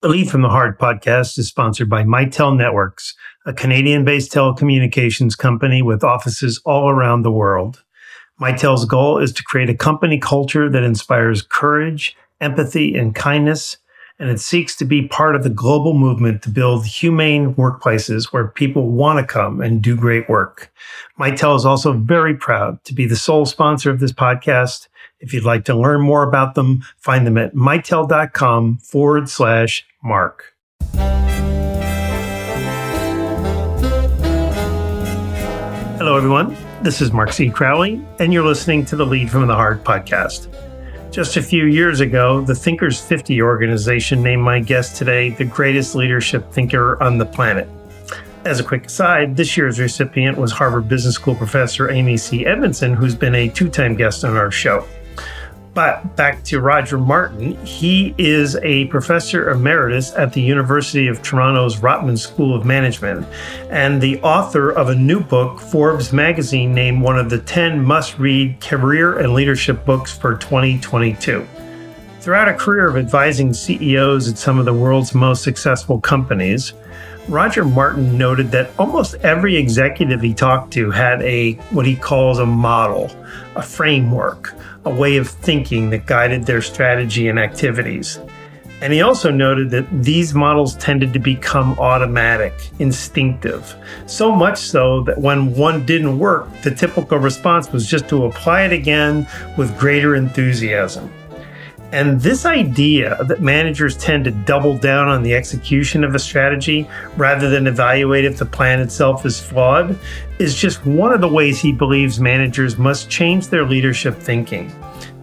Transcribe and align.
The 0.00 0.08
Lead 0.08 0.30
from 0.30 0.42
the 0.42 0.48
Heart 0.48 0.78
podcast 0.78 1.36
is 1.40 1.48
sponsored 1.48 1.90
by 1.90 2.04
Mitel 2.04 2.56
Networks, 2.56 3.16
a 3.46 3.52
Canadian 3.52 4.04
based 4.04 4.30
telecommunications 4.30 5.36
company 5.36 5.82
with 5.82 6.04
offices 6.04 6.62
all 6.64 6.88
around 6.88 7.22
the 7.22 7.32
world. 7.32 7.82
Mitel's 8.40 8.84
goal 8.84 9.18
is 9.18 9.32
to 9.32 9.42
create 9.42 9.68
a 9.68 9.74
company 9.74 10.16
culture 10.16 10.70
that 10.70 10.84
inspires 10.84 11.42
courage, 11.42 12.16
empathy, 12.40 12.94
and 12.94 13.16
kindness, 13.16 13.78
and 14.20 14.30
it 14.30 14.38
seeks 14.38 14.76
to 14.76 14.84
be 14.84 15.08
part 15.08 15.34
of 15.34 15.42
the 15.42 15.50
global 15.50 15.94
movement 15.94 16.42
to 16.42 16.48
build 16.48 16.86
humane 16.86 17.52
workplaces 17.56 18.32
where 18.32 18.46
people 18.46 18.92
want 18.92 19.18
to 19.18 19.26
come 19.26 19.60
and 19.60 19.82
do 19.82 19.96
great 19.96 20.28
work. 20.28 20.72
Mitel 21.18 21.56
is 21.56 21.64
also 21.64 21.92
very 21.92 22.36
proud 22.36 22.84
to 22.84 22.94
be 22.94 23.04
the 23.04 23.16
sole 23.16 23.46
sponsor 23.46 23.90
of 23.90 23.98
this 23.98 24.12
podcast 24.12 24.86
if 25.20 25.32
you'd 25.34 25.44
like 25.44 25.64
to 25.64 25.74
learn 25.74 26.00
more 26.00 26.22
about 26.22 26.54
them, 26.54 26.82
find 26.96 27.26
them 27.26 27.38
at 27.38 27.54
mitel.com 27.54 28.78
forward 28.78 29.28
slash 29.28 29.84
mark. 30.02 30.54
Hello, 35.98 36.16
everyone. 36.16 36.56
This 36.82 37.00
is 37.00 37.12
Mark 37.12 37.32
C. 37.32 37.50
Crowley, 37.50 38.00
and 38.20 38.32
you're 38.32 38.44
listening 38.44 38.84
to 38.86 38.96
the 38.96 39.04
Lead 39.04 39.30
from 39.30 39.48
the 39.48 39.54
Heart 39.54 39.82
podcast. 39.82 40.46
Just 41.10 41.36
a 41.36 41.42
few 41.42 41.64
years 41.64 42.00
ago, 42.00 42.40
the 42.42 42.54
Thinkers 42.54 43.00
50 43.00 43.42
organization 43.42 44.22
named 44.22 44.42
my 44.42 44.60
guest 44.60 44.96
today 44.96 45.30
the 45.30 45.44
greatest 45.44 45.96
leadership 45.96 46.52
thinker 46.52 47.02
on 47.02 47.18
the 47.18 47.26
planet. 47.26 47.68
As 48.44 48.60
a 48.60 48.64
quick 48.64 48.86
aside, 48.86 49.36
this 49.36 49.56
year's 49.56 49.80
recipient 49.80 50.38
was 50.38 50.52
Harvard 50.52 50.88
Business 50.88 51.16
School 51.16 51.34
professor 51.34 51.90
Amy 51.90 52.16
C. 52.16 52.46
Edmondson, 52.46 52.94
who's 52.94 53.16
been 53.16 53.34
a 53.34 53.48
two 53.48 53.68
time 53.68 53.96
guest 53.96 54.24
on 54.24 54.36
our 54.36 54.52
show. 54.52 54.86
But 55.78 56.16
back 56.16 56.42
to 56.46 56.60
Roger 56.60 56.98
Martin, 56.98 57.56
he 57.64 58.12
is 58.18 58.56
a 58.64 58.86
professor 58.86 59.50
emeritus 59.50 60.12
at 60.16 60.32
the 60.32 60.40
University 60.40 61.06
of 61.06 61.22
Toronto's 61.22 61.76
Rotman 61.76 62.18
School 62.18 62.52
of 62.52 62.66
Management 62.66 63.24
and 63.70 64.02
the 64.02 64.20
author 64.22 64.70
of 64.70 64.88
a 64.88 64.94
new 64.96 65.20
book 65.20 65.60
Forbes 65.60 66.12
magazine 66.12 66.74
named 66.74 67.00
one 67.00 67.16
of 67.16 67.30
the 67.30 67.38
10 67.38 67.80
must 67.80 68.18
read 68.18 68.60
career 68.60 69.20
and 69.20 69.34
leadership 69.34 69.84
books 69.84 70.10
for 70.18 70.34
2022. 70.38 71.46
Throughout 72.18 72.48
a 72.48 72.54
career 72.54 72.88
of 72.88 72.96
advising 72.96 73.54
CEOs 73.54 74.28
at 74.28 74.36
some 74.36 74.58
of 74.58 74.64
the 74.64 74.74
world's 74.74 75.14
most 75.14 75.44
successful 75.44 76.00
companies, 76.00 76.72
Roger 77.28 77.64
Martin 77.64 78.18
noted 78.18 78.50
that 78.50 78.70
almost 78.80 79.14
every 79.16 79.54
executive 79.54 80.22
he 80.22 80.34
talked 80.34 80.72
to 80.72 80.90
had 80.90 81.22
a 81.22 81.52
what 81.70 81.86
he 81.86 81.94
calls 81.94 82.40
a 82.40 82.46
model, 82.46 83.12
a 83.54 83.62
framework, 83.62 84.54
a 84.88 84.94
way 84.94 85.18
of 85.18 85.28
thinking 85.28 85.90
that 85.90 86.06
guided 86.06 86.46
their 86.46 86.62
strategy 86.62 87.28
and 87.28 87.38
activities. 87.38 88.18
And 88.80 88.92
he 88.92 89.02
also 89.02 89.30
noted 89.30 89.70
that 89.70 89.86
these 90.02 90.34
models 90.34 90.76
tended 90.76 91.12
to 91.12 91.18
become 91.18 91.78
automatic, 91.80 92.54
instinctive, 92.78 93.74
so 94.06 94.30
much 94.30 94.58
so 94.58 95.02
that 95.02 95.18
when 95.18 95.52
one 95.54 95.84
didn't 95.84 96.18
work, 96.18 96.48
the 96.62 96.70
typical 96.70 97.18
response 97.18 97.70
was 97.72 97.88
just 97.88 98.08
to 98.08 98.24
apply 98.24 98.62
it 98.62 98.72
again 98.72 99.26
with 99.56 99.76
greater 99.78 100.14
enthusiasm. 100.14 101.12
And 101.90 102.20
this 102.20 102.44
idea 102.44 103.16
that 103.24 103.40
managers 103.40 103.96
tend 103.96 104.26
to 104.26 104.30
double 104.30 104.76
down 104.76 105.08
on 105.08 105.22
the 105.22 105.34
execution 105.34 106.04
of 106.04 106.14
a 106.14 106.18
strategy 106.18 106.86
rather 107.16 107.48
than 107.48 107.66
evaluate 107.66 108.26
if 108.26 108.36
the 108.36 108.44
plan 108.44 108.80
itself 108.80 109.24
is 109.24 109.40
flawed 109.40 109.98
is 110.38 110.54
just 110.54 110.84
one 110.84 111.14
of 111.14 111.22
the 111.22 111.28
ways 111.28 111.58
he 111.58 111.72
believes 111.72 112.20
managers 112.20 112.76
must 112.76 113.08
change 113.08 113.48
their 113.48 113.64
leadership 113.64 114.16
thinking. 114.16 114.70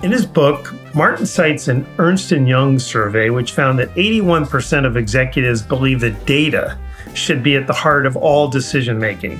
In 0.01 0.11
his 0.11 0.25
book, 0.25 0.73
Martin 0.95 1.27
cites 1.27 1.67
an 1.67 1.85
Ernst 1.99 2.31
& 2.31 2.31
Young 2.31 2.79
survey 2.79 3.29
which 3.29 3.51
found 3.51 3.77
that 3.77 3.93
81% 3.93 4.85
of 4.85 4.97
executives 4.97 5.61
believe 5.61 5.99
that 5.99 6.25
data 6.25 6.79
should 7.13 7.43
be 7.43 7.55
at 7.55 7.67
the 7.67 7.73
heart 7.73 8.07
of 8.07 8.17
all 8.17 8.47
decision 8.47 8.97
making. 8.97 9.39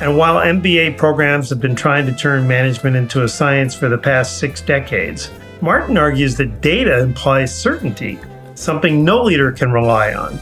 And 0.00 0.18
while 0.18 0.36
MBA 0.36 0.98
programs 0.98 1.48
have 1.48 1.60
been 1.60 1.74
trying 1.74 2.06
to 2.06 2.12
turn 2.12 2.46
management 2.46 2.94
into 2.94 3.24
a 3.24 3.28
science 3.28 3.74
for 3.74 3.88
the 3.88 3.98
past 3.98 4.38
six 4.38 4.60
decades, 4.60 5.30
Martin 5.60 5.98
argues 5.98 6.36
that 6.36 6.60
data 6.60 7.00
implies 7.00 7.54
certainty, 7.54 8.18
something 8.54 9.04
no 9.04 9.22
leader 9.22 9.50
can 9.50 9.72
rely 9.72 10.14
on. 10.14 10.38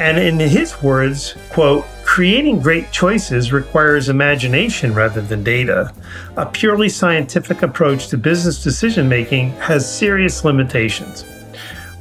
And 0.00 0.18
in 0.18 0.38
his 0.38 0.82
words, 0.82 1.34
quote, 1.50 1.84
creating 2.04 2.60
great 2.60 2.90
choices 2.90 3.52
requires 3.52 4.08
imagination 4.08 4.94
rather 4.94 5.20
than 5.20 5.42
data. 5.42 5.92
A 6.36 6.46
purely 6.46 6.88
scientific 6.88 7.62
approach 7.62 8.08
to 8.08 8.18
business 8.18 8.62
decision 8.62 9.08
making 9.08 9.52
has 9.52 9.90
serious 9.90 10.44
limitations. 10.44 11.24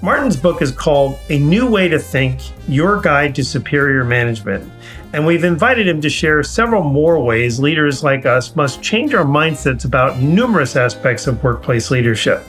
Martin's 0.02 0.38
book 0.38 0.62
is 0.62 0.72
called 0.72 1.18
A 1.30 1.40
New 1.40 1.70
Way 1.70 1.88
to 1.88 2.00
Think 2.00 2.40
Your 2.68 3.02
Guide 3.02 3.34
to 3.36 3.44
Superior 3.44 4.04
Management. 4.04 4.70
And 5.16 5.26
we've 5.26 5.46
invited 5.46 5.88
him 5.88 6.02
to 6.02 6.10
share 6.10 6.44
several 6.44 6.84
more 6.84 7.24
ways 7.24 7.58
leaders 7.58 8.04
like 8.04 8.26
us 8.26 8.54
must 8.54 8.84
change 8.84 9.14
our 9.14 9.24
mindsets 9.24 9.86
about 9.86 10.20
numerous 10.20 10.76
aspects 10.76 11.26
of 11.26 11.42
workplace 11.42 11.90
leadership. 11.90 12.44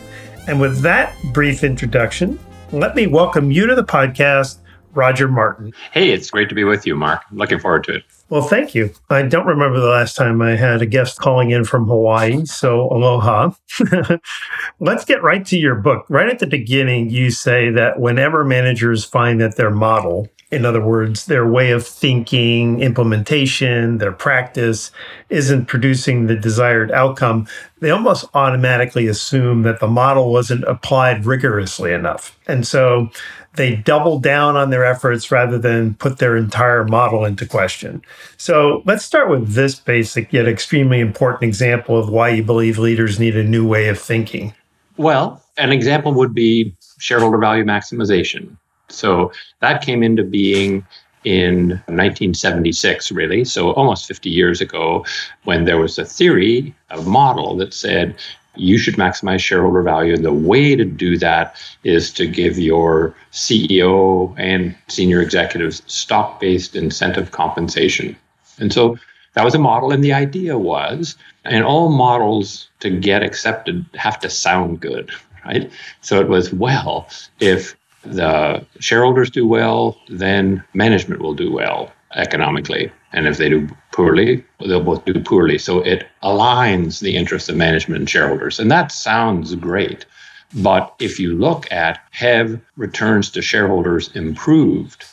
And 0.48 0.60
with 0.60 0.80
that 0.80 1.14
brief 1.32 1.62
introduction, 1.62 2.40
let 2.72 2.96
me 2.96 3.06
welcome 3.06 3.52
you 3.52 3.68
to 3.68 3.76
the 3.76 3.84
podcast, 3.84 4.58
Roger 4.94 5.28
Martin. 5.28 5.74
Hey, 5.92 6.10
it's 6.10 6.28
great 6.28 6.48
to 6.48 6.56
be 6.56 6.64
with 6.64 6.84
you, 6.88 6.96
Mark. 6.96 7.22
Looking 7.30 7.60
forward 7.60 7.84
to 7.84 7.94
it. 7.94 8.04
Well, 8.30 8.42
thank 8.42 8.74
you. 8.74 8.90
I 9.10 9.22
don't 9.22 9.46
remember 9.46 9.78
the 9.78 9.86
last 9.86 10.16
time 10.16 10.42
I 10.42 10.56
had 10.56 10.82
a 10.82 10.86
guest 10.86 11.20
calling 11.20 11.52
in 11.52 11.62
from 11.62 11.86
Hawaii, 11.86 12.46
so 12.46 12.88
aloha. 12.90 13.52
Let's 14.80 15.04
get 15.04 15.22
right 15.22 15.46
to 15.46 15.56
your 15.56 15.76
book. 15.76 16.04
Right 16.08 16.28
at 16.28 16.40
the 16.40 16.48
beginning, 16.48 17.10
you 17.10 17.30
say 17.30 17.70
that 17.70 18.00
whenever 18.00 18.44
managers 18.44 19.04
find 19.04 19.40
that 19.40 19.54
their 19.54 19.70
model, 19.70 20.26
in 20.50 20.64
other 20.64 20.80
words, 20.80 21.26
their 21.26 21.46
way 21.46 21.72
of 21.72 21.84
thinking, 21.84 22.80
implementation, 22.80 23.98
their 23.98 24.12
practice 24.12 24.92
isn't 25.28 25.66
producing 25.66 26.26
the 26.26 26.36
desired 26.36 26.92
outcome, 26.92 27.48
they 27.80 27.90
almost 27.90 28.26
automatically 28.32 29.08
assume 29.08 29.62
that 29.62 29.80
the 29.80 29.88
model 29.88 30.32
wasn't 30.32 30.62
applied 30.64 31.26
rigorously 31.26 31.92
enough. 31.92 32.38
And 32.46 32.64
so 32.64 33.10
they 33.56 33.74
double 33.74 34.20
down 34.20 34.56
on 34.56 34.70
their 34.70 34.84
efforts 34.84 35.32
rather 35.32 35.58
than 35.58 35.94
put 35.94 36.18
their 36.18 36.36
entire 36.36 36.84
model 36.84 37.24
into 37.24 37.44
question. 37.44 38.02
So 38.36 38.82
let's 38.84 39.04
start 39.04 39.28
with 39.28 39.54
this 39.54 39.74
basic 39.74 40.32
yet 40.32 40.46
extremely 40.46 41.00
important 41.00 41.42
example 41.42 41.98
of 41.98 42.08
why 42.08 42.28
you 42.28 42.44
believe 42.44 42.78
leaders 42.78 43.18
need 43.18 43.36
a 43.36 43.42
new 43.42 43.66
way 43.66 43.88
of 43.88 43.98
thinking. 43.98 44.54
Well, 44.96 45.42
an 45.56 45.72
example 45.72 46.14
would 46.14 46.34
be 46.34 46.76
shareholder 46.98 47.38
value 47.38 47.64
maximization. 47.64 48.56
So 48.88 49.32
that 49.60 49.82
came 49.82 50.02
into 50.02 50.22
being 50.22 50.86
in 51.24 51.70
1976, 51.88 53.10
really, 53.10 53.44
so 53.44 53.72
almost 53.72 54.06
50 54.06 54.30
years 54.30 54.60
ago, 54.60 55.04
when 55.42 55.64
there 55.64 55.78
was 55.78 55.98
a 55.98 56.04
theory, 56.04 56.72
a 56.90 57.02
model 57.02 57.56
that 57.56 57.74
said 57.74 58.14
you 58.54 58.78
should 58.78 58.94
maximize 58.94 59.40
shareholder 59.40 59.82
value. 59.82 60.14
And 60.14 60.24
the 60.24 60.32
way 60.32 60.76
to 60.76 60.84
do 60.84 61.18
that 61.18 61.56
is 61.84 62.12
to 62.12 62.26
give 62.26 62.58
your 62.58 63.14
CEO 63.32 64.34
and 64.38 64.74
senior 64.88 65.20
executives 65.20 65.82
stock 65.86 66.40
based 66.40 66.74
incentive 66.74 67.32
compensation. 67.32 68.16
And 68.58 68.72
so 68.72 68.96
that 69.34 69.44
was 69.44 69.54
a 69.54 69.58
model. 69.58 69.92
And 69.92 70.02
the 70.02 70.12
idea 70.12 70.56
was, 70.58 71.16
and 71.44 71.64
all 71.64 71.90
models 71.90 72.68
to 72.80 72.90
get 72.90 73.22
accepted 73.22 73.84
have 73.94 74.18
to 74.20 74.30
sound 74.30 74.80
good, 74.80 75.10
right? 75.44 75.70
So 76.00 76.20
it 76.20 76.28
was, 76.28 76.52
well, 76.52 77.08
if 77.40 77.76
the 78.12 78.64
shareholders 78.78 79.30
do 79.30 79.46
well, 79.46 79.98
then 80.08 80.62
management 80.74 81.20
will 81.20 81.34
do 81.34 81.52
well 81.52 81.92
economically. 82.14 82.90
And 83.12 83.26
if 83.26 83.38
they 83.38 83.48
do 83.48 83.68
poorly, 83.92 84.44
they'll 84.60 84.82
both 84.82 85.04
do 85.04 85.18
poorly. 85.20 85.58
So 85.58 85.80
it 85.80 86.06
aligns 86.22 87.00
the 87.00 87.16
interests 87.16 87.48
of 87.48 87.56
management 87.56 88.00
and 88.00 88.10
shareholders. 88.10 88.58
And 88.58 88.70
that 88.70 88.92
sounds 88.92 89.54
great. 89.54 90.06
But 90.54 90.94
if 90.98 91.18
you 91.18 91.36
look 91.36 91.70
at 91.72 92.00
have 92.12 92.60
returns 92.76 93.30
to 93.30 93.42
shareholders 93.42 94.14
improved 94.14 95.04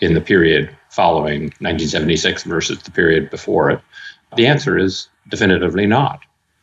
in 0.00 0.14
the 0.14 0.20
period 0.20 0.74
following 0.90 1.44
1976 1.60 2.44
versus 2.44 2.82
the 2.82 2.90
period 2.90 3.30
before 3.30 3.70
it, 3.70 3.80
the 4.36 4.46
answer 4.46 4.78
is 4.78 5.08
definitively 5.28 5.86
not. 5.86 6.20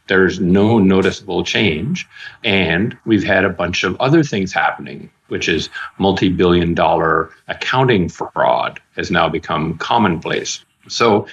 There's 0.07 0.40
no 0.40 0.80
noticeable 0.80 1.44
change. 1.44 2.07
And 2.44 2.98
we've 3.06 3.24
had 3.24 3.46
a 3.46 3.50
bunch 3.50 3.84
of 3.84 3.96
other 4.00 4.24
things 4.24 4.54
happening, 4.54 5.10
which 5.33 5.50
is 5.50 5.69
multi 5.97 6.30
billion 6.30 6.75
dollar 6.75 7.31
accounting 7.47 8.07
fraud 8.07 8.80
has 8.95 9.09
now 9.09 9.27
become 9.27 9.75
commonplace. 9.80 10.63
So 10.88 11.25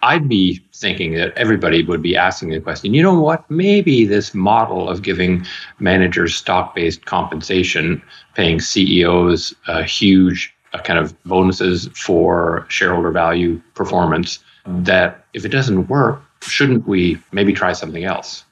I'd 0.00 0.30
be 0.30 0.64
thinking 0.72 1.12
that 1.14 1.36
everybody 1.36 1.84
would 1.84 2.00
be 2.00 2.16
asking 2.16 2.48
the 2.48 2.60
question 2.60 2.94
you 2.94 3.02
know 3.02 3.20
what? 3.20 3.48
Maybe 3.50 4.06
this 4.06 4.34
model 4.34 4.88
of 4.88 5.02
giving 5.02 5.44
managers 5.78 6.34
stock 6.34 6.74
based 6.74 7.04
compensation, 7.04 8.02
paying 8.34 8.60
CEOs 8.60 9.54
huge 9.84 10.54
kind 10.84 10.98
of 10.98 11.14
bonuses 11.24 11.88
for 11.94 12.64
shareholder 12.68 13.10
value 13.10 13.60
performance, 13.74 14.38
that 14.66 15.26
if 15.34 15.44
it 15.44 15.50
doesn't 15.50 15.88
work, 15.88 16.22
shouldn't 16.40 16.88
we 16.88 17.18
maybe 17.30 17.52
try 17.52 17.72
something 17.74 18.04
else? 18.04 18.44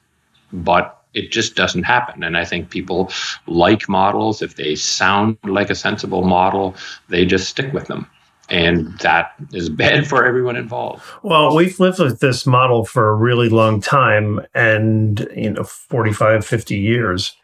But 0.53 1.02
it 1.13 1.31
just 1.31 1.55
doesn't 1.55 1.83
happen. 1.83 2.23
And 2.23 2.37
I 2.37 2.45
think 2.45 2.69
people 2.69 3.11
like 3.47 3.87
models. 3.87 4.41
If 4.41 4.55
they 4.55 4.75
sound 4.75 5.37
like 5.43 5.69
a 5.69 5.75
sensible 5.75 6.23
model, 6.23 6.75
they 7.09 7.25
just 7.25 7.49
stick 7.49 7.71
with 7.73 7.87
them. 7.87 8.07
And 8.49 8.97
that 8.99 9.33
is 9.53 9.69
bad 9.69 10.07
for 10.09 10.25
everyone 10.25 10.55
involved. 10.55 11.03
Well, 11.21 11.55
we've 11.55 11.79
lived 11.79 11.99
with 11.99 12.19
this 12.19 12.45
model 12.45 12.85
for 12.85 13.09
a 13.09 13.15
really 13.15 13.49
long 13.49 13.81
time 13.81 14.41
and, 14.53 15.27
you 15.35 15.51
know, 15.51 15.63
45, 15.63 16.45
50 16.45 16.77
years. 16.77 17.35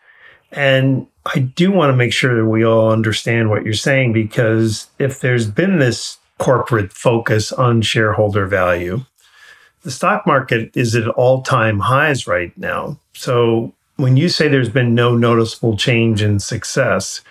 And 0.52 1.08
I 1.34 1.40
do 1.40 1.72
want 1.72 1.92
to 1.92 1.96
make 1.96 2.12
sure 2.12 2.36
that 2.36 2.50
we 2.50 2.66
all 2.66 2.92
understand 2.92 3.50
what 3.50 3.64
you're 3.64 3.74
saying 3.74 4.14
because 4.14 4.88
if 4.98 5.20
there's 5.20 5.50
been 5.50 5.80
this 5.80 6.18
corporate 6.40 6.92
focus 6.92 7.52
on 7.52 7.82
shareholder 7.82 8.48
value, 8.48 9.02
the 9.84 9.92
stock 9.92 10.26
market 10.26 10.72
is 10.76 10.96
at 10.96 11.08
all 11.08 11.42
time 11.42 11.80
highs 11.80 12.28
right 12.28 12.56
now. 12.58 12.98
So 13.14 13.74
when 13.96 14.18
you 14.18 14.30
say 14.30 14.48
there's 14.48 14.70
been 14.70 14.96
no 14.96 15.16
noticeable 15.16 15.78
change 15.78 16.22
in 16.22 16.40
success, 16.40 17.22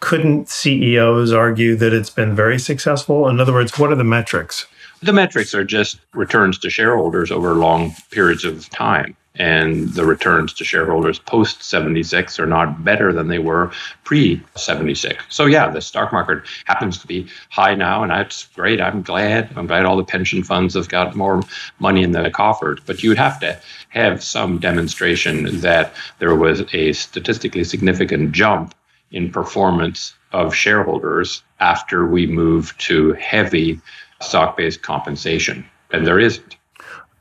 couldn't 0.00 0.48
CEOs 0.48 1.32
argue 1.32 1.76
that 1.76 1.92
it's 1.92 2.10
been 2.10 2.34
very 2.34 2.58
successful? 2.58 3.28
In 3.28 3.40
other 3.40 3.52
words, 3.52 3.78
what 3.78 3.90
are 3.90 3.96
the 3.96 4.04
metrics? 4.04 4.66
The 5.02 5.12
metrics 5.12 5.54
are 5.54 5.64
just 5.64 5.98
returns 6.14 6.58
to 6.60 6.70
shareholders 6.70 7.30
over 7.30 7.54
long 7.54 7.94
periods 8.10 8.44
of 8.44 8.68
time 8.70 9.16
and 9.38 9.88
the 9.90 10.04
returns 10.04 10.52
to 10.54 10.64
shareholders 10.64 11.18
post 11.18 11.62
76 11.62 12.38
are 12.38 12.46
not 12.46 12.84
better 12.84 13.12
than 13.12 13.28
they 13.28 13.38
were 13.38 13.70
pre 14.04 14.42
76. 14.56 15.24
So 15.28 15.46
yeah, 15.46 15.68
the 15.70 15.80
stock 15.80 16.12
market 16.12 16.42
happens 16.64 16.98
to 16.98 17.06
be 17.06 17.26
high 17.50 17.74
now, 17.74 18.02
and 18.02 18.10
that's 18.10 18.46
great. 18.46 18.80
I'm 18.80 19.02
glad. 19.02 19.50
I'm 19.56 19.66
glad 19.66 19.84
all 19.84 19.96
the 19.96 20.04
pension 20.04 20.42
funds 20.42 20.74
have 20.74 20.88
got 20.88 21.16
more 21.16 21.42
money 21.78 22.02
in 22.02 22.12
the 22.12 22.30
coffers. 22.30 22.80
But 22.84 23.02
you 23.02 23.10
would 23.10 23.18
have 23.18 23.40
to 23.40 23.58
have 23.90 24.22
some 24.22 24.58
demonstration 24.58 25.60
that 25.60 25.92
there 26.18 26.34
was 26.34 26.62
a 26.72 26.92
statistically 26.92 27.64
significant 27.64 28.32
jump 28.32 28.74
in 29.12 29.30
performance 29.30 30.14
of 30.32 30.54
shareholders 30.54 31.42
after 31.60 32.06
we 32.06 32.26
moved 32.26 32.78
to 32.80 33.12
heavy 33.14 33.80
stock-based 34.20 34.82
compensation, 34.82 35.64
and 35.92 36.06
there 36.06 36.18
isn't. 36.18 36.55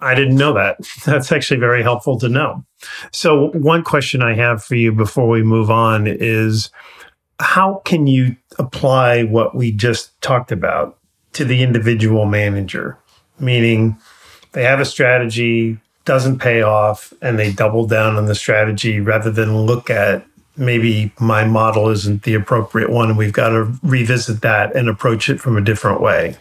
I 0.06 0.14
didn't 0.14 0.36
know 0.36 0.54
that. 0.54 0.78
That's 1.06 1.32
actually 1.32 1.60
very 1.60 1.82
helpful 1.82 2.20
to 2.20 2.30
know. 2.30 2.64
So, 3.12 3.50
one 3.52 3.84
question 3.84 4.22
I 4.22 4.36
have 4.36 4.64
for 4.64 4.76
you 4.76 4.92
before 4.92 5.28
we 5.28 5.42
move 5.42 5.72
on 5.72 6.06
is 6.08 6.70
how 7.40 7.82
can 7.86 8.08
you 8.08 8.36
apply 8.60 9.24
what 9.24 9.56
we 9.56 9.72
just 9.72 10.20
talked 10.22 10.52
about 10.52 10.98
to 11.34 11.44
the 11.44 11.64
individual 11.64 12.26
manager? 12.26 12.98
Meaning, 13.40 13.98
they 14.52 14.64
have 14.64 14.80
a 14.80 14.86
strategy, 14.86 15.78
doesn't 16.06 16.40
pay 16.40 16.62
off, 16.62 17.12
and 17.22 17.40
they 17.40 17.52
double 17.52 17.88
down 17.88 18.16
on 18.16 18.28
the 18.28 18.36
strategy 18.36 19.00
rather 19.00 19.32
than 19.32 19.58
look 19.58 19.90
at 19.90 20.26
maybe 20.56 21.12
my 21.20 21.44
model 21.44 21.90
isn't 21.90 22.24
the 22.24 22.34
appropriate 22.34 22.90
one 22.90 23.10
and 23.10 23.18
we've 23.18 23.34
got 23.34 23.50
to 23.50 23.74
revisit 23.84 24.42
that 24.42 24.74
and 24.76 24.88
approach 24.88 25.28
it 25.30 25.42
from 25.42 25.58
a 25.58 25.62
different 25.62 26.00
way. 26.00 26.38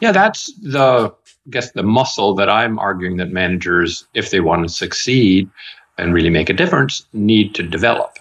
Yeah, 0.00 0.12
that's 0.12 0.52
the 0.62 1.12
guess 1.50 1.72
the 1.72 1.82
muscle 1.82 2.34
that 2.34 2.48
I'm 2.48 2.78
arguing 2.78 3.16
that 3.18 3.30
managers, 3.30 4.06
if 4.14 4.30
they 4.30 4.40
want 4.40 4.62
to 4.62 4.68
succeed 4.68 5.48
and 5.96 6.14
really 6.14 6.30
make 6.30 6.50
a 6.50 6.54
difference, 6.54 7.06
need 7.12 7.54
to 7.56 7.62
develop, 7.62 8.18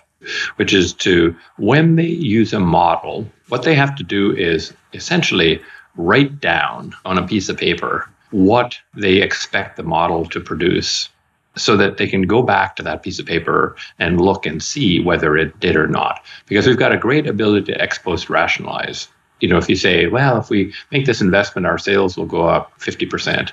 which 0.56 0.74
is 0.74 0.94
to, 0.94 1.36
when 1.58 1.96
they 1.96 2.08
use 2.08 2.54
a 2.54 2.60
model, 2.60 3.30
what 3.50 3.64
they 3.64 3.76
have 3.76 3.96
to 3.96 4.04
do 4.04 4.36
is 4.36 4.74
essentially 4.94 5.62
write 5.96 6.40
down 6.40 6.94
on 7.06 7.18
a 7.18 7.28
piece 7.28 7.50
of 7.50 7.58
paper 7.58 8.10
what 8.32 8.78
they 8.96 9.22
expect 9.22 9.78
the 9.78 9.84
model 9.84 10.26
to 10.26 10.40
produce 10.40 11.10
so 11.56 11.76
that 11.76 11.98
they 11.98 12.08
can 12.08 12.24
go 12.24 12.42
back 12.42 12.76
to 12.76 12.84
that 12.84 13.02
piece 13.02 13.20
of 13.20 13.26
paper 13.26 13.76
and 14.00 14.22
look 14.22 14.46
and 14.46 14.62
see 14.62 15.00
whether 15.00 15.36
it 15.36 15.60
did 15.60 15.76
or 15.76 15.88
not. 15.88 16.24
Because 16.46 16.68
we've 16.68 16.78
got 16.78 16.94
a 16.94 16.98
great 16.98 17.26
ability 17.26 17.72
to 17.72 17.82
ex 17.82 17.98
post 17.98 18.30
rationalize 18.30 19.08
you 19.40 19.48
know, 19.48 19.58
if 19.58 19.70
you 19.70 19.76
say, 19.76 20.08
well, 20.08 20.40
if 20.40 20.50
we 20.50 20.74
make 20.92 21.06
this 21.06 21.22
investment, 21.22 21.68
our 21.68 21.78
sales 21.78 22.18
will 22.18 22.26
go 22.26 22.48
up 22.48 22.78
50% 22.80 23.52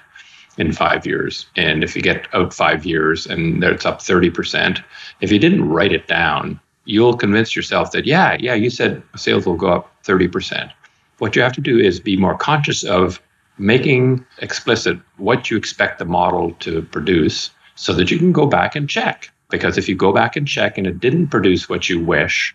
in 0.56 0.72
five 0.72 1.06
years. 1.06 1.46
And 1.56 1.82
if 1.82 1.96
you 1.96 2.02
get 2.02 2.26
out 2.32 2.54
five 2.54 2.86
years 2.86 3.26
and 3.26 3.62
it's 3.64 3.84
up 3.84 3.98
30%, 3.98 4.82
if 5.20 5.32
you 5.32 5.38
didn't 5.38 5.68
write 5.68 5.92
it 5.92 6.06
down, 6.06 6.60
you'll 6.84 7.16
convince 7.16 7.56
yourself 7.56 7.92
that, 7.92 8.06
yeah, 8.06 8.36
yeah, 8.38 8.54
you 8.54 8.70
said 8.70 9.02
sales 9.16 9.46
will 9.46 9.56
go 9.56 9.68
up 9.68 9.90
30%. 10.04 10.70
What 11.18 11.34
you 11.36 11.42
have 11.42 11.52
to 11.54 11.60
do 11.60 11.78
is 11.78 12.00
be 12.00 12.16
more 12.16 12.36
conscious 12.36 12.84
of 12.84 13.20
making 13.58 14.24
explicit 14.38 14.98
what 15.16 15.50
you 15.50 15.56
expect 15.56 15.98
the 15.98 16.04
model 16.04 16.52
to 16.60 16.82
produce 16.82 17.50
so 17.76 17.92
that 17.94 18.10
you 18.10 18.18
can 18.18 18.32
go 18.32 18.46
back 18.46 18.74
and 18.76 18.88
check. 18.88 19.30
Because 19.50 19.78
if 19.78 19.88
you 19.88 19.94
go 19.94 20.12
back 20.12 20.36
and 20.36 20.48
check 20.48 20.78
and 20.78 20.86
it 20.86 21.00
didn't 21.00 21.28
produce 21.28 21.68
what 21.68 21.88
you 21.88 22.04
wish, 22.04 22.54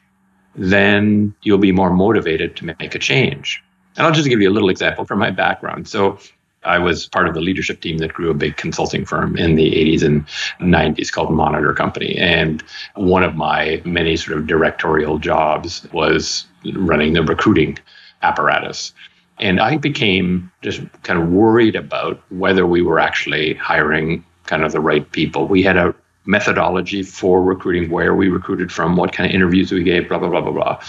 then 0.55 1.33
you'll 1.43 1.57
be 1.57 1.71
more 1.71 1.91
motivated 1.91 2.55
to 2.57 2.65
make 2.65 2.95
a 2.95 2.99
change. 2.99 3.63
And 3.97 4.05
I'll 4.05 4.13
just 4.13 4.29
give 4.29 4.41
you 4.41 4.49
a 4.49 4.53
little 4.53 4.69
example 4.69 5.05
from 5.05 5.19
my 5.19 5.31
background. 5.31 5.87
So 5.87 6.19
I 6.63 6.77
was 6.77 7.07
part 7.07 7.27
of 7.27 7.33
the 7.33 7.41
leadership 7.41 7.81
team 7.81 7.99
that 7.99 8.13
grew 8.13 8.29
a 8.29 8.33
big 8.33 8.57
consulting 8.57 9.05
firm 9.05 9.37
in 9.37 9.55
the 9.55 9.71
80s 9.71 10.03
and 10.03 10.25
90s 10.59 11.11
called 11.11 11.31
Monitor 11.31 11.73
Company. 11.73 12.17
And 12.17 12.63
one 12.95 13.23
of 13.23 13.35
my 13.35 13.81
many 13.85 14.17
sort 14.17 14.37
of 14.37 14.47
directorial 14.47 15.19
jobs 15.19 15.87
was 15.93 16.45
running 16.73 17.13
the 17.13 17.23
recruiting 17.23 17.77
apparatus. 18.21 18.93
And 19.39 19.61
I 19.61 19.77
became 19.77 20.51
just 20.61 20.81
kind 21.03 21.21
of 21.21 21.29
worried 21.29 21.75
about 21.75 22.21
whether 22.29 22.65
we 22.65 22.81
were 22.81 22.99
actually 22.99 23.53
hiring 23.53 24.25
kind 24.45 24.63
of 24.63 24.73
the 24.73 24.81
right 24.81 25.09
people. 25.11 25.47
We 25.47 25.63
had 25.63 25.77
a 25.77 25.95
methodology 26.25 27.03
for 27.03 27.41
recruiting, 27.41 27.89
where 27.89 28.13
we 28.15 28.29
recruited 28.29 28.71
from, 28.71 28.95
what 28.95 29.13
kind 29.13 29.29
of 29.29 29.35
interviews 29.35 29.71
we 29.71 29.83
gave, 29.83 30.07
blah, 30.09 30.19
blah, 30.19 30.29
blah, 30.29 30.41
blah, 30.41 30.51
blah. 30.51 30.83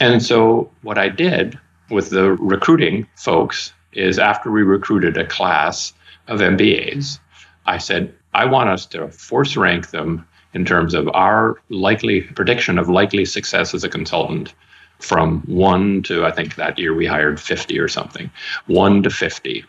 And 0.00 0.22
so 0.22 0.70
what 0.82 0.98
I 0.98 1.08
did 1.08 1.58
with 1.90 2.10
the 2.10 2.32
recruiting 2.32 3.06
folks 3.16 3.72
is 3.92 4.18
after 4.18 4.50
we 4.50 4.62
recruited 4.62 5.16
a 5.16 5.26
class 5.26 5.92
of 6.28 6.40
MBAs, 6.40 7.18
I 7.66 7.78
said, 7.78 8.14
I 8.34 8.44
want 8.44 8.68
us 8.68 8.86
to 8.86 9.08
force 9.08 9.56
rank 9.56 9.90
them 9.90 10.26
in 10.52 10.64
terms 10.64 10.94
of 10.94 11.08
our 11.14 11.56
likely 11.68 12.22
prediction 12.22 12.78
of 12.78 12.88
likely 12.88 13.24
success 13.24 13.74
as 13.74 13.84
a 13.84 13.88
consultant 13.88 14.54
from 14.98 15.40
one 15.42 16.02
to, 16.04 16.24
I 16.24 16.30
think 16.30 16.54
that 16.56 16.78
year 16.78 16.94
we 16.94 17.06
hired 17.06 17.40
50 17.40 17.78
or 17.78 17.88
something, 17.88 18.30
one 18.66 19.02
to 19.02 19.10
50. 19.10 19.64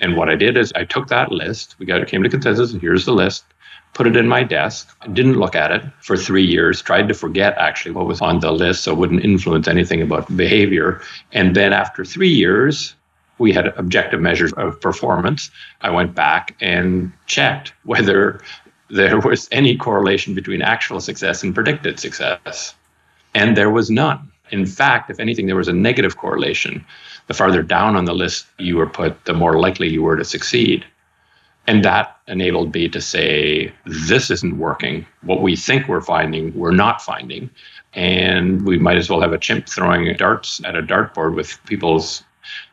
And 0.00 0.16
what 0.16 0.28
I 0.28 0.34
did 0.34 0.56
is 0.56 0.72
I 0.74 0.84
took 0.84 1.08
that 1.08 1.30
list, 1.30 1.76
we 1.78 1.86
got 1.86 2.06
came 2.06 2.22
to 2.22 2.28
consensus, 2.28 2.72
and 2.72 2.80
here's 2.80 3.04
the 3.04 3.12
list 3.12 3.44
put 3.94 4.06
it 4.06 4.16
in 4.16 4.26
my 4.26 4.42
desk, 4.42 4.96
didn't 5.12 5.38
look 5.38 5.54
at 5.54 5.70
it 5.70 5.82
for 6.00 6.16
three 6.16 6.44
years, 6.44 6.80
tried 6.80 7.08
to 7.08 7.14
forget 7.14 7.54
actually 7.58 7.92
what 7.92 8.06
was 8.06 8.20
on 8.20 8.40
the 8.40 8.50
list 8.50 8.84
so 8.84 8.92
it 8.92 8.98
wouldn't 8.98 9.24
influence 9.24 9.68
anything 9.68 10.00
about 10.00 10.34
behavior. 10.36 11.02
And 11.32 11.54
then 11.54 11.72
after 11.72 12.04
three 12.04 12.30
years, 12.30 12.94
we 13.38 13.52
had 13.52 13.66
objective 13.76 14.20
measures 14.20 14.52
of 14.54 14.80
performance. 14.80 15.50
I 15.80 15.90
went 15.90 16.14
back 16.14 16.54
and 16.60 17.12
checked 17.26 17.74
whether 17.84 18.40
there 18.90 19.18
was 19.20 19.48
any 19.52 19.76
correlation 19.76 20.34
between 20.34 20.62
actual 20.62 21.00
success 21.00 21.42
and 21.42 21.54
predicted 21.54 21.98
success. 21.98 22.74
And 23.34 23.56
there 23.56 23.70
was 23.70 23.90
none. 23.90 24.30
In 24.50 24.66
fact, 24.66 25.10
if 25.10 25.18
anything, 25.18 25.46
there 25.46 25.56
was 25.56 25.68
a 25.68 25.72
negative 25.72 26.18
correlation. 26.18 26.84
The 27.26 27.34
farther 27.34 27.62
down 27.62 27.96
on 27.96 28.04
the 28.04 28.12
list 28.12 28.46
you 28.58 28.76
were 28.76 28.86
put, 28.86 29.24
the 29.24 29.32
more 29.32 29.58
likely 29.58 29.88
you 29.88 30.02
were 30.02 30.16
to 30.16 30.24
succeed. 30.24 30.84
And 31.66 31.84
that 31.84 32.16
enabled 32.26 32.74
me 32.74 32.88
to 32.88 33.00
say, 33.00 33.72
this 33.86 34.30
isn't 34.30 34.58
working. 34.58 35.06
What 35.22 35.42
we 35.42 35.56
think 35.56 35.88
we're 35.88 36.00
finding, 36.00 36.52
we're 36.54 36.72
not 36.72 37.00
finding. 37.00 37.50
And 37.94 38.66
we 38.66 38.78
might 38.78 38.96
as 38.96 39.08
well 39.08 39.20
have 39.20 39.32
a 39.32 39.38
chimp 39.38 39.68
throwing 39.68 40.12
darts 40.16 40.60
at 40.64 40.76
a 40.76 40.82
dartboard 40.82 41.36
with 41.36 41.58
people's 41.66 42.24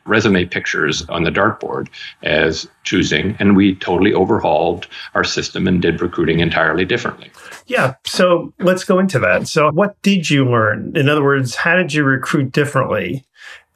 resume 0.04 0.44
pictures 0.44 1.08
on 1.08 1.22
the 1.22 1.30
dartboard 1.30 1.88
as 2.22 2.68
choosing. 2.84 3.36
And 3.38 3.56
we 3.56 3.76
totally 3.76 4.12
overhauled 4.12 4.86
our 5.14 5.24
system 5.24 5.68
and 5.68 5.80
did 5.80 6.00
recruiting 6.00 6.40
entirely 6.40 6.84
differently. 6.84 7.30
Yeah. 7.66 7.94
So 8.04 8.52
let's 8.58 8.84
go 8.84 8.98
into 8.98 9.18
that. 9.20 9.46
So, 9.46 9.70
what 9.70 10.00
did 10.02 10.28
you 10.28 10.44
learn? 10.44 10.92
In 10.96 11.08
other 11.08 11.22
words, 11.22 11.54
how 11.54 11.76
did 11.76 11.92
you 11.92 12.02
recruit 12.02 12.50
differently? 12.52 13.24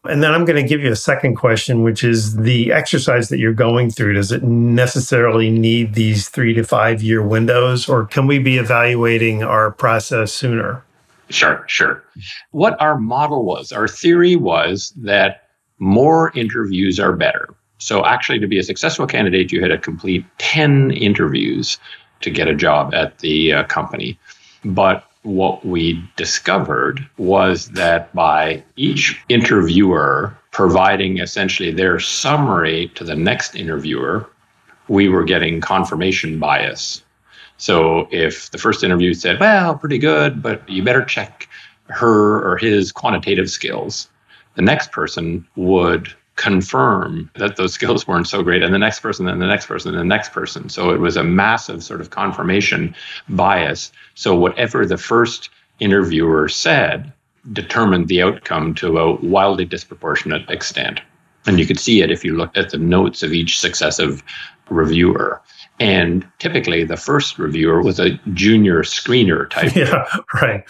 And 0.07 0.23
then 0.23 0.35
I'm 0.35 0.45
going 0.45 0.63
to 0.63 0.69
give 0.69 0.81
you 0.81 0.93
a 0.93 0.97
second 0.97 1.37
question, 1.37 1.83
which 1.83 2.05
is 2.05 2.37
the 2.37 2.73
exercise 2.73 3.31
that 3.31 3.39
you're 3.39 3.55
going 3.55 3.91
through. 3.91 4.15
Does 4.15 4.33
it 4.33 4.43
necessarily 4.43 5.51
need 5.51 5.95
these 5.95 6.29
three 6.29 6.53
to 6.55 6.63
five 6.63 7.03
year 7.03 7.23
windows, 7.23 7.89
or 7.89 8.05
can 8.05 8.27
we 8.27 8.39
be 8.39 8.59
evaluating 8.59 9.43
our 9.43 9.71
process 9.71 10.33
sooner? 10.33 10.85
Sure, 11.31 11.65
sure. 11.67 12.05
What 12.51 12.81
our 12.83 12.99
model 12.99 13.45
was, 13.45 13.73
our 13.73 13.89
theory 13.89 14.37
was 14.37 14.93
that 14.97 15.49
more 15.79 16.33
interviews 16.37 17.01
are 17.01 17.13
better. 17.13 17.55
So, 17.79 18.05
actually, 18.05 18.39
to 18.41 18.47
be 18.47 18.59
a 18.59 18.63
successful 18.63 19.07
candidate, 19.07 19.53
you 19.53 19.61
had 19.61 19.69
to 19.69 19.79
complete 19.79 20.25
10 20.39 20.93
interviews 20.93 21.79
to 22.21 22.31
get 22.31 22.47
a 22.47 22.55
job 22.55 22.95
at 22.95 23.19
the 23.19 23.53
uh, 23.53 23.65
company. 23.65 24.19
But 24.65 25.05
what 25.25 25.65
we 25.65 26.03
discovered 26.17 27.07
was 27.17 27.69
that 27.71 28.15
by 28.15 28.63
each 28.77 29.23
interviewer 29.29 30.37
providing 30.53 31.19
essentially 31.19 31.73
their 31.73 31.99
summary 31.99 32.89
to 32.95 33.03
the 33.05 33.17
next 33.17 33.57
interviewer, 33.57 34.29
we 34.89 35.09
were 35.09 35.25
getting 35.25 35.61
confirmation 35.61 36.39
bias. 36.39 37.03
So 37.57 38.07
if 38.11 38.51
the 38.51 38.59
first 38.59 38.85
interview 38.85 39.15
said, 39.15 39.41
well, 39.41 39.77
pretty 39.77 39.99
good, 39.99 40.43
but 40.43 40.69
you 40.69 40.83
better 40.83 41.05
check 41.05 41.49
her 41.89 42.47
or 42.47 42.57
his 42.59 42.93
quantitative 42.93 43.51
skills, 43.51 44.09
the 44.55 44.63
next 44.63 44.93
person 44.93 45.47
would 45.57 46.15
confirm 46.37 47.31
that 47.37 47.57
those 47.57 47.73
skills 47.73 48.09
weren't 48.09 48.27
so 48.27 48.43
great 48.43 48.63
and 48.63 48.75
the 48.75 48.79
next 48.79 49.01
person 49.01 49.29
and 49.29 49.41
the 49.41 49.47
next 49.47 49.67
person 49.67 49.93
and 49.93 50.01
the 50.01 50.05
next 50.05 50.33
person. 50.33 50.69
So 50.69 50.91
it 50.91 50.99
was 50.99 51.17
a 51.17 51.23
massive 51.23 51.83
sort 51.83 52.01
of 52.01 52.11
confirmation 52.11 52.95
bias. 53.29 53.93
So 54.15 54.35
whatever 54.35 54.85
the 54.85 54.99
first 54.99 55.51
interviewer 55.81 56.49
said 56.49 57.13
determined 57.53 58.09
the 58.09 58.23
outcome 58.23 58.75
to 58.75 58.99
a 58.99 59.15
wildly 59.17 59.65
disproportionate 59.65 60.49
extent. 60.51 61.01
And 61.47 61.59
you 61.59 61.67
could 61.67 61.79
see 61.79 62.01
it 62.01 62.11
if 62.11 62.25
you 62.25 62.37
looked 62.37 62.57
at 62.57 62.71
the 62.71 62.79
notes 62.79 63.23
of 63.23 63.33
each 63.33 63.61
successive 63.61 64.23
reviewer 64.71 65.43
and 65.81 66.27
typically, 66.39 66.85
the 66.85 66.97
first 66.97 67.39
reviewer 67.39 67.83
was 67.83 67.99
a 67.99 68.11
junior 68.33 68.83
screener 68.83 69.51
type. 69.51 69.75
Yeah, 69.77 70.07
right. 70.35 70.65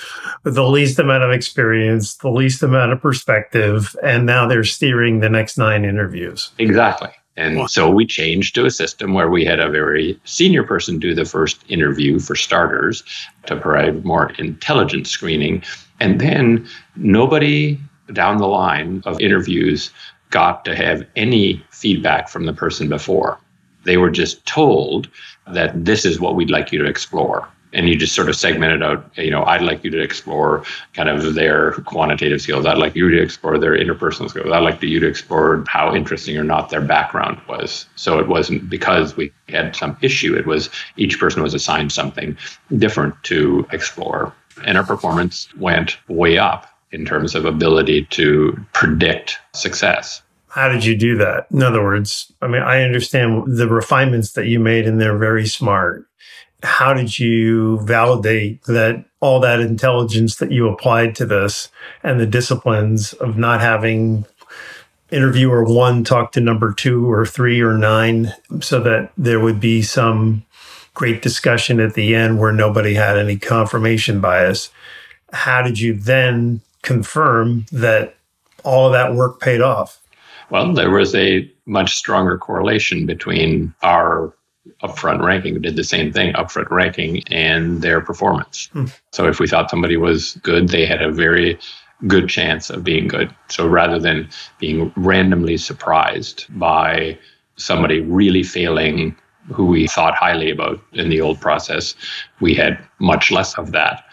With 0.44 0.54
the 0.54 0.66
least 0.68 0.98
amount 0.98 1.24
of 1.24 1.30
experience, 1.30 2.16
the 2.16 2.30
least 2.30 2.62
amount 2.62 2.92
of 2.92 3.02
perspective, 3.02 3.94
and 4.02 4.24
now 4.24 4.46
they're 4.46 4.64
steering 4.64 5.20
the 5.20 5.28
next 5.28 5.58
nine 5.58 5.84
interviews. 5.84 6.50
Exactly. 6.58 7.10
And 7.36 7.68
so 7.68 7.90
we 7.90 8.06
changed 8.06 8.54
to 8.54 8.64
a 8.64 8.70
system 8.70 9.12
where 9.12 9.28
we 9.28 9.44
had 9.44 9.58
a 9.58 9.68
very 9.68 10.18
senior 10.24 10.62
person 10.62 10.98
do 10.98 11.14
the 11.14 11.24
first 11.24 11.64
interview 11.68 12.20
for 12.20 12.36
starters 12.36 13.02
to 13.46 13.56
provide 13.56 14.04
more 14.04 14.30
intelligent 14.38 15.06
screening. 15.08 15.62
And 16.00 16.20
then 16.20 16.66
nobody 16.96 17.78
down 18.12 18.36
the 18.36 18.46
line 18.46 19.02
of 19.04 19.20
interviews 19.20 19.90
got 20.30 20.64
to 20.64 20.76
have 20.76 21.04
any 21.16 21.64
feedback 21.70 22.28
from 22.28 22.46
the 22.46 22.52
person 22.52 22.88
before. 22.88 23.38
They 23.84 23.96
were 23.96 24.10
just 24.10 24.44
told 24.46 25.08
that 25.46 25.84
this 25.84 26.04
is 26.04 26.20
what 26.20 26.34
we'd 26.34 26.50
like 26.50 26.72
you 26.72 26.78
to 26.82 26.88
explore. 26.88 27.48
And 27.72 27.88
you 27.88 27.96
just 27.96 28.14
sort 28.14 28.28
of 28.28 28.36
segmented 28.36 28.84
out, 28.84 29.10
you 29.16 29.32
know, 29.32 29.42
I'd 29.44 29.62
like 29.62 29.82
you 29.82 29.90
to 29.90 30.00
explore 30.00 30.64
kind 30.92 31.08
of 31.08 31.34
their 31.34 31.72
quantitative 31.72 32.40
skills. 32.40 32.66
I'd 32.66 32.78
like 32.78 32.94
you 32.94 33.10
to 33.10 33.20
explore 33.20 33.58
their 33.58 33.76
interpersonal 33.76 34.30
skills. 34.30 34.52
I'd 34.52 34.62
like 34.62 34.80
you 34.80 35.00
to 35.00 35.08
explore 35.08 35.64
how 35.66 35.92
interesting 35.92 36.38
or 36.38 36.44
not 36.44 36.70
their 36.70 36.80
background 36.80 37.40
was. 37.48 37.86
So 37.96 38.20
it 38.20 38.28
wasn't 38.28 38.70
because 38.70 39.16
we 39.16 39.32
had 39.48 39.74
some 39.74 39.96
issue, 40.02 40.36
it 40.36 40.46
was 40.46 40.70
each 40.96 41.18
person 41.18 41.42
was 41.42 41.52
assigned 41.52 41.90
something 41.90 42.36
different 42.78 43.20
to 43.24 43.66
explore. 43.72 44.32
And 44.64 44.78
our 44.78 44.84
performance 44.84 45.48
went 45.56 45.98
way 46.08 46.38
up 46.38 46.70
in 46.92 47.04
terms 47.04 47.34
of 47.34 47.44
ability 47.44 48.04
to 48.04 48.56
predict 48.72 49.40
success. 49.52 50.22
How 50.54 50.68
did 50.68 50.84
you 50.84 50.96
do 50.96 51.16
that? 51.16 51.48
In 51.50 51.64
other 51.64 51.82
words, 51.82 52.32
I 52.40 52.46
mean, 52.46 52.62
I 52.62 52.84
understand 52.84 53.58
the 53.58 53.66
refinements 53.66 54.34
that 54.34 54.46
you 54.46 54.60
made 54.60 54.86
and 54.86 55.00
they're 55.00 55.18
very 55.18 55.48
smart. 55.48 56.06
How 56.62 56.94
did 56.94 57.18
you 57.18 57.80
validate 57.80 58.62
that 58.66 59.04
all 59.18 59.40
that 59.40 59.58
intelligence 59.58 60.36
that 60.36 60.52
you 60.52 60.68
applied 60.68 61.16
to 61.16 61.26
this 61.26 61.70
and 62.04 62.20
the 62.20 62.26
disciplines 62.26 63.14
of 63.14 63.36
not 63.36 63.60
having 63.62 64.26
interviewer 65.10 65.64
one 65.64 66.04
talk 66.04 66.30
to 66.32 66.40
number 66.40 66.72
two 66.72 67.10
or 67.10 67.26
three 67.26 67.60
or 67.60 67.76
nine 67.76 68.32
so 68.60 68.78
that 68.78 69.10
there 69.18 69.40
would 69.40 69.58
be 69.58 69.82
some 69.82 70.44
great 70.94 71.20
discussion 71.20 71.80
at 71.80 71.94
the 71.94 72.14
end 72.14 72.38
where 72.38 72.52
nobody 72.52 72.94
had 72.94 73.18
any 73.18 73.36
confirmation 73.36 74.20
bias? 74.20 74.70
How 75.32 75.62
did 75.62 75.80
you 75.80 75.94
then 75.94 76.60
confirm 76.82 77.66
that 77.72 78.14
all 78.62 78.86
of 78.86 78.92
that 78.92 79.16
work 79.16 79.40
paid 79.40 79.60
off? 79.60 80.00
Well, 80.50 80.72
there 80.72 80.90
was 80.90 81.14
a 81.14 81.50
much 81.66 81.94
stronger 81.94 82.38
correlation 82.38 83.06
between 83.06 83.74
our 83.82 84.34
upfront 84.82 85.22
ranking, 85.22 85.60
did 85.60 85.76
the 85.76 85.84
same 85.84 86.12
thing, 86.12 86.32
upfront 86.34 86.70
ranking, 86.70 87.22
and 87.28 87.82
their 87.82 88.00
performance. 88.00 88.68
Hmm. 88.72 88.86
So 89.12 89.28
if 89.28 89.40
we 89.40 89.46
thought 89.46 89.70
somebody 89.70 89.96
was 89.96 90.38
good, 90.42 90.68
they 90.68 90.86
had 90.86 91.02
a 91.02 91.12
very 91.12 91.58
good 92.06 92.28
chance 92.28 92.70
of 92.70 92.84
being 92.84 93.08
good. 93.08 93.34
So 93.48 93.66
rather 93.66 93.98
than 93.98 94.28
being 94.58 94.92
randomly 94.96 95.56
surprised 95.56 96.46
by 96.50 97.18
somebody 97.56 98.00
really 98.00 98.42
failing 98.42 99.16
who 99.52 99.66
we 99.66 99.86
thought 99.86 100.14
highly 100.14 100.50
about 100.50 100.80
in 100.92 101.08
the 101.08 101.20
old 101.20 101.40
process, 101.40 101.94
we 102.40 102.54
had 102.54 102.78
much 102.98 103.30
less 103.30 103.56
of 103.58 103.72
that. 103.72 104.04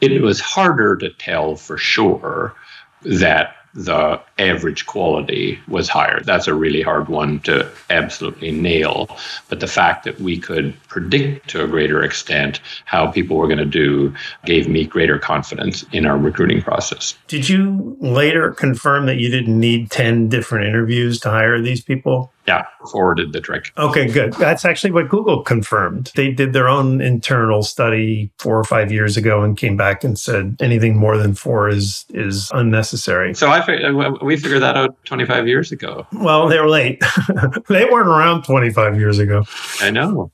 It 0.00 0.20
was 0.20 0.40
harder 0.40 0.96
to 0.96 1.10
tell 1.10 1.56
for 1.56 1.78
sure 1.78 2.54
that 3.02 3.55
the 3.76 4.18
average 4.38 4.86
quality 4.86 5.60
was 5.68 5.88
higher. 5.88 6.20
That's 6.22 6.48
a 6.48 6.54
really 6.54 6.80
hard 6.80 7.08
one 7.08 7.40
to 7.40 7.70
absolutely 7.90 8.50
nail. 8.50 9.14
But 9.48 9.60
the 9.60 9.66
fact 9.66 10.04
that 10.04 10.18
we 10.18 10.38
could 10.38 10.74
predict 10.88 11.48
to 11.50 11.62
a 11.62 11.68
greater 11.68 12.02
extent 12.02 12.60
how 12.86 13.10
people 13.10 13.36
were 13.36 13.46
going 13.46 13.58
to 13.58 13.64
do 13.66 14.14
gave 14.46 14.66
me 14.66 14.86
greater 14.86 15.18
confidence 15.18 15.84
in 15.92 16.06
our 16.06 16.16
recruiting 16.16 16.62
process. 16.62 17.16
Did 17.28 17.50
you 17.50 17.96
later 18.00 18.50
confirm 18.52 19.04
that 19.06 19.16
you 19.16 19.30
didn't 19.30 19.60
need 19.60 19.90
10 19.90 20.28
different 20.28 20.66
interviews 20.66 21.20
to 21.20 21.30
hire 21.30 21.60
these 21.60 21.82
people? 21.82 22.32
Yeah, 22.46 22.64
forwarded 22.90 23.32
the 23.32 23.40
trick. 23.40 23.72
Okay, 23.76 24.06
good. 24.06 24.32
That's 24.34 24.64
actually 24.64 24.92
what 24.92 25.08
Google 25.08 25.42
confirmed. 25.42 26.12
They 26.14 26.30
did 26.30 26.52
their 26.52 26.68
own 26.68 27.00
internal 27.00 27.62
study 27.62 28.30
four 28.38 28.58
or 28.58 28.64
five 28.64 28.92
years 28.92 29.16
ago 29.16 29.42
and 29.42 29.56
came 29.56 29.76
back 29.76 30.04
and 30.04 30.18
said 30.18 30.56
anything 30.60 30.96
more 30.96 31.16
than 31.16 31.34
four 31.34 31.68
is 31.68 32.04
is 32.10 32.50
unnecessary. 32.54 33.34
So 33.34 33.50
I 33.50 33.60
we 34.22 34.36
figured 34.36 34.62
that 34.62 34.76
out 34.76 34.96
25 35.04 35.48
years 35.48 35.72
ago. 35.72 36.06
Well, 36.12 36.48
they 36.48 36.58
were 36.58 36.68
late. 36.68 37.02
they 37.68 37.84
weren't 37.84 38.08
around 38.08 38.44
25 38.44 38.98
years 38.98 39.18
ago. 39.18 39.44
I 39.80 39.90
know. 39.90 40.30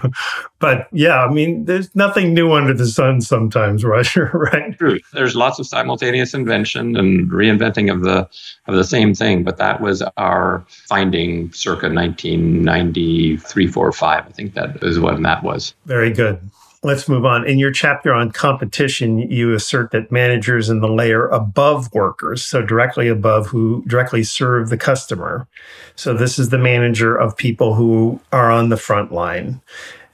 but 0.58 0.88
yeah, 0.92 1.24
I 1.24 1.32
mean, 1.32 1.64
there's 1.64 1.94
nothing 1.94 2.34
new 2.34 2.52
under 2.52 2.74
the 2.74 2.86
sun 2.86 3.20
sometimes, 3.20 3.84
Roger, 3.94 4.30
right? 4.34 4.76
True. 4.76 4.98
There's 5.12 5.36
lots 5.36 5.58
of 5.58 5.66
simultaneous 5.66 6.34
invention 6.34 6.96
and 6.96 7.30
reinventing 7.30 7.92
of 7.92 8.02
the 8.02 8.28
of 8.66 8.74
the 8.74 8.84
same 8.84 9.14
thing, 9.14 9.44
but 9.44 9.56
that 9.58 9.80
was 9.80 10.02
our 10.16 10.64
finding 10.68 11.52
circa 11.54 11.88
1993, 11.88 13.66
4, 13.66 13.92
5. 13.92 14.26
I 14.26 14.30
think 14.30 14.54
that 14.54 14.82
is 14.82 14.98
when 14.98 15.22
that 15.22 15.42
was. 15.42 15.74
Very 15.86 16.12
good. 16.12 16.40
Let's 16.82 17.08
move 17.08 17.24
on. 17.24 17.46
In 17.46 17.58
your 17.58 17.72
chapter 17.72 18.12
on 18.12 18.30
competition, 18.30 19.18
you 19.18 19.54
assert 19.54 19.90
that 19.92 20.12
managers 20.12 20.68
in 20.68 20.80
the 20.80 20.88
layer 20.88 21.26
above 21.28 21.90
workers, 21.94 22.44
so 22.44 22.60
directly 22.60 23.08
above 23.08 23.46
who 23.46 23.82
directly 23.86 24.22
serve 24.22 24.68
the 24.68 24.76
customer. 24.76 25.48
So 25.96 26.12
this 26.12 26.38
is 26.38 26.50
the 26.50 26.58
manager 26.58 27.16
of 27.16 27.38
people 27.38 27.74
who 27.74 28.20
are 28.32 28.50
on 28.50 28.68
the 28.68 28.76
front 28.76 29.12
line. 29.12 29.62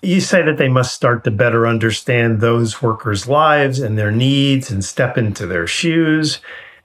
You 0.00 0.20
say 0.20 0.42
that 0.42 0.58
they 0.58 0.68
must 0.68 0.94
start 0.94 1.24
to 1.24 1.32
better 1.32 1.66
understand 1.66 2.40
those 2.40 2.80
workers' 2.80 3.26
lives 3.26 3.80
and 3.80 3.98
their 3.98 4.12
needs 4.12 4.70
and 4.70 4.84
step 4.84 5.18
into 5.18 5.48
their 5.48 5.66
shoes. 5.66 6.40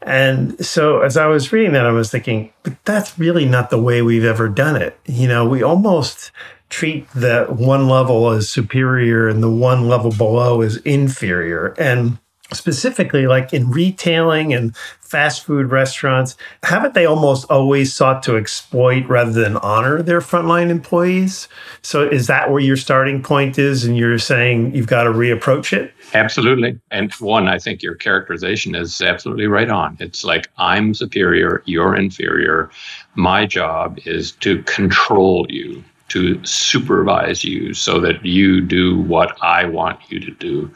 And 0.05 0.63
so 0.63 1.01
as 1.01 1.17
I 1.17 1.25
was 1.25 1.51
reading 1.51 1.73
that, 1.73 1.87
I 1.87 1.91
was 1.91 2.11
thinking, 2.11 2.53
but 2.61 2.73
that's 2.85 3.17
really 3.17 3.45
not 3.45 3.71
the 3.71 3.81
way 3.81 4.03
we've 4.03 4.23
ever 4.23 4.47
done 4.47 4.79
it. 4.79 4.97
You 5.05 5.27
know, 5.27 5.45
we 5.47 5.63
almost 5.63 6.31
treat 6.69 7.09
the 7.11 7.45
one 7.49 7.89
level 7.89 8.29
as 8.29 8.47
superior 8.47 9.27
and 9.27 9.41
the 9.41 9.49
one 9.49 9.87
level 9.87 10.11
below 10.11 10.61
as 10.61 10.77
inferior. 10.77 11.73
And 11.79 12.19
specifically, 12.53 13.25
like 13.25 13.51
in 13.51 13.71
retailing 13.71 14.53
and 14.53 14.75
fast 15.15 15.45
food 15.45 15.71
restaurants, 15.71 16.35
haven't 16.63 16.93
they 16.93 17.05
almost 17.05 17.49
always 17.49 17.93
sought 17.93 18.21
to 18.21 18.35
exploit 18.35 19.07
rather 19.07 19.31
than 19.31 19.55
honor 19.55 20.01
their 20.01 20.19
frontline 20.19 20.69
employees? 20.69 21.47
So 21.81 22.05
is 22.05 22.27
that 22.27 22.51
where 22.51 22.59
your 22.59 22.75
starting 22.75 23.23
point 23.23 23.57
is? 23.57 23.85
And 23.85 23.95
you're 23.95 24.19
saying 24.19 24.75
you've 24.75 24.87
got 24.87 25.03
to 25.03 25.11
reapproach 25.11 25.71
it? 25.71 25.93
Absolutely. 26.13 26.77
And 26.91 27.13
one, 27.13 27.47
I 27.47 27.59
think 27.59 27.81
your 27.81 27.95
characterization 27.95 28.75
is 28.75 28.99
absolutely 28.99 29.47
right 29.47 29.69
on. 29.69 29.95
It's 30.01 30.25
like, 30.25 30.49
I'm 30.57 30.93
superior, 30.93 31.63
you're 31.63 31.95
inferior. 31.95 32.69
My 33.13 33.45
job 33.45 33.97
is 34.03 34.33
to 34.41 34.63
control 34.63 35.45
you 35.47 35.81
to 36.15 36.41
supervise 36.45 37.43
you 37.43 37.73
so 37.73 37.99
that 37.99 38.23
you 38.25 38.61
do 38.61 39.01
what 39.01 39.37
I 39.43 39.65
want 39.65 39.99
you 40.09 40.17
to 40.21 40.31
do. 40.31 40.71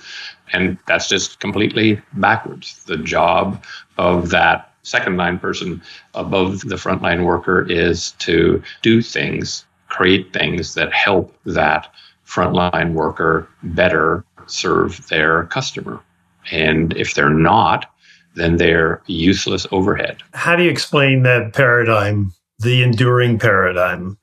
And 0.52 0.78
that's 0.86 1.08
just 1.08 1.40
completely 1.40 2.02
backwards. 2.12 2.84
The 2.88 2.98
job 2.98 3.64
of 3.98 4.32
that 4.32 4.74
second 4.84 5.16
line 5.16 5.40
person 5.40 5.82
above 6.14 6.68
the 6.68 6.76
frontline 6.76 7.24
worker 7.24 7.66
is 7.72 8.12
to 8.20 8.62
do 8.82 9.02
things, 9.02 9.66
create 9.88 10.34
things 10.34 10.74
that 10.74 10.92
help 10.92 11.34
that 11.46 11.88
frontline 12.28 12.92
worker 12.92 13.48
better 13.64 14.26
serve 14.46 15.08
their 15.08 15.46
customer. 15.46 16.02
And 16.52 16.92
if 16.98 17.14
they're 17.14 17.30
not, 17.30 17.86
then 18.36 18.58
they're 18.58 19.02
useless 19.08 19.66
overhead. 19.72 20.18
How 20.34 20.58
do 20.58 20.64
you 20.64 20.70
explain 20.70 21.24
that 21.24 21.54
paradigm, 21.54 22.34
the 22.60 22.84
enduring 22.84 23.40
paradigm? 23.40 24.18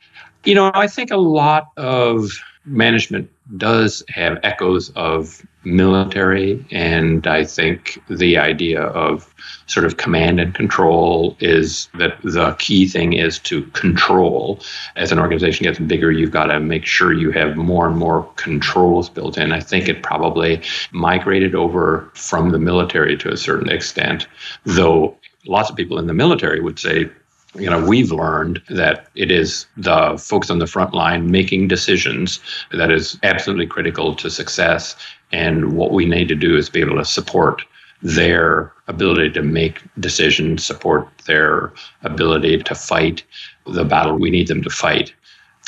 You 0.47 0.55
know, 0.55 0.71
I 0.75 0.87
think 0.87 1.11
a 1.11 1.17
lot 1.17 1.73
of 1.77 2.31
management 2.65 3.31
does 3.57 4.03
have 4.09 4.39
echoes 4.43 4.91
of 4.91 5.45
military. 5.65 6.65
And 6.71 7.27
I 7.27 7.45
think 7.45 8.01
the 8.09 8.39
idea 8.39 8.83
of 8.83 9.33
sort 9.67 9.85
of 9.85 9.97
command 9.97 10.39
and 10.41 10.55
control 10.55 11.37
is 11.41 11.89
that 11.99 12.21
the 12.23 12.55
key 12.59 12.87
thing 12.89 13.13
is 13.13 13.39
to 13.41 13.65
control. 13.67 14.61
As 14.95 15.11
an 15.13 15.19
organization 15.19 15.65
gets 15.65 15.79
bigger, 15.79 16.13
you've 16.13 16.31
got 16.31 16.47
to 16.47 16.61
make 16.61 16.87
sure 16.87 17.13
you 17.13 17.33
have 17.33 17.57
more 17.57 17.89
and 17.89 17.97
more 17.97 18.31
controls 18.37 19.11
built 19.11 19.39
in. 19.39 19.53
I 19.53 19.61
think 19.61 19.89
it 19.89 20.03
probably 20.03 20.63
migrated 20.93 21.55
over 21.55 22.11
from 22.15 22.51
the 22.51 22.59
military 22.59 23.17
to 23.19 23.33
a 23.33 23.37
certain 23.37 23.69
extent, 23.69 24.29
though 24.65 25.17
lots 25.47 25.71
of 25.71 25.77
people 25.77 25.99
in 25.99 26.07
the 26.07 26.15
military 26.15 26.61
would 26.61 26.79
say 26.79 27.11
you 27.59 27.71
know, 27.71 27.85
we've 27.85 28.13
learned 28.13 28.63
that 28.69 29.09
it 29.15 29.31
is 29.31 29.67
the 29.77 30.17
folks 30.19 30.51
on 30.51 30.59
the 30.59 30.67
front 30.67 30.95
line 30.95 31.31
making 31.31 31.69
decisions 31.69 32.41
that 32.73 32.91
is 32.91 33.19
absolutely 33.23 33.67
critical 33.67 34.15
to 34.15 34.31
success. 34.31 34.97
And 35.33 35.77
what 35.77 35.93
we 35.93 36.07
need 36.07 36.29
to 36.29 36.35
do 36.35 36.57
is 36.57 36.71
be 36.71 36.81
able 36.81 36.97
to 36.97 37.05
support 37.05 37.63
their 38.03 38.73
ability 38.89 39.31
to 39.31 39.43
make 39.43 39.83
decisions, 39.99 40.65
support 40.65 41.09
their 41.27 41.73
ability 42.03 42.63
to 42.63 42.75
fight 42.75 43.25
the 43.67 43.85
battle 43.85 44.17
we 44.17 44.31
need 44.31 44.49
them 44.49 44.63
to 44.63 44.71
fight. 44.71 45.15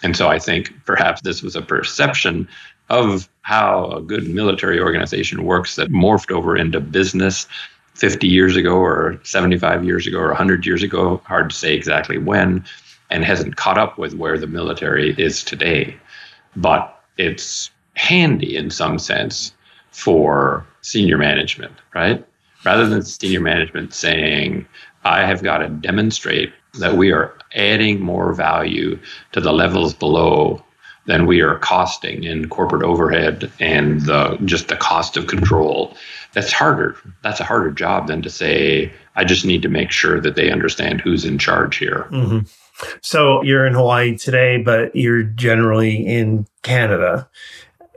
And 0.02 0.16
so 0.16 0.28
I 0.28 0.38
think 0.38 0.72
perhaps 0.84 1.22
this 1.22 1.42
was 1.42 1.56
a 1.56 1.62
perception 1.62 2.48
of 2.90 3.28
how 3.42 3.90
a 3.90 4.02
good 4.02 4.28
military 4.28 4.80
organization 4.80 5.44
works 5.44 5.76
that 5.76 5.90
morphed 5.90 6.30
over 6.30 6.56
into 6.56 6.80
business 6.80 7.46
50 7.98 8.28
years 8.28 8.56
ago 8.56 8.76
or 8.76 9.18
75 9.24 9.84
years 9.84 10.06
ago 10.06 10.18
or 10.18 10.28
100 10.28 10.64
years 10.64 10.82
ago, 10.84 11.20
hard 11.24 11.50
to 11.50 11.56
say 11.56 11.74
exactly 11.74 12.16
when, 12.16 12.64
and 13.10 13.24
hasn't 13.24 13.56
caught 13.56 13.76
up 13.76 13.98
with 13.98 14.14
where 14.14 14.38
the 14.38 14.46
military 14.46 15.14
is 15.18 15.42
today. 15.42 15.96
But 16.54 17.02
it's 17.16 17.70
handy 17.94 18.56
in 18.56 18.70
some 18.70 19.00
sense 19.00 19.52
for 19.90 20.64
senior 20.82 21.18
management, 21.18 21.72
right? 21.92 22.24
Rather 22.64 22.86
than 22.86 23.02
senior 23.02 23.40
management 23.40 23.92
saying, 23.92 24.66
I 25.04 25.26
have 25.26 25.42
got 25.42 25.58
to 25.58 25.68
demonstrate 25.68 26.52
that 26.74 26.96
we 26.96 27.10
are 27.10 27.36
adding 27.54 28.00
more 28.00 28.32
value 28.32 28.98
to 29.32 29.40
the 29.40 29.52
levels 29.52 29.92
below 29.92 30.62
than 31.08 31.24
we 31.24 31.40
are 31.40 31.58
costing 31.58 32.22
in 32.22 32.50
corporate 32.50 32.82
overhead 32.82 33.50
and 33.58 34.02
the, 34.02 34.38
just 34.44 34.68
the 34.68 34.76
cost 34.76 35.16
of 35.16 35.26
control 35.26 35.96
that's 36.34 36.52
harder. 36.52 36.96
That's 37.22 37.40
a 37.40 37.44
harder 37.44 37.70
job 37.70 38.08
than 38.08 38.20
to 38.20 38.28
say, 38.28 38.92
I 39.16 39.24
just 39.24 39.46
need 39.46 39.62
to 39.62 39.70
make 39.70 39.90
sure 39.90 40.20
that 40.20 40.36
they 40.36 40.50
understand 40.50 41.00
who's 41.00 41.24
in 41.24 41.38
charge 41.38 41.78
here. 41.78 42.06
Mm-hmm. 42.10 42.40
So 43.00 43.42
you're 43.42 43.66
in 43.66 43.72
Hawaii 43.72 44.18
today, 44.18 44.58
but 44.58 44.94
you're 44.94 45.22
generally 45.22 46.06
in 46.06 46.46
Canada. 46.62 47.26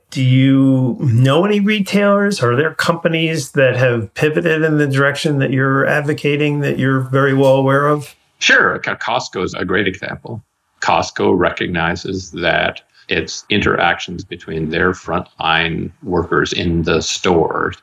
Do 0.09 0.23
you 0.23 0.97
know 1.01 1.45
any 1.45 1.59
retailers? 1.59 2.41
Are 2.41 2.55
there 2.55 2.73
companies 2.75 3.51
that 3.51 3.75
have 3.75 4.13
pivoted 4.13 4.63
in 4.63 4.77
the 4.77 4.87
direction 4.87 5.39
that 5.39 5.51
you're 5.51 5.85
advocating 5.85 6.61
that 6.61 6.79
you're 6.79 7.01
very 7.01 7.33
well 7.33 7.55
aware 7.55 7.87
of? 7.89 8.15
Sure. 8.39 8.79
Costco 8.79 9.43
is 9.43 9.53
a 9.53 9.65
great 9.65 9.87
example. 9.87 10.41
Costco 10.79 11.37
recognizes 11.37 12.31
that 12.31 12.81
its 13.11 13.45
interactions 13.49 14.23
between 14.23 14.69
their 14.69 14.91
frontline 14.91 15.91
workers 16.01 16.53
in 16.53 16.83
the 16.83 17.01
stores 17.01 17.77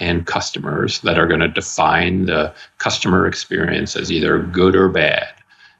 and 0.00 0.26
customers 0.26 1.00
that 1.00 1.18
are 1.18 1.26
going 1.26 1.40
to 1.40 1.48
define 1.48 2.26
the 2.26 2.52
customer 2.78 3.26
experience 3.26 3.96
as 3.96 4.10
either 4.10 4.42
good 4.42 4.74
or 4.74 4.88
bad. 4.88 5.28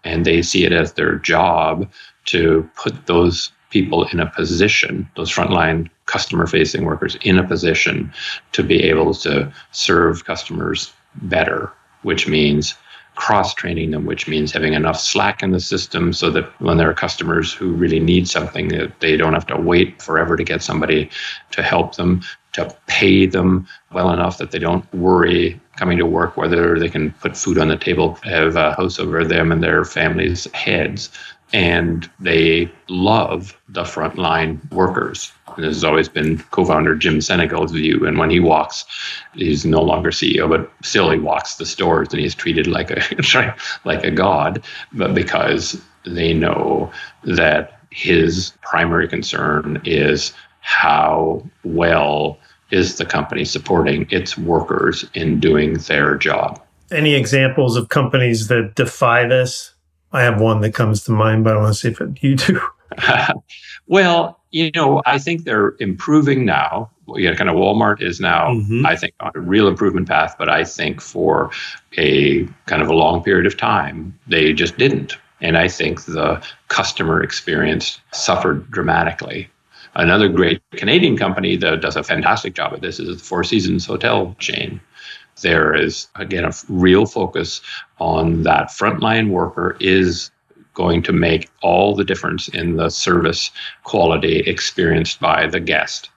And 0.05 0.25
they 0.25 0.43
see 0.43 0.65
it 0.65 0.73
as 0.73 0.93
their 0.93 1.17
job 1.17 1.91
to 2.27 2.69
put 2.77 3.07
those 3.07 3.51
people 3.71 4.05
in 4.05 4.21
a 4.21 4.31
position, 4.31 5.09
those 5.17 5.33
frontline 5.33 5.89
customer 6.07 6.47
facing 6.47 6.85
workers 6.85 7.17
in 7.23 7.39
a 7.39 7.47
position 7.47 8.13
to 8.53 8.63
be 8.63 8.83
able 8.85 9.15
to 9.15 9.53
serve 9.73 10.25
customers 10.25 10.93
better, 11.23 11.73
which 12.03 12.29
means 12.29 12.75
cross 13.15 13.55
training 13.55 13.91
them, 13.91 14.07
which 14.07 14.27
means 14.27 14.53
having 14.53 14.73
enough 14.73 14.99
slack 14.99 15.43
in 15.43 15.51
the 15.51 15.61
system 15.61 16.13
so 16.13 16.31
that 16.31 16.45
when 16.61 16.79
there 16.79 16.89
are 16.89 16.95
customers 16.95 17.53
who 17.53 17.73
really 17.73 18.01
need 18.01 18.27
something, 18.27 18.69
that 18.69 18.99
they 19.01 19.17
don't 19.17 19.35
have 19.35 19.47
to 19.47 19.57
wait 19.57 20.01
forever 20.01 20.37
to 20.37 20.45
get 20.45 20.63
somebody 20.63 21.11
to 21.51 21.63
help 21.63 21.97
them, 21.97 22.23
to 22.53 22.77
pay 22.87 23.27
them 23.27 23.67
well 23.93 24.11
enough 24.11 24.39
that 24.39 24.51
they 24.51 24.59
don't 24.59 24.93
worry 24.95 25.61
coming 25.77 25.99
to 25.99 26.07
work 26.07 26.37
whether 26.37 26.79
they 26.79 26.89
can 26.89 27.11
put 27.13 27.37
food 27.37 27.59
on 27.59 27.69
the 27.69 27.77
table, 27.77 28.15
have 28.23 28.57
a 28.57 28.75
house 28.75 28.99
over 28.99 29.25
them 29.25 29.51
and 29.51 29.63
their 29.63 29.85
families' 29.85 30.51
heads. 30.53 31.11
And 31.55 32.09
they 32.19 32.71
love 32.89 33.59
the 33.69 33.83
frontline 33.83 34.71
workers. 34.73 35.33
And 35.55 35.65
this 35.65 35.77
has 35.77 35.85
always 35.85 36.09
been 36.09 36.39
co-founder 36.51 36.95
Jim 36.95 37.21
Sinegal's 37.21 37.73
view. 37.73 38.07
And 38.07 38.17
when 38.19 38.31
he 38.31 38.41
walks, 38.41 38.87
he's 39.35 39.67
no 39.67 39.83
longer 39.83 40.11
CEO, 40.11 40.49
but 40.49 40.71
still 40.83 41.11
he 41.11 41.19
walks 41.19 41.57
the 41.57 41.67
stores 41.67 42.09
and 42.13 42.21
he's 42.21 42.35
treated 42.35 42.67
like 42.67 42.91
a 42.91 43.03
like 43.85 44.03
a 44.05 44.11
god. 44.11 44.63
But 44.93 45.15
because 45.15 45.81
they 46.05 46.33
know 46.33 46.91
that 47.25 47.81
his 47.91 48.55
primary 48.63 49.07
concern 49.07 49.81
is 49.85 50.33
how 50.63 51.45
well 51.65 52.39
is 52.73 52.97
the 52.97 53.07
company 53.07 53.45
supporting 53.45 54.07
its 54.11 54.37
workers 54.37 55.05
in 55.15 55.39
doing 55.39 55.75
their 55.75 56.17
job. 56.17 56.61
Any 56.91 57.15
examples 57.15 57.77
of 57.77 57.89
companies 57.89 58.49
that 58.49 58.75
defy 58.75 59.27
this? 59.27 59.75
I 60.13 60.23
have 60.23 60.41
one 60.41 60.61
that 60.63 60.75
comes 60.75 61.05
to 61.05 61.13
mind, 61.13 61.45
but 61.45 61.57
I 61.57 61.61
want 61.61 61.75
to 61.75 61.79
see 61.79 61.89
if 61.89 62.01
it, 62.01 62.23
you 62.23 62.37
do. 62.37 62.61
well, 63.87 64.41
you 64.51 64.71
know, 64.75 65.03
I 65.07 65.19
think 65.19 65.45
they're 65.45 65.75
improving 65.81 66.45
now. 66.45 66.91
Yeah, 67.17 67.35
kind 67.35 67.51
of 67.51 67.57
Walmart 67.57 68.03
is 68.03 68.21
now, 68.21 68.51
mm-hmm. 68.51 68.87
I 68.87 68.97
think, 68.97 69.15
on 69.21 69.33
a 69.35 69.41
real 69.41 69.69
improvement 69.69 70.09
path. 70.09 70.37
But 70.39 70.49
I 70.49 70.65
think 70.65 71.01
for 71.01 71.51
a 71.97 72.45
kind 72.67 72.83
of 72.83 72.89
a 72.89 72.95
long 72.95 73.23
period 73.23 73.47
of 73.47 73.57
time, 73.57 74.19
they 74.27 74.53
just 74.53 74.77
didn't. 74.79 75.17
And 75.41 75.59
I 75.59 75.69
think 75.69 76.05
the 76.05 76.43
customer 76.69 77.23
experience 77.23 78.01
suffered 78.13 78.71
dramatically. 78.71 79.49
Another 79.95 80.29
great 80.29 80.63
Canadian 80.73 81.17
company 81.17 81.57
that 81.57 81.83
does 81.83 81.97
a 81.97 82.03
fantastic 82.03 82.55
job 82.55 82.73
at 82.73 82.81
this 82.81 82.99
is 82.99 83.19
the 83.19 83.25
Four 83.25 83.45
Seasons 83.45 83.85
hotel 83.85 84.35
chain. 84.39 84.81
There 85.43 85.75
is, 85.75 86.09
again, 86.17 86.45
a 86.45 86.53
real 86.69 87.05
focus 87.05 87.61
on 87.99 88.43
that 88.45 88.69
frontline 88.69 89.31
worker 89.31 89.77
is 89.81 90.31
going 90.75 91.03
to 91.03 91.13
make 91.13 91.51
all 91.61 91.95
the 91.95 92.05
difference 92.05 92.49
in 92.49 92.77
the 92.77 92.89
service 92.89 93.51
quality 93.85 94.39
experienced 94.41 95.21
by 95.21 95.47
the 95.47 95.61
guest. 95.61 96.09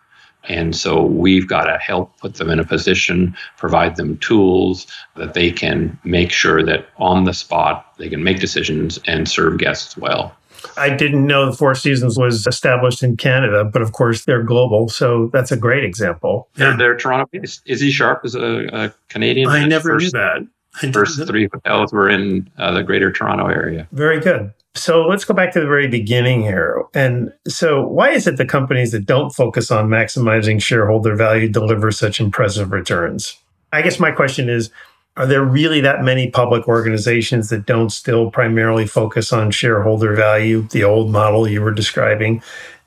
And 0.48 0.76
so 0.76 1.04
we've 1.04 1.48
got 1.48 1.66
to 1.66 1.78
help 1.78 2.18
put 2.20 2.36
them 2.36 2.50
in 2.50 2.60
a 2.60 2.66
position, 2.66 3.36
provide 3.58 3.96
them 3.96 4.18
tools 4.20 4.88
that 5.16 5.34
they 5.34 5.52
can 5.52 5.98
make 6.04 6.32
sure 6.32 6.64
that 6.64 6.88
on 6.98 7.24
the 7.24 7.34
spot 7.34 7.94
they 7.98 8.10
can 8.10 8.24
make 8.24 8.40
decisions 8.40 9.00
and 9.06 9.28
serve 9.28 9.58
guests 9.58 9.98
well. 9.98 10.36
I 10.78 10.90
didn't 10.90 11.26
know 11.26 11.46
the 11.50 11.56
Four 11.56 11.76
Seasons 11.76 12.18
was 12.18 12.46
established 12.48 13.04
in 13.04 13.18
Canada, 13.18 13.64
but 13.64 13.82
of 13.82 13.92
course 13.92 14.26
they're 14.26 14.44
global. 14.44 14.90
So 14.90 15.30
that's 15.34 15.52
a 15.52 15.58
great 15.58 15.84
example. 15.84 16.50
They're, 16.56 16.76
they're 16.78 16.98
Toronto 16.98 17.28
based. 17.32 17.66
Issy 17.66 17.92
Sharp 17.92 18.26
is 18.26 18.36
a, 18.36 18.68
a 18.74 18.94
Canadian. 19.10 19.50
I 19.50 19.66
never 19.66 19.94
first, 19.94 20.14
knew 20.14 20.20
that. 20.20 20.48
I 20.82 20.92
first 20.92 21.26
three 21.28 21.48
hotels 21.52 21.94
were 21.94 22.10
in 22.10 22.50
uh, 22.58 22.72
the 22.72 22.84
greater 22.84 23.12
Toronto 23.12 23.48
area. 23.48 23.88
Very 23.92 24.20
good. 24.20 24.54
So 24.76 25.04
let's 25.04 25.24
go 25.24 25.34
back 25.34 25.54
to 25.54 25.62
the 25.62 25.66
very 25.66 25.88
beginning 25.88 26.42
here. 26.42 26.84
And 26.94 27.32
so, 27.48 27.88
why 27.88 28.10
is 28.10 28.28
it 28.28 28.36
the 28.36 28.46
companies 28.46 28.92
that 28.92 29.06
don't 29.06 29.30
focus 29.30 29.72
on 29.72 29.88
maximizing 29.88 30.62
shareholder 30.62 31.16
value 31.16 31.48
deliver 31.48 31.92
such 31.92 32.20
impressive 32.20 32.72
returns? 32.72 33.38
I 33.72 33.82
guess 33.82 34.00
my 34.00 34.12
question 34.12 34.50
is 34.50 34.70
are 35.18 35.26
there 35.26 35.44
really 35.44 35.80
that 35.82 36.04
many 36.04 36.30
public 36.30 36.68
organizations 36.68 37.50
that 37.50 37.66
don't 37.66 37.90
still 37.90 38.30
primarily 38.30 38.86
focus 38.86 39.32
on 39.32 39.50
shareholder 39.52 40.14
value, 40.14 40.68
the 40.72 40.84
old 40.84 41.10
model 41.10 41.48
you 41.48 41.62
were 41.62 41.72
describing? 41.72 42.42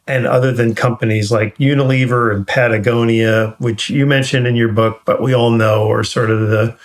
And 0.07 0.27
other 0.27 0.53
than 0.53 0.75
companies 0.75 1.31
like 1.31 1.57
Unilever 1.59 2.35
and 2.35 2.47
Patagonia, 2.47 3.55
which 3.59 3.91
you 3.91 4.07
mentioned 4.07 4.47
in 4.47 4.57
your 4.57 4.73
book, 4.73 5.03
but 5.05 5.23
we 5.23 5.35
all 5.35 5.51
know 5.51 5.91
are 5.91 6.05
sort 6.05 6.31
of 6.31 6.49
the, 6.49 6.77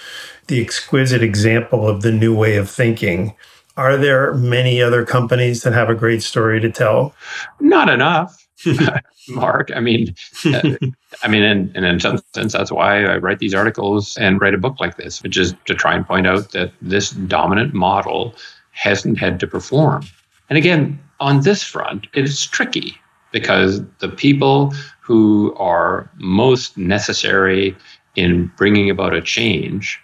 the 0.48 0.62
exquisite 0.62 1.24
example 1.24 1.88
of 1.88 2.02
the 2.02 2.12
new 2.12 2.36
way 2.36 2.58
of 2.58 2.70
thinking. 2.70 3.34
Are 3.76 3.98
there 3.98 4.34
many 4.34 4.82
other 4.82 5.06
companies 5.06 5.64
that 5.64 5.74
have 5.74 5.90
a 5.90 5.96
great 5.96 6.22
story 6.22 6.60
to 6.62 6.70
tell? 6.70 7.16
Not 7.60 7.90
enough. 7.90 8.43
Mark. 9.30 9.72
I 9.76 9.80
mean, 9.80 10.16
uh, 10.46 10.76
I 11.24 11.28
mean, 11.28 11.44
and, 11.44 11.76
and 11.76 11.86
in 11.86 12.00
some 12.00 12.20
sense, 12.34 12.54
that's 12.54 12.72
why 12.72 13.04
I 13.06 13.18
write 13.18 13.40
these 13.40 13.54
articles 13.54 14.18
and 14.18 14.40
write 14.42 14.54
a 14.54 14.58
book 14.58 14.80
like 14.80 14.98
this, 14.98 15.22
which 15.24 15.38
is 15.38 15.56
to 15.66 15.76
try 15.76 15.96
and 15.96 16.06
point 16.06 16.28
out 16.28 16.52
that 16.52 16.72
this 16.82 17.12
dominant 17.12 17.74
model 17.74 18.36
hasn't 18.72 19.18
had 19.18 19.40
to 19.40 19.48
perform. 19.48 20.04
And 20.50 20.58
again, 20.58 21.00
on 21.20 21.42
this 21.42 21.64
front, 21.64 22.08
it 22.14 22.26
is 22.26 22.46
tricky 22.46 22.98
because 23.32 23.82
the 24.00 24.10
people 24.10 24.74
who 25.02 25.54
are 25.56 26.10
most 26.18 26.78
necessary 26.78 27.76
in 28.16 28.52
bringing 28.58 28.90
about 28.90 29.14
a 29.14 29.22
change 29.22 30.00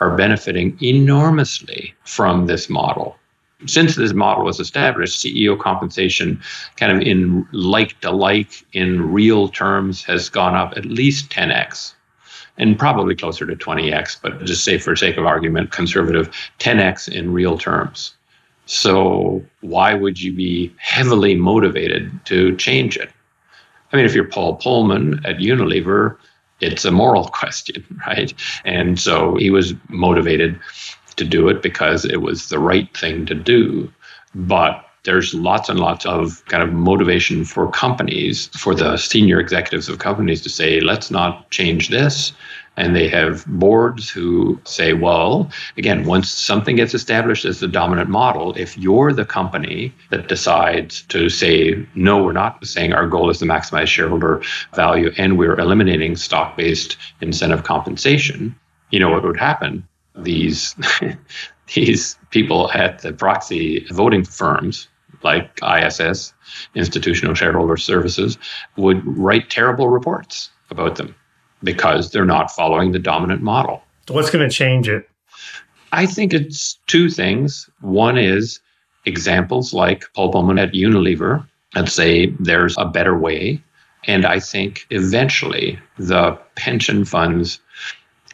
are 0.00 0.16
benefiting 0.16 0.78
enormously 0.82 1.94
from 2.04 2.46
this 2.46 2.70
model. 2.70 3.16
Since 3.66 3.96
this 3.96 4.12
model 4.12 4.44
was 4.44 4.60
established, 4.60 5.22
CEO 5.22 5.58
compensation, 5.58 6.40
kind 6.76 6.92
of 6.92 7.06
in 7.06 7.46
like 7.52 8.00
to 8.00 8.10
like 8.10 8.64
in 8.72 9.12
real 9.12 9.48
terms, 9.48 10.02
has 10.04 10.28
gone 10.28 10.54
up 10.54 10.72
at 10.76 10.86
least 10.86 11.30
10x 11.30 11.94
and 12.58 12.78
probably 12.78 13.14
closer 13.14 13.46
to 13.46 13.56
20x, 13.56 14.18
but 14.22 14.44
just 14.44 14.64
say 14.64 14.78
for 14.78 14.94
sake 14.94 15.16
of 15.16 15.26
argument, 15.26 15.72
conservative 15.72 16.30
10x 16.58 17.08
in 17.08 17.32
real 17.32 17.58
terms. 17.58 18.14
So 18.66 19.44
why 19.62 19.94
would 19.94 20.20
you 20.20 20.32
be 20.32 20.72
heavily 20.78 21.34
motivated 21.34 22.12
to 22.26 22.54
change 22.56 22.96
it? 22.96 23.10
I 23.92 23.96
mean, 23.96 24.04
if 24.04 24.14
you're 24.14 24.24
Paul 24.24 24.58
Polman 24.60 25.24
at 25.24 25.38
Unilever, 25.38 26.16
it's 26.60 26.84
a 26.84 26.90
moral 26.90 27.24
question, 27.34 27.84
right? 28.06 28.32
And 28.64 29.00
so 29.00 29.36
he 29.36 29.50
was 29.50 29.74
motivated 29.88 30.58
to 31.20 31.24
do 31.24 31.48
it 31.48 31.62
because 31.62 32.04
it 32.04 32.22
was 32.22 32.48
the 32.48 32.58
right 32.58 32.94
thing 32.96 33.26
to 33.26 33.34
do. 33.34 33.92
But 34.34 34.84
there's 35.04 35.32
lots 35.34 35.68
and 35.68 35.80
lots 35.80 36.04
of 36.04 36.44
kind 36.46 36.62
of 36.62 36.72
motivation 36.72 37.44
for 37.44 37.70
companies, 37.70 38.46
for 38.48 38.74
the 38.74 38.96
senior 38.96 39.40
executives 39.40 39.88
of 39.88 39.98
companies 39.98 40.42
to 40.42 40.50
say, 40.50 40.80
let's 40.80 41.10
not 41.10 41.50
change 41.50 41.88
this. 41.88 42.32
And 42.76 42.94
they 42.94 43.08
have 43.08 43.44
boards 43.46 44.08
who 44.08 44.58
say, 44.64 44.92
well, 44.92 45.50
again, 45.76 46.04
once 46.04 46.30
something 46.30 46.76
gets 46.76 46.94
established 46.94 47.44
as 47.44 47.60
the 47.60 47.68
dominant 47.68 48.08
model, 48.08 48.54
if 48.56 48.78
you're 48.78 49.12
the 49.12 49.24
company 49.24 49.92
that 50.10 50.28
decides 50.28 51.02
to 51.08 51.28
say, 51.28 51.86
no, 51.94 52.22
we're 52.22 52.32
not 52.32 52.64
saying 52.66 52.92
our 52.92 53.06
goal 53.06 53.28
is 53.28 53.38
to 53.38 53.44
maximize 53.44 53.88
shareholder 53.88 54.40
value 54.74 55.10
and 55.18 55.36
we're 55.36 55.58
eliminating 55.58 56.16
stock 56.16 56.56
based 56.56 56.96
incentive 57.20 57.64
compensation, 57.64 58.54
you 58.90 59.00
know 59.00 59.10
what 59.10 59.24
would 59.24 59.38
happen? 59.38 59.86
These 60.22 60.74
these 61.74 62.18
people 62.30 62.70
at 62.72 63.00
the 63.00 63.12
proxy 63.12 63.86
voting 63.90 64.24
firms 64.24 64.88
like 65.22 65.58
ISS, 65.62 66.32
Institutional 66.74 67.34
Shareholder 67.34 67.76
Services, 67.76 68.38
would 68.76 69.02
write 69.04 69.50
terrible 69.50 69.88
reports 69.88 70.50
about 70.70 70.96
them 70.96 71.14
because 71.62 72.10
they're 72.10 72.24
not 72.24 72.50
following 72.50 72.92
the 72.92 72.98
dominant 72.98 73.42
model. 73.42 73.82
What's 74.08 74.30
going 74.30 74.48
to 74.48 74.54
change 74.54 74.88
it? 74.88 75.08
I 75.92 76.06
think 76.06 76.32
it's 76.32 76.78
two 76.86 77.10
things. 77.10 77.68
One 77.80 78.16
is 78.16 78.60
examples 79.04 79.74
like 79.74 80.04
Paul 80.14 80.32
Polman 80.32 80.60
at 80.60 80.72
Unilever 80.72 81.46
that 81.74 81.88
say 81.88 82.26
there's 82.38 82.76
a 82.78 82.84
better 82.84 83.18
way. 83.18 83.62
And 84.04 84.24
I 84.24 84.40
think 84.40 84.86
eventually 84.90 85.78
the 85.98 86.38
pension 86.56 87.04
funds 87.04 87.60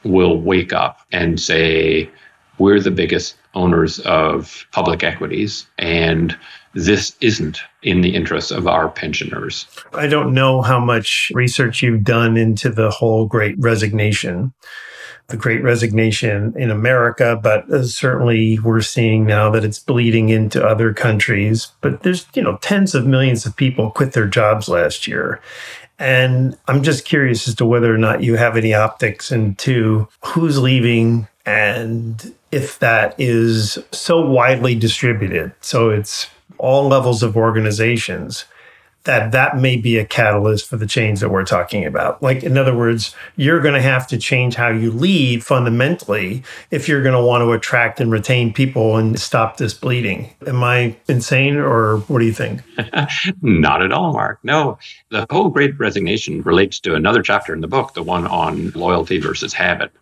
will 0.04 0.40
wake 0.40 0.72
up 0.72 1.00
and 1.12 1.40
say, 1.40 2.10
we're 2.58 2.80
the 2.80 2.90
biggest 2.90 3.36
owners 3.54 4.00
of 4.00 4.66
public 4.72 5.02
equities, 5.02 5.66
and 5.78 6.36
this 6.74 7.16
isn't 7.20 7.60
in 7.82 8.02
the 8.02 8.14
interests 8.14 8.50
of 8.50 8.66
our 8.66 8.88
pensioners. 8.88 9.66
I 9.92 10.06
don't 10.06 10.34
know 10.34 10.62
how 10.62 10.78
much 10.78 11.32
research 11.34 11.82
you've 11.82 12.04
done 12.04 12.36
into 12.36 12.70
the 12.70 12.90
whole 12.90 13.26
great 13.26 13.56
resignation, 13.58 14.52
the 15.28 15.36
great 15.36 15.62
resignation 15.62 16.54
in 16.56 16.70
America, 16.70 17.38
but 17.42 17.70
uh, 17.72 17.82
certainly 17.82 18.58
we're 18.58 18.80
seeing 18.80 19.26
now 19.26 19.50
that 19.50 19.64
it's 19.64 19.78
bleeding 19.78 20.28
into 20.28 20.64
other 20.64 20.92
countries. 20.94 21.72
But 21.80 22.02
there's, 22.02 22.26
you 22.34 22.42
know, 22.42 22.58
tens 22.58 22.94
of 22.94 23.06
millions 23.06 23.44
of 23.44 23.56
people 23.56 23.90
quit 23.90 24.12
their 24.12 24.28
jobs 24.28 24.68
last 24.68 25.08
year. 25.08 25.40
And 25.98 26.56
I'm 26.68 26.82
just 26.82 27.04
curious 27.04 27.48
as 27.48 27.54
to 27.56 27.66
whether 27.66 27.94
or 27.94 27.98
not 27.98 28.22
you 28.22 28.36
have 28.36 28.56
any 28.56 28.74
optics 28.74 29.32
into 29.32 30.08
who's 30.24 30.58
leaving 30.58 31.26
and 31.46 32.34
if 32.50 32.78
that 32.80 33.14
is 33.18 33.78
so 33.92 34.20
widely 34.20 34.74
distributed. 34.74 35.52
So 35.60 35.90
it's 35.90 36.28
all 36.58 36.88
levels 36.88 37.22
of 37.22 37.36
organizations 37.36 38.44
that 39.06 39.32
that 39.32 39.56
may 39.56 39.76
be 39.76 39.98
a 39.98 40.04
catalyst 40.04 40.68
for 40.68 40.76
the 40.76 40.86
change 40.86 41.20
that 41.20 41.30
we're 41.30 41.44
talking 41.44 41.84
about. 41.84 42.22
Like, 42.22 42.42
in 42.42 42.58
other 42.58 42.76
words, 42.76 43.14
you're 43.36 43.60
going 43.60 43.74
to 43.74 43.80
have 43.80 44.06
to 44.08 44.18
change 44.18 44.54
how 44.54 44.68
you 44.68 44.90
lead 44.90 45.44
fundamentally 45.44 46.42
if 46.70 46.88
you're 46.88 47.02
going 47.02 47.14
to 47.14 47.24
want 47.24 47.42
to 47.42 47.52
attract 47.52 48.00
and 48.00 48.10
retain 48.10 48.52
people 48.52 48.96
and 48.96 49.18
stop 49.18 49.56
this 49.56 49.72
bleeding. 49.74 50.30
Am 50.46 50.62
I 50.62 50.96
insane 51.08 51.56
or 51.56 51.98
what 52.00 52.18
do 52.18 52.26
you 52.26 52.32
think? 52.32 52.60
Not 53.42 53.82
at 53.82 53.92
all, 53.92 54.12
Mark. 54.12 54.38
No, 54.42 54.78
the 55.10 55.26
whole 55.30 55.48
great 55.48 55.78
resignation 55.78 56.42
relates 56.42 56.78
to 56.80 56.94
another 56.94 57.22
chapter 57.22 57.54
in 57.54 57.60
the 57.60 57.68
book, 57.68 57.94
the 57.94 58.02
one 58.02 58.26
on 58.26 58.70
loyalty 58.72 59.18
versus 59.18 59.52
habit. 59.52 59.92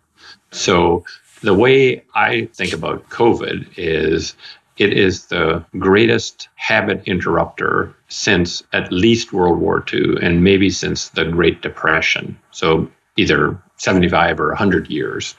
So, 0.51 1.05
the 1.41 1.53
way 1.53 2.01
I 2.15 2.45
think 2.53 2.73
about 2.73 3.07
COVID 3.09 3.67
is 3.77 4.35
it 4.77 4.93
is 4.93 5.27
the 5.27 5.63
greatest 5.79 6.49
habit 6.55 7.01
interrupter 7.05 7.95
since 8.07 8.63
at 8.73 8.91
least 8.91 9.33
World 9.33 9.59
War 9.59 9.83
II 9.91 10.17
and 10.21 10.43
maybe 10.43 10.69
since 10.69 11.09
the 11.09 11.25
Great 11.25 11.61
Depression. 11.61 12.37
So 12.51 12.89
either 13.17 13.57
75 13.77 14.39
or 14.39 14.49
100 14.49 14.89
years. 14.89 15.35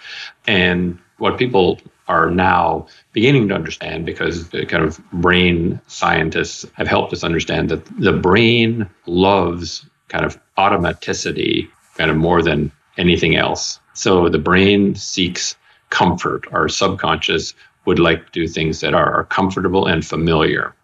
And 0.47 0.99
what 1.19 1.39
people 1.39 1.81
are 2.09 2.31
now 2.31 2.87
beginning 3.13 3.49
to 3.49 3.55
understand 3.55 4.07
because 4.07 4.51
the 4.51 4.65
kind 4.65 4.85
of 4.85 5.01
brain 5.11 5.81
scientists 5.87 6.65
have 6.75 6.87
helped 6.87 7.13
us 7.13 7.25
understand 7.25 7.69
that 7.69 7.85
the 8.01 8.13
brain 8.13 8.89
loves 9.07 9.87
kind 10.09 10.25
of 10.25 10.39
automaticity 10.57 11.69
kind 11.97 12.11
of 12.11 12.17
more 12.17 12.43
than 12.43 12.71
anything 12.97 13.37
else. 13.37 13.81
So 13.95 14.29
the 14.29 14.39
brain 14.39 14.95
seeks 14.95 15.57
comfort. 15.91 16.47
Our 16.53 16.69
subconscious 16.69 17.55
would 17.87 17.99
like 17.99 18.27
to 18.27 18.33
do 18.33 18.49
things 18.49 18.81
that 18.81 18.95
are, 18.95 19.25
comfortable 19.25 19.87
and 19.87 20.05
familiar. 20.05 20.75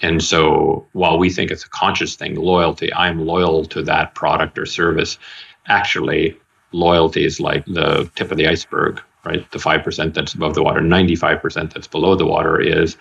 And 0.00 0.22
so 0.22 0.86
while 0.92 1.18
we 1.18 1.30
think 1.30 1.50
it's 1.50 1.64
a 1.64 1.68
conscious 1.68 2.14
thing, 2.14 2.36
loyalty, 2.36 2.92
I'm 2.94 3.26
loyal 3.26 3.64
to 3.66 3.82
that 3.82 4.14
product 4.14 4.58
or 4.58 4.66
service, 4.66 5.18
actually, 5.66 6.38
loyalty 6.72 7.24
is 7.24 7.40
like 7.40 7.64
the 7.66 8.10
tip 8.14 8.30
of 8.30 8.38
the 8.38 8.46
iceberg, 8.46 9.02
right? 9.24 9.50
The 9.50 9.58
5% 9.58 10.14
that's 10.14 10.34
above 10.34 10.54
the 10.54 10.62
water, 10.62 10.80
95% 10.80 11.72
that's 11.72 11.88
below 11.88 12.14
the 12.14 12.26
water 12.26 12.60
is, 12.60 12.96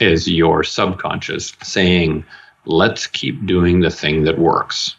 is 0.00 0.28
your 0.28 0.62
subconscious 0.62 1.54
saying, 1.62 2.24
let's 2.66 3.06
keep 3.06 3.46
doing 3.46 3.80
the 3.80 3.90
thing 3.90 4.24
that 4.24 4.38
works, 4.38 4.96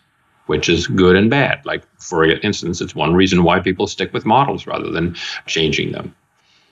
which 0.48 0.70
is 0.70 0.88
good 0.88 1.16
and 1.16 1.30
bad. 1.30 1.64
Like, 1.66 1.84
for 2.00 2.26
instance, 2.26 2.82
it's 2.82 2.96
one 2.96 3.14
reason 3.14 3.44
why 3.44 3.60
people 3.60 3.88
stick 3.88 4.14
with 4.14 4.26
models 4.26 4.66
rather 4.66 4.90
than 4.92 5.16
changing 5.46 5.92
them. 5.92 6.16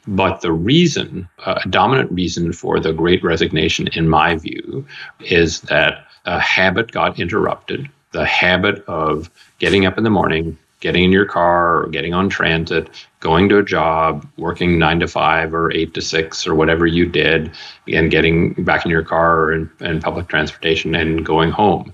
But 0.07 0.41
the 0.41 0.51
reason, 0.51 1.29
uh, 1.45 1.59
a 1.63 1.69
dominant 1.69 2.11
reason 2.11 2.51
for 2.51 2.79
the 2.79 2.91
great 2.91 3.23
resignation, 3.23 3.87
in 3.93 4.09
my 4.09 4.35
view, 4.35 4.85
is 5.21 5.61
that 5.61 6.05
a 6.25 6.39
habit 6.39 6.91
got 6.91 7.19
interrupted. 7.19 7.89
The 8.11 8.25
habit 8.25 8.83
of 8.85 9.29
getting 9.59 9.85
up 9.85 9.97
in 9.97 10.03
the 10.03 10.09
morning, 10.09 10.57
getting 10.81 11.05
in 11.05 11.11
your 11.11 11.25
car 11.25 11.83
or 11.83 11.87
getting 11.87 12.13
on 12.13 12.27
transit, 12.29 12.89
going 13.21 13.47
to 13.49 13.57
a 13.57 13.63
job, 13.63 14.27
working 14.37 14.77
nine 14.77 14.99
to 14.99 15.07
five 15.07 15.53
or 15.53 15.71
eight 15.71 15.93
to 15.93 16.01
six 16.01 16.45
or 16.45 16.53
whatever 16.53 16.85
you 16.85 17.05
did, 17.05 17.51
and 17.87 18.11
getting 18.11 18.53
back 18.65 18.83
in 18.83 18.91
your 18.91 19.03
car 19.03 19.51
and, 19.51 19.69
in 19.79 20.01
public 20.01 20.27
transportation 20.27 20.93
and 20.93 21.25
going 21.25 21.49
home. 21.49 21.93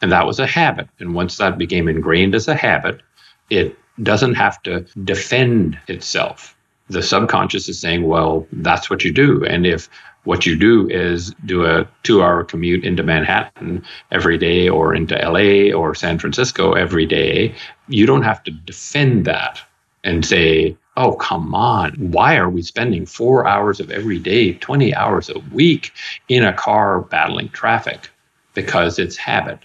And 0.00 0.10
that 0.10 0.26
was 0.26 0.38
a 0.38 0.46
habit. 0.46 0.88
And 0.98 1.14
once 1.14 1.36
that 1.36 1.58
became 1.58 1.88
ingrained 1.88 2.34
as 2.34 2.48
a 2.48 2.54
habit, 2.54 3.02
it 3.50 3.76
doesn't 4.02 4.34
have 4.34 4.62
to 4.62 4.80
defend 5.04 5.78
itself 5.88 6.56
the 6.90 7.02
subconscious 7.02 7.68
is 7.68 7.80
saying, 7.80 8.06
well, 8.06 8.46
that's 8.52 8.90
what 8.90 9.04
you 9.04 9.12
do. 9.12 9.44
And 9.44 9.64
if 9.64 9.88
what 10.24 10.44
you 10.44 10.58
do 10.58 10.88
is 10.90 11.32
do 11.46 11.64
a 11.64 11.88
two 12.02 12.22
hour 12.22 12.44
commute 12.44 12.84
into 12.84 13.02
Manhattan 13.02 13.84
every 14.10 14.36
day 14.36 14.68
or 14.68 14.94
into 14.94 15.14
LA 15.14 15.72
or 15.72 15.94
San 15.94 16.18
Francisco 16.18 16.72
every 16.72 17.06
day, 17.06 17.54
you 17.88 18.06
don't 18.06 18.24
have 18.24 18.42
to 18.42 18.50
defend 18.50 19.24
that 19.24 19.60
and 20.02 20.26
say, 20.26 20.76
oh, 20.96 21.12
come 21.12 21.54
on, 21.54 21.92
why 22.10 22.36
are 22.36 22.50
we 22.50 22.60
spending 22.60 23.06
four 23.06 23.46
hours 23.46 23.78
of 23.78 23.90
every 23.90 24.18
day, 24.18 24.54
20 24.54 24.94
hours 24.94 25.30
a 25.30 25.38
week 25.52 25.92
in 26.28 26.44
a 26.44 26.52
car 26.52 27.02
battling 27.02 27.48
traffic? 27.50 28.10
Because 28.54 28.98
it's 28.98 29.16
habit. 29.16 29.60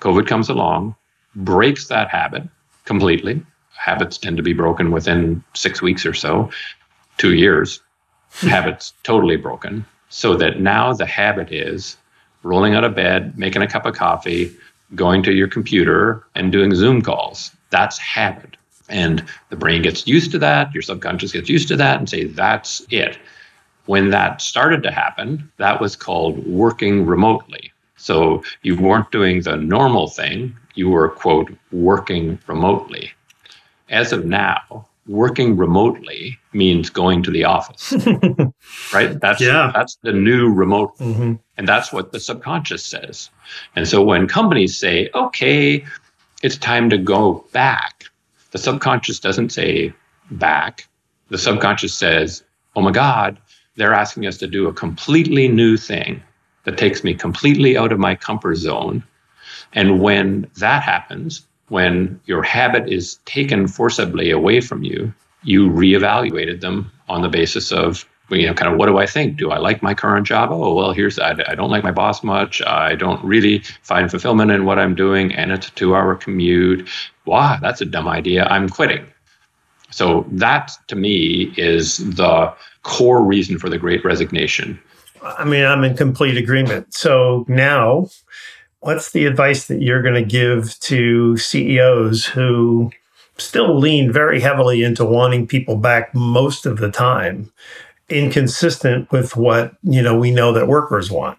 COVID 0.00 0.26
comes 0.26 0.48
along, 0.48 0.94
breaks 1.34 1.88
that 1.88 2.08
habit 2.08 2.44
completely 2.84 3.44
habits 3.76 4.18
tend 4.18 4.36
to 4.36 4.42
be 4.42 4.52
broken 4.52 4.90
within 4.90 5.42
six 5.54 5.82
weeks 5.82 6.06
or 6.06 6.14
so, 6.14 6.50
two 7.18 7.34
years. 7.34 7.80
habits 8.40 8.92
totally 9.02 9.36
broken. 9.36 9.84
So 10.08 10.36
that 10.36 10.60
now 10.60 10.92
the 10.92 11.06
habit 11.06 11.52
is 11.52 11.96
rolling 12.42 12.74
out 12.74 12.84
of 12.84 12.94
bed, 12.94 13.36
making 13.38 13.62
a 13.62 13.68
cup 13.68 13.86
of 13.86 13.94
coffee, 13.94 14.54
going 14.94 15.22
to 15.24 15.32
your 15.32 15.48
computer, 15.48 16.24
and 16.34 16.52
doing 16.52 16.74
Zoom 16.74 17.02
calls. 17.02 17.50
That's 17.70 17.98
habit. 17.98 18.56
And 18.88 19.24
the 19.48 19.56
brain 19.56 19.82
gets 19.82 20.06
used 20.06 20.30
to 20.32 20.38
that, 20.38 20.72
your 20.74 20.82
subconscious 20.82 21.32
gets 21.32 21.48
used 21.48 21.68
to 21.68 21.76
that, 21.76 21.98
and 21.98 22.08
say, 22.08 22.24
that's 22.24 22.82
it. 22.90 23.18
When 23.86 24.10
that 24.10 24.40
started 24.40 24.82
to 24.82 24.90
happen, 24.90 25.50
that 25.56 25.80
was 25.80 25.96
called 25.96 26.46
working 26.46 27.06
remotely. 27.06 27.72
So 27.96 28.42
you 28.62 28.76
weren't 28.76 29.10
doing 29.10 29.42
the 29.42 29.56
normal 29.56 30.08
thing, 30.08 30.54
you 30.74 30.90
were, 30.90 31.08
quote, 31.08 31.50
working 31.72 32.38
remotely 32.46 33.12
as 33.88 34.12
of 34.12 34.24
now, 34.24 34.86
working 35.06 35.56
remotely 35.56 36.38
means 36.52 36.88
going 36.90 37.22
to 37.22 37.30
the 37.30 37.44
office. 37.44 37.92
right? 38.92 39.18
That's 39.20 39.40
yeah. 39.40 39.70
that's 39.74 39.96
the 40.02 40.12
new 40.12 40.52
remote. 40.52 40.96
Mm-hmm. 40.98 41.34
And 41.56 41.68
that's 41.68 41.92
what 41.92 42.12
the 42.12 42.20
subconscious 42.20 42.84
says. 42.84 43.30
And 43.76 43.86
so 43.86 44.02
when 44.02 44.26
companies 44.26 44.76
say, 44.76 45.10
"Okay, 45.14 45.84
it's 46.42 46.56
time 46.56 46.90
to 46.90 46.98
go 46.98 47.44
back." 47.52 48.04
The 48.52 48.58
subconscious 48.58 49.18
doesn't 49.18 49.50
say 49.50 49.92
back. 50.30 50.88
The 51.28 51.38
subconscious 51.38 51.94
says, 51.94 52.42
"Oh 52.76 52.80
my 52.80 52.92
god, 52.92 53.38
they're 53.76 53.94
asking 53.94 54.26
us 54.26 54.38
to 54.38 54.46
do 54.46 54.68
a 54.68 54.72
completely 54.72 55.48
new 55.48 55.76
thing 55.76 56.22
that 56.64 56.78
takes 56.78 57.04
me 57.04 57.14
completely 57.14 57.76
out 57.76 57.92
of 57.92 57.98
my 57.98 58.14
comfort 58.14 58.56
zone." 58.56 59.02
And 59.72 60.00
when 60.00 60.48
that 60.58 60.82
happens, 60.82 61.46
when 61.74 62.20
your 62.26 62.44
habit 62.44 62.88
is 62.88 63.16
taken 63.24 63.66
forcibly 63.66 64.30
away 64.30 64.60
from 64.60 64.84
you, 64.84 65.12
you 65.42 65.68
reevaluated 65.68 66.60
them 66.60 66.88
on 67.08 67.20
the 67.22 67.28
basis 67.28 67.72
of 67.72 68.04
you 68.30 68.46
know 68.46 68.54
kind 68.54 68.72
of 68.72 68.78
what 68.78 68.86
do 68.86 68.96
i 68.98 69.06
think? 69.06 69.36
Do 69.36 69.50
i 69.50 69.58
like 69.58 69.82
my 69.82 69.92
current 69.92 70.24
job? 70.24 70.50
Oh 70.52 70.72
well 70.72 70.92
here's 70.92 71.18
i, 71.18 71.32
I 71.48 71.56
don't 71.56 71.70
like 71.70 71.82
my 71.82 71.90
boss 71.90 72.22
much. 72.22 72.62
I 72.62 72.94
don't 72.94 73.22
really 73.24 73.58
find 73.82 74.08
fulfillment 74.08 74.52
in 74.52 74.64
what 74.64 74.78
i'm 74.78 74.94
doing 74.94 75.34
and 75.34 75.50
it's 75.50 75.66
a 75.66 75.72
two 75.72 75.96
hour 75.96 76.14
commute. 76.14 76.88
Wow 77.26 77.58
that's 77.60 77.80
a 77.80 77.84
dumb 77.96 78.06
idea. 78.06 78.44
I'm 78.44 78.68
quitting. 78.68 79.04
So 79.90 80.24
that 80.44 80.70
to 80.86 80.96
me 80.96 81.52
is 81.56 81.98
the 81.98 82.54
core 82.84 83.22
reason 83.24 83.58
for 83.58 83.68
the 83.68 83.78
great 83.78 84.04
resignation. 84.04 84.80
I 85.22 85.44
mean 85.44 85.64
i'm 85.64 85.82
in 85.82 85.96
complete 85.96 86.36
agreement. 86.36 86.94
So 86.94 87.44
now 87.48 88.06
what's 88.84 89.12
the 89.12 89.24
advice 89.24 89.66
that 89.66 89.80
you're 89.80 90.02
going 90.02 90.14
to 90.14 90.24
give 90.24 90.78
to 90.78 91.36
CEOs 91.38 92.26
who 92.26 92.90
still 93.38 93.78
lean 93.78 94.12
very 94.12 94.40
heavily 94.40 94.84
into 94.84 95.04
wanting 95.04 95.46
people 95.46 95.76
back 95.76 96.14
most 96.14 96.66
of 96.66 96.76
the 96.78 96.90
time, 96.90 97.50
inconsistent 98.10 99.10
with 99.10 99.36
what 99.36 99.74
you 99.82 100.02
know 100.02 100.16
we 100.16 100.30
know 100.30 100.52
that 100.52 100.68
workers 100.68 101.10
want? 101.10 101.38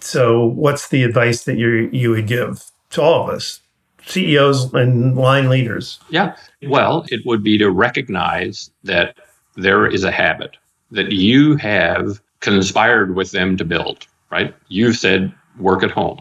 So, 0.00 0.46
what's 0.46 0.88
the 0.88 1.04
advice 1.04 1.44
that 1.44 1.56
you 1.56 1.88
you 1.92 2.10
would 2.10 2.26
give 2.26 2.64
to 2.90 3.02
all 3.02 3.28
of 3.28 3.34
us, 3.34 3.60
CEOs 4.06 4.74
and 4.74 5.16
line 5.16 5.48
leaders? 5.48 6.00
Yeah, 6.10 6.36
well, 6.66 7.06
it 7.08 7.24
would 7.24 7.44
be 7.44 7.56
to 7.58 7.70
recognize 7.70 8.70
that 8.82 9.16
there 9.54 9.86
is 9.86 10.02
a 10.02 10.10
habit 10.10 10.56
that 10.90 11.12
you 11.12 11.54
have 11.56 12.20
conspired 12.40 13.14
with 13.14 13.30
them 13.30 13.56
to 13.58 13.64
build. 13.64 14.08
Right? 14.30 14.52
You've 14.66 14.96
said 14.96 15.32
work 15.60 15.84
at 15.84 15.92
home 15.92 16.20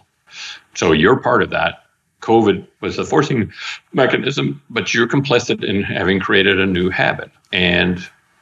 so 0.75 0.91
you're 0.91 1.17
part 1.17 1.43
of 1.43 1.49
that. 1.51 1.83
COVID 2.21 2.65
was 2.81 2.97
a 2.97 3.05
forcing 3.05 3.51
mechanism, 3.91 4.61
but 4.69 4.93
you're 4.93 5.07
complicit 5.07 5.63
in 5.63 5.83
having 5.83 6.19
created 6.19 6.59
a 6.59 6.65
new 6.65 6.89
habit. 6.89 7.29
And 7.51 7.99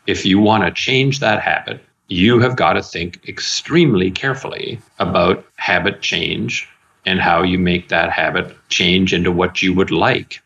if 0.08 0.26
you 0.26 0.40
want 0.40 0.64
to 0.64 0.72
change 0.72 1.20
that 1.20 1.42
habit, 1.42 1.84
you 2.08 2.40
have 2.40 2.56
got 2.56 2.74
to 2.74 2.84
think 2.84 3.28
extremely 3.28 4.12
carefully 4.12 4.80
about 5.00 5.46
habit 5.56 6.02
change 6.02 6.68
and 7.06 7.20
how 7.20 7.42
you 7.42 7.58
make 7.58 7.88
that 7.90 8.12
habit 8.12 8.56
change 8.70 9.14
into 9.14 9.32
what 9.32 9.62
you 9.62 9.74
would 9.74 9.92
like 9.92 10.42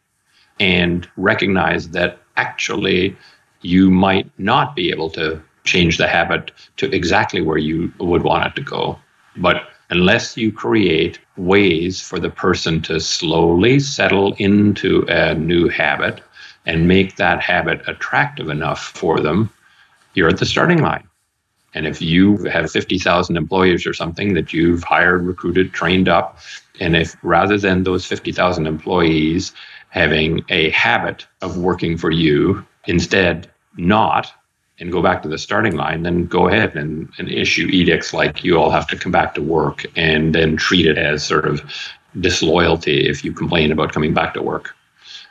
and 0.60 1.10
recognize 1.17 1.89
that 1.89 2.19
actually 2.38 3.15
you 3.62 3.89
might 3.89 4.30
not 4.38 4.76
be 4.76 4.91
able 4.91 5.10
to 5.10 5.41
change 5.63 5.98
the 5.98 6.08
habit 6.08 6.52
to 6.78 6.89
exactly 6.95 7.41
where 7.41 7.58
you 7.58 7.91
would 8.00 8.21
want 8.21 8.45
it 8.45 8.56
to 8.56 8.62
go. 8.62 8.98
But 9.38 9.67
unless 9.89 10.36
you 10.36 10.52
create 10.52 11.19
ways 11.38 12.02
for 12.02 12.19
the 12.19 12.30
person 12.30 12.82
to 12.82 13.00
slowly 13.00 13.80
settle 13.80 14.34
into 14.34 15.06
a 15.08 15.36
new 15.36 15.67
habit 15.69 16.21
and 16.65 16.88
make 16.88 17.15
that 17.15 17.41
habit 17.41 17.82
attractive 17.88 18.50
enough 18.50 18.86
for 18.95 19.19
them, 19.19 19.50
you're 20.13 20.30
at 20.30 20.38
the 20.38 20.45
starting 20.45 20.82
line. 20.82 21.08
And 21.76 21.86
if 21.86 22.02
you 22.02 22.38
have 22.45 22.71
50,000 22.71 23.36
employees 23.36 23.86
or 23.86 23.93
something 23.93 24.34
that 24.34 24.54
you've 24.54 24.84
hired, 24.84 25.26
recruited, 25.26 25.74
trained 25.74 26.08
up, 26.08 26.39
and 26.80 26.95
if 26.95 27.15
rather 27.21 27.58
than 27.58 27.84
those 27.84 28.06
50,000 28.06 28.65
employees 28.65 29.52
having 29.89 30.43
a 30.50 30.69
habit 30.71 31.28
of 31.41 31.58
working 31.58 31.98
for 31.98 32.12
you, 32.12 32.65
instead 32.86 33.52
not, 33.78 34.32
and 34.80 34.92
go 34.92 35.02
back 35.02 35.24
to 35.24 35.30
the 35.30 35.38
starting 35.38 35.76
line, 35.76 36.04
then 36.04 36.26
go 36.26 36.48
ahead 36.48 36.76
and, 36.76 37.10
and 37.18 37.32
issue 37.32 37.68
edicts 37.68 38.14
like 38.14 38.44
you 38.44 38.58
all 38.58 38.70
have 38.70 38.88
to 38.88 38.98
come 38.98 39.12
back 39.12 39.34
to 39.36 39.42
work 39.42 39.86
and 39.96 40.36
then 40.36 40.58
treat 40.58 40.86
it 40.86 40.98
as 40.98 41.26
sort 41.26 41.46
of 41.48 41.62
disloyalty 42.20 43.08
if 43.08 43.24
you 43.24 43.32
complain 43.32 43.72
about 43.72 43.94
coming 43.94 44.14
back 44.14 44.34
to 44.34 44.42
work. 44.42 44.76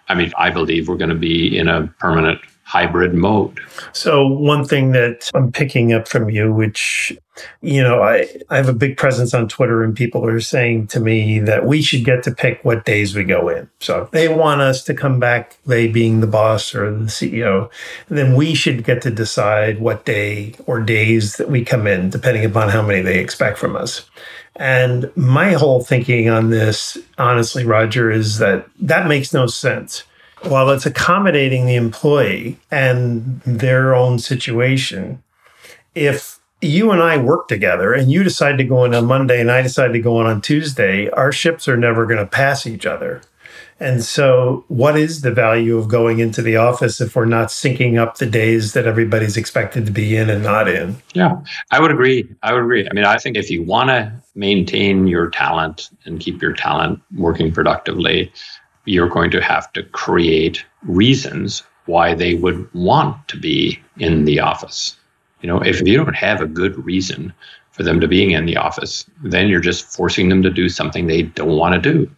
I 0.08 0.14
mean, 0.14 0.32
I 0.36 0.50
believe 0.50 0.88
we're 0.88 0.96
going 0.96 1.10
to 1.10 1.16
be 1.16 1.56
in 1.56 1.68
a 1.68 1.86
permanent 1.98 2.40
hybrid 2.64 3.14
mode. 3.14 3.60
So, 3.92 4.26
one 4.26 4.64
thing 4.64 4.92
that 4.92 5.30
I'm 5.34 5.52
picking 5.52 5.92
up 5.92 6.08
from 6.08 6.30
you, 6.30 6.52
which, 6.52 7.12
you 7.60 7.82
know, 7.82 8.02
I, 8.02 8.26
I 8.48 8.56
have 8.56 8.68
a 8.68 8.74
big 8.74 8.96
presence 8.96 9.34
on 9.34 9.48
Twitter, 9.48 9.84
and 9.84 9.94
people 9.94 10.26
are 10.26 10.40
saying 10.40 10.86
to 10.88 11.00
me 11.00 11.38
that 11.40 11.66
we 11.66 11.82
should 11.82 12.04
get 12.04 12.22
to 12.24 12.32
pick 12.32 12.64
what 12.64 12.84
days 12.84 13.14
we 13.14 13.24
go 13.24 13.48
in. 13.48 13.68
So, 13.80 14.02
if 14.02 14.10
they 14.12 14.28
want 14.28 14.62
us 14.62 14.82
to 14.84 14.94
come 14.94 15.20
back, 15.20 15.56
they 15.66 15.88
being 15.88 16.20
the 16.20 16.26
boss 16.26 16.74
or 16.74 16.90
the 16.90 17.04
CEO, 17.04 17.70
then 18.08 18.34
we 18.34 18.54
should 18.54 18.82
get 18.82 19.02
to 19.02 19.10
decide 19.10 19.78
what 19.78 20.06
day 20.06 20.54
or 20.66 20.80
days 20.80 21.36
that 21.36 21.50
we 21.50 21.64
come 21.64 21.86
in, 21.86 22.08
depending 22.08 22.44
upon 22.44 22.70
how 22.70 22.82
many 22.82 23.02
they 23.02 23.18
expect 23.18 23.58
from 23.58 23.76
us. 23.76 24.08
And 24.56 25.10
my 25.16 25.52
whole 25.52 25.82
thinking 25.82 26.28
on 26.28 26.50
this, 26.50 26.96
honestly, 27.18 27.64
Roger, 27.64 28.10
is 28.10 28.38
that 28.38 28.66
that 28.80 29.08
makes 29.08 29.34
no 29.34 29.46
sense 29.46 30.04
while 30.46 30.70
it's 30.70 30.86
accommodating 30.86 31.66
the 31.66 31.74
employee 31.74 32.58
and 32.70 33.40
their 33.42 33.94
own 33.94 34.18
situation, 34.18 35.22
if 35.94 36.38
you 36.60 36.90
and 36.90 37.02
I 37.02 37.16
work 37.16 37.48
together 37.48 37.92
and 37.92 38.10
you 38.10 38.22
decide 38.22 38.58
to 38.58 38.64
go 38.64 38.84
in 38.84 38.94
on 38.94 39.06
Monday 39.06 39.40
and 39.40 39.50
I 39.50 39.62
decide 39.62 39.92
to 39.92 40.00
go 40.00 40.20
in 40.20 40.26
on 40.26 40.40
Tuesday, 40.40 41.08
our 41.10 41.32
ships 41.32 41.68
are 41.68 41.76
never 41.76 42.06
going 42.06 42.18
to 42.18 42.26
pass 42.26 42.66
each 42.66 42.86
other. 42.86 43.22
And 43.80 44.04
so, 44.04 44.64
what 44.68 44.96
is 44.96 45.22
the 45.22 45.32
value 45.32 45.76
of 45.76 45.88
going 45.88 46.20
into 46.20 46.42
the 46.42 46.56
office 46.56 47.00
if 47.00 47.16
we're 47.16 47.24
not 47.24 47.48
syncing 47.48 47.98
up 47.98 48.18
the 48.18 48.26
days 48.26 48.72
that 48.72 48.86
everybody's 48.86 49.36
expected 49.36 49.84
to 49.86 49.92
be 49.92 50.16
in 50.16 50.30
and 50.30 50.44
not 50.44 50.68
in? 50.68 50.96
Yeah, 51.12 51.36
I 51.72 51.80
would 51.80 51.90
agree. 51.90 52.28
I 52.42 52.52
would 52.52 52.62
agree. 52.62 52.88
I 52.88 52.94
mean, 52.94 53.04
I 53.04 53.18
think 53.18 53.36
if 53.36 53.50
you 53.50 53.64
want 53.64 53.90
to 53.90 54.12
maintain 54.36 55.08
your 55.08 55.28
talent 55.28 55.90
and 56.04 56.20
keep 56.20 56.40
your 56.40 56.52
talent 56.52 57.00
working 57.16 57.52
productively, 57.52 58.32
you're 58.84 59.08
going 59.08 59.30
to 59.30 59.42
have 59.42 59.72
to 59.72 59.82
create 59.82 60.64
reasons 60.82 61.62
why 61.86 62.14
they 62.14 62.34
would 62.34 62.72
want 62.74 63.28
to 63.28 63.38
be 63.38 63.80
in 63.98 64.24
the 64.24 64.40
office. 64.40 64.96
You 65.40 65.48
know, 65.48 65.60
if 65.60 65.86
you 65.86 65.96
don't 65.96 66.16
have 66.16 66.40
a 66.40 66.46
good 66.46 66.82
reason 66.84 67.32
for 67.72 67.82
them 67.82 68.00
to 68.00 68.08
being 68.08 68.30
in 68.30 68.46
the 68.46 68.56
office, 68.56 69.04
then 69.22 69.48
you're 69.48 69.60
just 69.60 69.84
forcing 69.84 70.28
them 70.28 70.42
to 70.42 70.50
do 70.50 70.68
something 70.68 71.06
they 71.06 71.22
don't 71.22 71.56
want 71.56 71.74
to 71.74 71.92
do. 71.92 72.10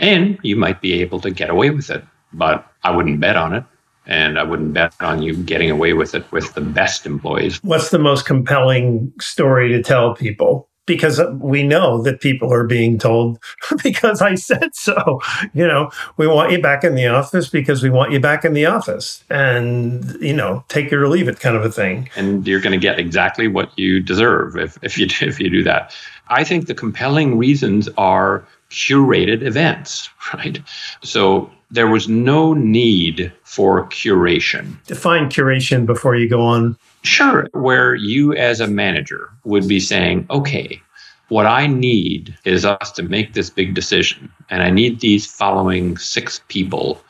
And 0.00 0.38
you 0.42 0.56
might 0.56 0.80
be 0.80 1.00
able 1.00 1.20
to 1.20 1.30
get 1.30 1.50
away 1.50 1.70
with 1.70 1.90
it, 1.90 2.04
but 2.32 2.70
I 2.82 2.90
wouldn't 2.94 3.20
bet 3.20 3.36
on 3.36 3.54
it. 3.54 3.64
And 4.06 4.38
I 4.38 4.42
wouldn't 4.42 4.72
bet 4.72 4.94
on 5.00 5.22
you 5.22 5.36
getting 5.36 5.70
away 5.70 5.92
with 5.92 6.14
it 6.14 6.30
with 6.32 6.54
the 6.54 6.62
best 6.62 7.04
employees. 7.04 7.58
What's 7.62 7.90
the 7.90 7.98
most 7.98 8.24
compelling 8.24 9.12
story 9.20 9.68
to 9.68 9.82
tell 9.82 10.14
people? 10.14 10.67
Because 10.88 11.20
we 11.34 11.62
know 11.62 12.02
that 12.02 12.20
people 12.20 12.52
are 12.52 12.64
being 12.64 12.98
told 12.98 13.38
because 13.84 14.20
I 14.20 14.34
said 14.34 14.74
so. 14.74 15.20
You 15.54 15.68
know, 15.68 15.92
we 16.16 16.26
want 16.26 16.50
you 16.50 16.60
back 16.60 16.82
in 16.82 16.96
the 16.96 17.06
office 17.06 17.48
because 17.48 17.84
we 17.84 17.90
want 17.90 18.10
you 18.10 18.18
back 18.18 18.44
in 18.44 18.54
the 18.54 18.66
office, 18.66 19.22
and 19.30 20.20
you 20.20 20.32
know, 20.32 20.64
take 20.66 20.86
it 20.86 20.96
or 20.96 21.06
leave 21.06 21.28
it, 21.28 21.38
kind 21.38 21.56
of 21.56 21.64
a 21.64 21.70
thing. 21.70 22.10
And 22.16 22.44
you're 22.44 22.60
going 22.60 22.72
to 22.72 22.78
get 22.78 22.98
exactly 22.98 23.46
what 23.46 23.70
you 23.78 24.00
deserve 24.00 24.56
if 24.56 24.76
if 24.82 24.98
you 24.98 25.06
if 25.20 25.38
you 25.38 25.48
do 25.48 25.62
that. 25.62 25.94
I 26.30 26.42
think 26.42 26.66
the 26.66 26.74
compelling 26.74 27.38
reasons 27.38 27.88
are 27.96 28.44
curated 28.70 29.42
events, 29.42 30.10
right? 30.34 30.60
So 31.02 31.50
there 31.70 31.86
was 31.86 32.08
no 32.08 32.54
need 32.54 33.32
for 33.44 33.86
curation. 33.88 34.82
Define 34.86 35.28
curation 35.28 35.84
before 35.86 36.16
you 36.16 36.28
go 36.28 36.40
on. 36.40 36.76
Sure, 37.02 37.48
where 37.52 37.94
you 37.94 38.34
as 38.34 38.60
a 38.60 38.66
manager 38.66 39.30
would 39.44 39.68
be 39.68 39.80
saying, 39.80 40.26
okay, 40.30 40.80
what 41.28 41.46
I 41.46 41.66
need 41.66 42.36
is 42.44 42.64
us 42.64 42.90
to 42.92 43.02
make 43.02 43.34
this 43.34 43.50
big 43.50 43.74
decision. 43.74 44.32
And 44.50 44.62
I 44.62 44.70
need 44.70 45.00
these 45.00 45.26
following 45.26 45.96
six 45.98 46.40
people 46.48 47.02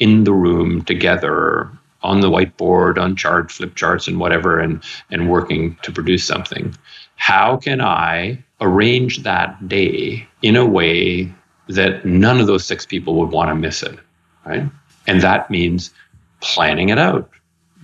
in 0.00 0.24
the 0.24 0.32
room 0.32 0.82
together 0.84 1.70
on 2.02 2.20
the 2.20 2.30
whiteboard, 2.30 2.98
on 2.98 3.16
chart, 3.16 3.50
flip 3.50 3.74
charts, 3.74 4.06
and 4.06 4.18
whatever, 4.18 4.58
and, 4.60 4.82
and 5.10 5.30
working 5.30 5.76
to 5.82 5.92
produce 5.92 6.24
something. 6.24 6.74
How 7.16 7.56
can 7.56 7.80
I 7.80 8.42
arrange 8.60 9.22
that 9.24 9.68
day 9.68 10.26
in 10.42 10.56
a 10.56 10.66
way 10.66 11.32
that 11.68 12.04
none 12.04 12.40
of 12.40 12.46
those 12.46 12.64
six 12.64 12.86
people 12.86 13.14
would 13.16 13.30
want 13.30 13.48
to 13.48 13.54
miss 13.54 13.82
it? 13.82 13.98
Right. 14.44 14.64
And 15.06 15.20
that 15.22 15.50
means 15.50 15.92
planning 16.40 16.90
it 16.90 16.98
out, 16.98 17.28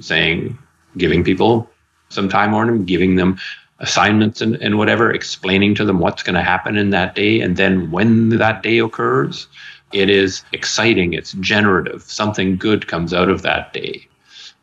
saying, 0.01 0.57
giving 0.96 1.20
mm-hmm. 1.20 1.26
people 1.26 1.70
some 2.09 2.28
time 2.28 2.55
on 2.55 2.66
them, 2.66 2.85
giving 2.85 3.16
them 3.16 3.38
assignments 3.81 4.40
and, 4.40 4.57
and 4.57 4.78
whatever, 4.78 5.12
explaining 5.12 5.74
to 5.74 5.85
them 5.85 5.98
what's 5.98 6.22
going 6.22 6.37
to 6.37 6.42
happen 6.42 6.76
in 6.76 6.90
that 6.90 7.14
day. 7.14 7.40
And 7.40 7.57
then 7.57 7.90
when 7.90 8.31
that 8.31 8.62
day 8.62 8.78
occurs, 8.78 9.48
it 9.92 10.09
is 10.09 10.42
exciting, 10.52 11.12
it's 11.12 11.33
generative, 11.33 12.02
something 12.02 12.57
good 12.57 12.87
comes 12.87 13.12
out 13.12 13.28
of 13.28 13.42
that 13.42 13.72
day. 13.72 14.07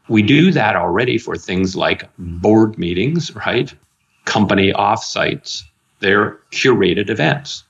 We 0.08 0.24
do 0.24 0.52
that 0.52 0.76
already 0.76 1.20
for 1.20 1.36
things 1.36 1.76
like 1.76 2.10
board 2.18 2.80
meetings, 2.80 3.36
right? 3.36 3.72
Company 4.26 4.74
offsites. 4.74 5.64
They're 6.00 6.40
curated 6.52 7.10
events. 7.10 7.64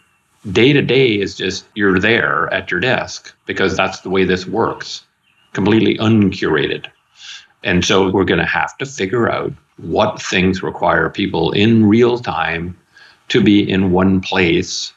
Day 0.51 0.71
to 0.71 0.81
day 0.81 1.19
is 1.19 1.35
just 1.35 1.65
you're 1.75 1.99
there 1.99 2.51
at 2.53 2.71
your 2.71 2.79
desk 2.79 3.35
because 3.45 3.75
that's 3.75 4.01
the 4.01 4.09
way 4.09 4.23
this 4.23 4.45
works, 4.47 5.03
completely 5.51 5.97
uncurated. 5.97 6.89
And 7.63 7.83
so 7.83 8.09
we're 8.09 8.25
going 8.25 8.39
to 8.39 8.45
have 8.45 8.77
to 8.77 8.85
figure 8.85 9.29
out 9.29 9.53
what 9.77 10.21
things 10.21 10.63
require 10.63 11.09
people 11.09 11.51
in 11.51 11.85
real 11.85 12.17
time 12.19 12.77
to 13.29 13.41
be 13.43 13.69
in 13.69 13.91
one 13.91 14.21
place 14.21 14.93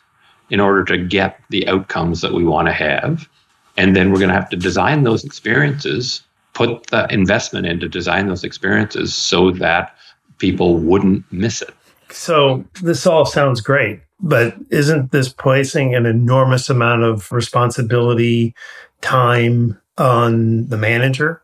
in 0.50 0.60
order 0.60 0.84
to 0.84 0.98
get 0.98 1.40
the 1.50 1.66
outcomes 1.68 2.20
that 2.20 2.32
we 2.32 2.44
want 2.44 2.68
to 2.68 2.72
have. 2.72 3.28
And 3.76 3.96
then 3.96 4.10
we're 4.10 4.18
going 4.18 4.28
to 4.28 4.34
have 4.34 4.50
to 4.50 4.56
design 4.56 5.02
those 5.02 5.24
experiences, 5.24 6.22
put 6.52 6.86
the 6.88 7.06
investment 7.12 7.66
in 7.66 7.80
to 7.80 7.88
design 7.88 8.28
those 8.28 8.44
experiences 8.44 9.14
so 9.14 9.50
that 9.52 9.96
people 10.38 10.76
wouldn't 10.76 11.24
miss 11.32 11.62
it. 11.62 11.74
So 12.10 12.64
this 12.82 13.06
all 13.06 13.24
sounds 13.24 13.60
great, 13.60 14.00
but 14.20 14.54
isn't 14.70 15.12
this 15.12 15.30
placing 15.30 15.94
an 15.94 16.04
enormous 16.04 16.68
amount 16.68 17.02
of 17.04 17.32
responsibility, 17.32 18.54
time 19.00 19.80
on 19.96 20.68
the 20.68 20.76
manager? 20.76 21.41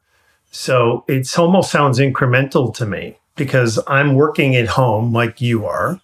So 0.50 1.04
it 1.08 1.38
almost 1.38 1.70
sounds 1.70 1.98
incremental 1.98 2.74
to 2.76 2.86
me 2.86 3.18
because 3.36 3.78
I'm 3.86 4.14
working 4.14 4.56
at 4.56 4.66
home 4.66 5.12
like 5.12 5.40
you 5.40 5.66
are. 5.66 6.00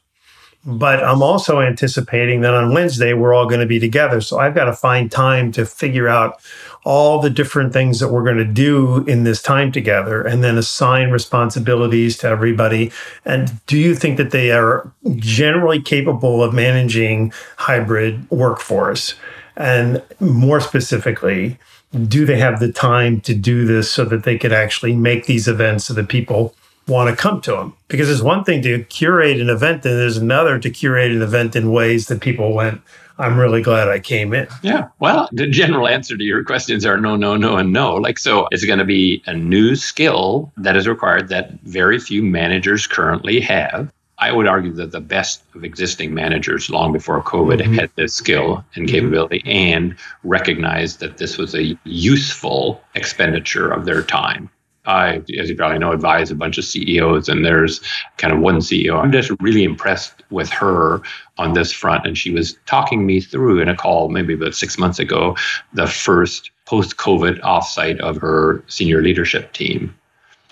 But 0.67 1.05
I'm 1.05 1.23
also 1.23 1.61
anticipating 1.61 2.41
that 2.41 2.55
on 2.55 2.73
Wednesday, 2.73 3.13
we're 3.13 3.35
all 3.35 3.47
going 3.47 3.61
to 3.61 3.67
be 3.67 3.79
together. 3.79 4.23
So 4.23 4.39
I've 4.39 4.55
got 4.55 4.65
to 4.65 4.73
find 4.73 5.13
time 5.13 5.53
to 5.53 5.67
figure 5.67 6.09
out 6.09 6.41
all 6.85 7.21
the 7.21 7.29
different 7.29 7.75
things 7.75 8.01
that 8.01 8.09
we're 8.09 8.25
going 8.25 8.39
to 8.39 8.47
do 8.47 9.05
in 9.05 9.25
this 9.25 9.43
time 9.43 9.73
together 9.73 10.23
and 10.23 10.43
then 10.43 10.57
assign 10.57 11.11
responsibilities 11.11 12.17
to 12.19 12.29
everybody. 12.29 12.91
And 13.27 13.61
do 13.67 13.77
you 13.77 13.95
think 13.95 14.17
that 14.17 14.31
they 14.31 14.53
are 14.53 14.91
generally 15.17 15.83
capable 15.83 16.43
of 16.43 16.55
managing 16.55 17.33
hybrid 17.59 18.31
workforce? 18.31 19.17
And 19.57 20.03
more 20.19 20.61
specifically, 20.61 21.59
do 21.95 22.25
they 22.25 22.39
have 22.39 22.61
the 22.61 22.73
time 22.73 23.21
to 23.23 23.35
do 23.35 23.65
this 23.65 23.91
so 23.91 24.05
that 24.05 24.25
they 24.25 24.37
could 24.37 24.53
actually 24.53 24.95
make 24.95 25.27
these 25.27 25.47
events 25.49 25.85
so 25.85 25.95
that 25.95 26.09
people 26.09 26.55
want 26.87 27.09
to 27.09 27.17
come 27.17 27.41
to 27.41 27.53
them 27.53 27.75
because 27.89 28.11
it's 28.11 28.21
one 28.21 28.45
thing 28.45 28.61
to 28.63 28.85
curate 28.85 29.41
an 29.41 29.49
event 29.49 29.85
and 29.87 29.99
there's 29.99 30.19
another 30.19 30.59
to 30.59 30.69
curate 30.69 31.11
an 31.13 31.23
event 31.23 31.57
in 31.57 31.73
ways 31.73 32.09
that 32.09 32.21
people 32.21 32.53
went 32.53 32.81
i'm 33.19 33.39
really 33.39 33.63
glad 33.63 33.89
i 33.89 33.99
came 33.99 34.35
in. 34.35 34.47
Yeah 34.63 34.89
well 34.99 35.29
the 35.33 35.47
general 35.47 35.89
answer 35.89 36.17
to 36.17 36.25
your 36.25 36.45
questions 36.45 36.85
are 36.85 36.99
no 36.99 37.17
no 37.17 37.37
no 37.37 37.57
and 37.57 37.73
no. 37.73 37.95
Like 37.95 38.19
so 38.19 38.49
it's 38.51 38.65
going 38.67 38.81
to 38.81 38.85
be 38.85 39.23
a 39.27 39.33
new 39.35 39.77
skill 39.77 40.53
that 40.59 40.77
is 40.77 40.87
required 40.87 41.29
that 41.29 41.53
very 41.63 41.99
few 41.99 42.23
managers 42.23 42.87
currently 42.87 43.41
have 43.41 43.91
I 44.25 44.33
would 44.33 44.47
argue 44.47 44.73
that 44.73 44.91
the 44.91 45.03
best 45.03 45.43
of 45.55 45.65
existing 45.65 46.15
managers 46.15 46.71
long 46.71 46.95
before 46.95 47.23
COVID 47.23 47.61
mm-hmm. 47.61 47.75
had 47.75 47.91
this 47.97 48.15
skill 48.15 48.65
and 48.75 48.87
mm-hmm. 48.87 48.95
capability 48.95 49.43
and 49.45 49.95
recognized 50.23 51.01
that 51.01 51.19
this 51.19 51.37
was 51.37 51.55
a 51.55 51.79
useful 51.85 52.81
expenditure 52.95 53.71
of 53.71 53.85
their 53.85 54.03
time. 54.03 54.49
I, 54.87 55.23
as 55.39 55.51
you 55.51 55.57
probably 55.57 55.79
know, 55.79 55.93
advise 55.93 56.31
a 56.31 56.35
bunch 56.35 56.57
of 56.57 56.65
CEOs, 56.65 57.29
and 57.29 57.45
there's 57.45 57.83
kind 58.17 58.33
of 58.33 58.41
one 58.41 58.61
CEO. 58.61 58.97
I'm 58.97 59.13
just 59.13 59.31
really 59.41 59.63
impressed 59.63 60.23
with 60.31 60.49
her 60.51 61.03
on 61.37 61.53
this 61.53 61.71
front. 61.71 62.07
And 62.07 62.17
she 62.17 62.31
was 62.31 62.57
talking 62.65 63.05
me 63.05 63.21
through 63.21 63.61
in 63.61 63.69
a 63.69 63.77
call 63.77 64.09
maybe 64.09 64.33
about 64.33 64.55
six 64.55 64.79
months 64.79 64.99
ago 64.99 65.37
the 65.75 65.87
first 65.87 66.51
post 66.65 66.97
COVID 66.97 67.41
offsite 67.43 68.01
of 68.01 68.17
her 68.17 68.65
senior 68.69 69.03
leadership 69.03 69.53
team. 69.53 69.95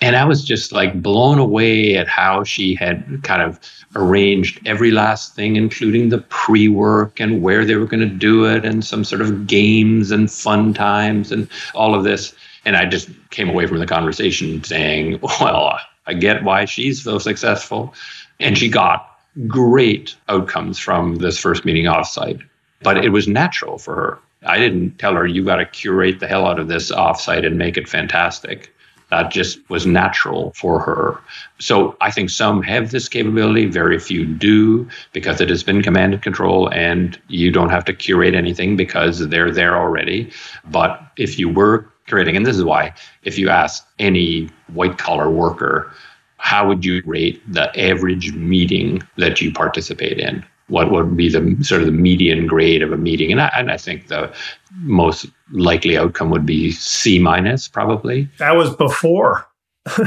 And 0.03 0.15
I 0.15 0.25
was 0.25 0.43
just 0.43 0.71
like 0.71 1.01
blown 1.01 1.39
away 1.39 1.95
at 1.95 2.07
how 2.07 2.43
she 2.43 2.75
had 2.75 3.23
kind 3.23 3.41
of 3.41 3.59
arranged 3.95 4.59
every 4.65 4.91
last 4.91 5.35
thing, 5.35 5.55
including 5.55 6.09
the 6.09 6.19
pre 6.19 6.67
work 6.67 7.19
and 7.19 7.41
where 7.41 7.63
they 7.63 7.75
were 7.75 7.85
going 7.85 8.07
to 8.07 8.15
do 8.15 8.45
it, 8.45 8.65
and 8.65 8.83
some 8.83 9.03
sort 9.03 9.21
of 9.21 9.47
games 9.47 10.11
and 10.11 10.31
fun 10.31 10.73
times 10.73 11.31
and 11.31 11.47
all 11.73 11.95
of 11.95 12.03
this 12.03 12.35
and 12.65 12.77
I 12.77 12.85
just 12.85 13.09
came 13.29 13.49
away 13.49 13.67
from 13.67 13.79
the 13.79 13.85
conversation 13.85 14.63
saying, 14.63 15.19
well, 15.21 15.79
I 16.05 16.13
get 16.13 16.43
why 16.43 16.65
she's 16.65 17.03
so 17.03 17.17
successful. 17.17 17.93
And 18.39 18.57
she 18.57 18.69
got 18.69 19.19
great 19.47 20.15
outcomes 20.29 20.79
from 20.79 21.17
this 21.17 21.37
first 21.37 21.65
meeting 21.65 21.85
offsite. 21.85 22.41
But 22.81 23.03
it 23.03 23.09
was 23.09 23.27
natural 23.27 23.77
for 23.77 23.95
her. 23.95 24.19
I 24.45 24.57
didn't 24.57 24.99
tell 24.99 25.13
her, 25.13 25.25
you 25.25 25.43
got 25.43 25.57
to 25.57 25.65
curate 25.65 26.19
the 26.19 26.27
hell 26.27 26.45
out 26.45 26.59
of 26.59 26.67
this 26.67 26.91
offsite 26.91 27.45
and 27.45 27.57
make 27.57 27.77
it 27.77 27.87
fantastic. 27.87 28.73
That 29.13 29.29
just 29.29 29.69
was 29.69 29.85
natural 29.85 30.53
for 30.55 30.79
her. 30.79 31.19
So 31.59 31.95
I 32.01 32.09
think 32.09 32.31
some 32.31 32.63
have 32.63 32.89
this 32.89 33.07
capability, 33.07 33.65
very 33.67 33.99
few 33.99 34.25
do, 34.25 34.87
because 35.11 35.39
it 35.39 35.49
has 35.49 35.61
been 35.61 35.83
command 35.83 36.15
and 36.15 36.23
control, 36.23 36.67
and 36.73 37.19
you 37.27 37.51
don't 37.51 37.69
have 37.69 37.85
to 37.85 37.93
curate 37.93 38.33
anything 38.33 38.75
because 38.75 39.27
they're 39.29 39.51
there 39.51 39.75
already. 39.77 40.31
But 40.65 40.99
if 41.15 41.37
you 41.37 41.47
were 41.47 41.85
curating. 42.07 42.35
And 42.35 42.45
this 42.45 42.57
is 42.57 42.63
why, 42.63 42.93
if 43.23 43.37
you 43.37 43.49
ask 43.49 43.85
any 43.99 44.49
white 44.73 44.97
collar 44.97 45.29
worker, 45.29 45.91
how 46.37 46.67
would 46.67 46.83
you 46.83 47.01
rate 47.05 47.41
the 47.51 47.67
average 47.79 48.33
meeting 48.33 49.01
that 49.17 49.41
you 49.41 49.51
participate 49.51 50.19
in? 50.19 50.43
What 50.67 50.91
would 50.91 51.17
be 51.17 51.29
the 51.29 51.57
sort 51.61 51.81
of 51.81 51.87
the 51.87 51.93
median 51.93 52.47
grade 52.47 52.81
of 52.81 52.91
a 52.91 52.97
meeting? 52.97 53.31
And 53.31 53.41
I, 53.41 53.51
and 53.57 53.71
I 53.71 53.77
think 53.77 54.07
the 54.07 54.33
most 54.77 55.25
likely 55.51 55.97
outcome 55.97 56.29
would 56.29 56.45
be 56.45 56.71
C 56.71 57.19
minus, 57.19 57.67
probably. 57.67 58.29
That 58.39 58.55
was 58.55 58.75
before. 58.75 59.47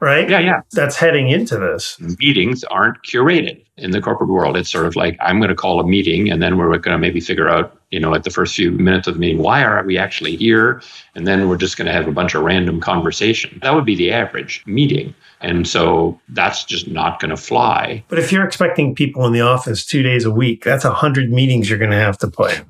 right? 0.00 0.28
Yeah, 0.28 0.38
yeah. 0.38 0.60
That's 0.72 0.96
heading 0.96 1.28
into 1.28 1.58
this. 1.58 1.98
Meetings 2.18 2.64
aren't 2.64 3.02
curated 3.02 3.62
in 3.76 3.90
the 3.90 4.00
corporate 4.00 4.30
world. 4.30 4.56
It's 4.56 4.70
sort 4.70 4.86
of 4.86 4.96
like 4.96 5.16
I'm 5.20 5.38
going 5.38 5.50
to 5.50 5.54
call 5.54 5.80
a 5.80 5.86
meeting 5.86 6.30
and 6.30 6.42
then 6.42 6.56
we're 6.56 6.70
going 6.78 6.94
to 6.94 6.98
maybe 6.98 7.20
figure 7.20 7.48
out, 7.48 7.78
you 7.94 8.00
know, 8.00 8.12
at 8.12 8.24
the 8.24 8.30
first 8.30 8.56
few 8.56 8.72
minutes 8.72 9.06
of 9.06 9.14
the 9.14 9.20
meeting, 9.20 9.38
why 9.38 9.62
are 9.62 9.80
we 9.84 9.96
actually 9.96 10.34
here? 10.34 10.82
And 11.14 11.28
then 11.28 11.48
we're 11.48 11.56
just 11.56 11.76
going 11.76 11.86
to 11.86 11.92
have 11.92 12.08
a 12.08 12.12
bunch 12.12 12.34
of 12.34 12.42
random 12.42 12.80
conversation. 12.80 13.60
That 13.62 13.72
would 13.72 13.84
be 13.84 13.94
the 13.94 14.10
average 14.10 14.64
meeting. 14.66 15.14
And 15.40 15.68
so 15.68 16.20
that's 16.30 16.64
just 16.64 16.88
not 16.88 17.20
going 17.20 17.30
to 17.30 17.36
fly. 17.36 18.02
But 18.08 18.18
if 18.18 18.32
you're 18.32 18.44
expecting 18.44 18.96
people 18.96 19.24
in 19.26 19.32
the 19.32 19.42
office 19.42 19.86
two 19.86 20.02
days 20.02 20.24
a 20.24 20.30
week, 20.32 20.64
that's 20.64 20.84
a 20.84 20.88
100 20.88 21.30
meetings 21.30 21.70
you're 21.70 21.78
going 21.78 21.92
to 21.92 21.96
have 21.96 22.18
to 22.18 22.26
plan. 22.26 22.68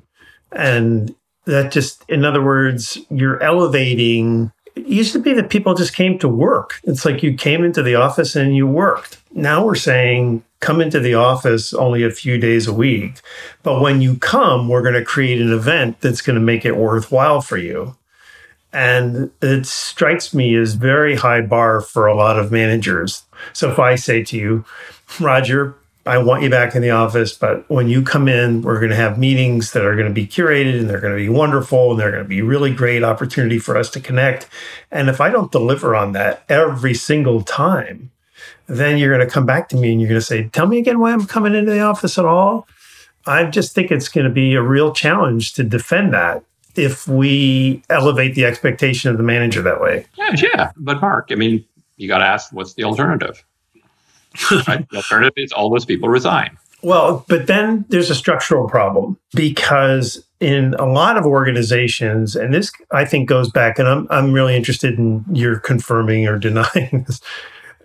And 0.51 1.15
that 1.45 1.71
just, 1.71 2.07
in 2.07 2.23
other 2.23 2.43
words, 2.43 2.99
you're 3.09 3.41
elevating 3.41 4.51
it 4.75 4.85
used 4.85 5.13
to 5.13 5.19
be 5.19 5.33
that 5.33 5.49
people 5.49 5.73
just 5.73 5.95
came 5.95 6.19
to 6.19 6.27
work. 6.27 6.79
It's 6.83 7.05
like 7.05 7.23
you 7.23 7.33
came 7.33 7.63
into 7.63 7.81
the 7.81 7.95
office 7.95 8.35
and 8.35 8.55
you 8.55 8.67
worked. 8.67 9.21
Now 9.31 9.65
we're 9.65 9.75
saying 9.75 10.43
come 10.59 10.81
into 10.81 10.99
the 10.99 11.13
office 11.13 11.73
only 11.73 12.03
a 12.03 12.11
few 12.11 12.37
days 12.37 12.67
a 12.67 12.73
week. 12.73 13.21
But 13.63 13.81
when 13.81 14.01
you 14.01 14.15
come, 14.17 14.67
we're 14.67 14.81
going 14.81 14.95
to 14.95 15.05
create 15.05 15.41
an 15.41 15.53
event 15.53 16.01
that's 16.01 16.21
going 16.21 16.35
to 16.35 16.41
make 16.41 16.65
it 16.65 16.75
worthwhile 16.75 17.41
for 17.41 17.57
you. 17.57 17.95
And 18.73 19.31
it 19.41 19.65
strikes 19.65 20.33
me 20.33 20.55
as 20.55 20.73
very 20.73 21.15
high 21.15 21.41
bar 21.41 21.81
for 21.81 22.07
a 22.07 22.15
lot 22.15 22.37
of 22.37 22.51
managers. 22.51 23.23
So 23.53 23.71
if 23.71 23.79
I 23.79 23.95
say 23.95 24.23
to 24.23 24.37
you, 24.37 24.65
Roger, 25.19 25.75
I 26.07 26.19
want 26.19 26.43
you 26.43 26.51
back 26.51 26.75
in 26.75 26.83
the 26.83 26.91
office, 26.91 27.33
but 27.35 27.67
when 27.67 27.87
you 27.87 28.03
come 28.03 28.27
in, 28.27 28.61
we're 28.61 28.79
going 28.79 28.91
to 28.91 28.95
have 28.95 29.17
meetings 29.17 29.71
that 29.71 29.83
are 29.83 29.95
going 29.95 30.07
to 30.07 30.13
be 30.13 30.27
curated 30.27 30.79
and 30.79 30.87
they're 30.87 31.01
going 31.01 31.13
to 31.13 31.19
be 31.19 31.29
wonderful 31.29 31.91
and 31.91 31.99
they're 31.99 32.11
going 32.11 32.23
to 32.23 32.29
be 32.29 32.43
really 32.43 32.71
great 32.71 33.03
opportunity 33.03 33.57
for 33.57 33.75
us 33.75 33.89
to 33.91 33.99
connect. 33.99 34.47
And 34.91 35.09
if 35.09 35.19
I 35.19 35.31
don't 35.31 35.51
deliver 35.51 35.95
on 35.95 36.11
that 36.11 36.43
every 36.47 36.93
single 36.93 37.41
time, 37.41 38.11
then 38.67 38.99
you're 38.99 39.15
going 39.15 39.27
to 39.27 39.33
come 39.33 39.47
back 39.47 39.67
to 39.69 39.77
me 39.77 39.91
and 39.91 39.99
you're 39.99 40.09
going 40.09 40.19
to 40.19 40.25
say, 40.25 40.47
Tell 40.49 40.67
me 40.67 40.77
again 40.77 40.99
why 40.99 41.11
I'm 41.11 41.25
coming 41.25 41.55
into 41.55 41.71
the 41.71 41.81
office 41.81 42.19
at 42.19 42.25
all. 42.25 42.67
I 43.25 43.45
just 43.45 43.73
think 43.73 43.89
it's 43.89 44.07
going 44.07 44.27
to 44.27 44.33
be 44.33 44.53
a 44.53 44.61
real 44.61 44.93
challenge 44.93 45.53
to 45.53 45.63
defend 45.63 46.13
that 46.13 46.43
if 46.75 47.07
we 47.07 47.81
elevate 47.89 48.35
the 48.35 48.45
expectation 48.45 49.09
of 49.09 49.17
the 49.17 49.23
manager 49.23 49.63
that 49.63 49.81
way. 49.81 50.05
Yeah, 50.15 50.35
yeah. 50.35 50.71
But 50.77 51.01
Mark, 51.01 51.29
I 51.31 51.35
mean, 51.35 51.65
you 51.97 52.07
got 52.07 52.19
to 52.19 52.25
ask 52.25 52.53
what's 52.53 52.73
the 52.75 52.83
alternative? 52.83 53.43
right? 54.67 54.87
The 54.89 54.97
alternative 54.97 55.33
is 55.37 55.51
all 55.51 55.69
those 55.69 55.85
people 55.85 56.09
resign. 56.09 56.57
Well, 56.81 57.25
but 57.27 57.47
then 57.47 57.85
there's 57.89 58.09
a 58.09 58.15
structural 58.15 58.69
problem 58.69 59.17
because 59.33 60.23
in 60.39 60.75
a 60.75 60.85
lot 60.85 61.17
of 61.17 61.25
organizations, 61.25 62.35
and 62.35 62.53
this 62.53 62.71
I 62.91 63.05
think 63.05 63.27
goes 63.27 63.49
back, 63.49 63.79
and 63.79 63.87
I'm 63.87 64.07
I'm 64.11 64.33
really 64.33 64.55
interested 64.55 64.99
in 64.99 65.25
your 65.31 65.59
confirming 65.59 66.27
or 66.27 66.37
denying 66.37 67.03
this. 67.07 67.21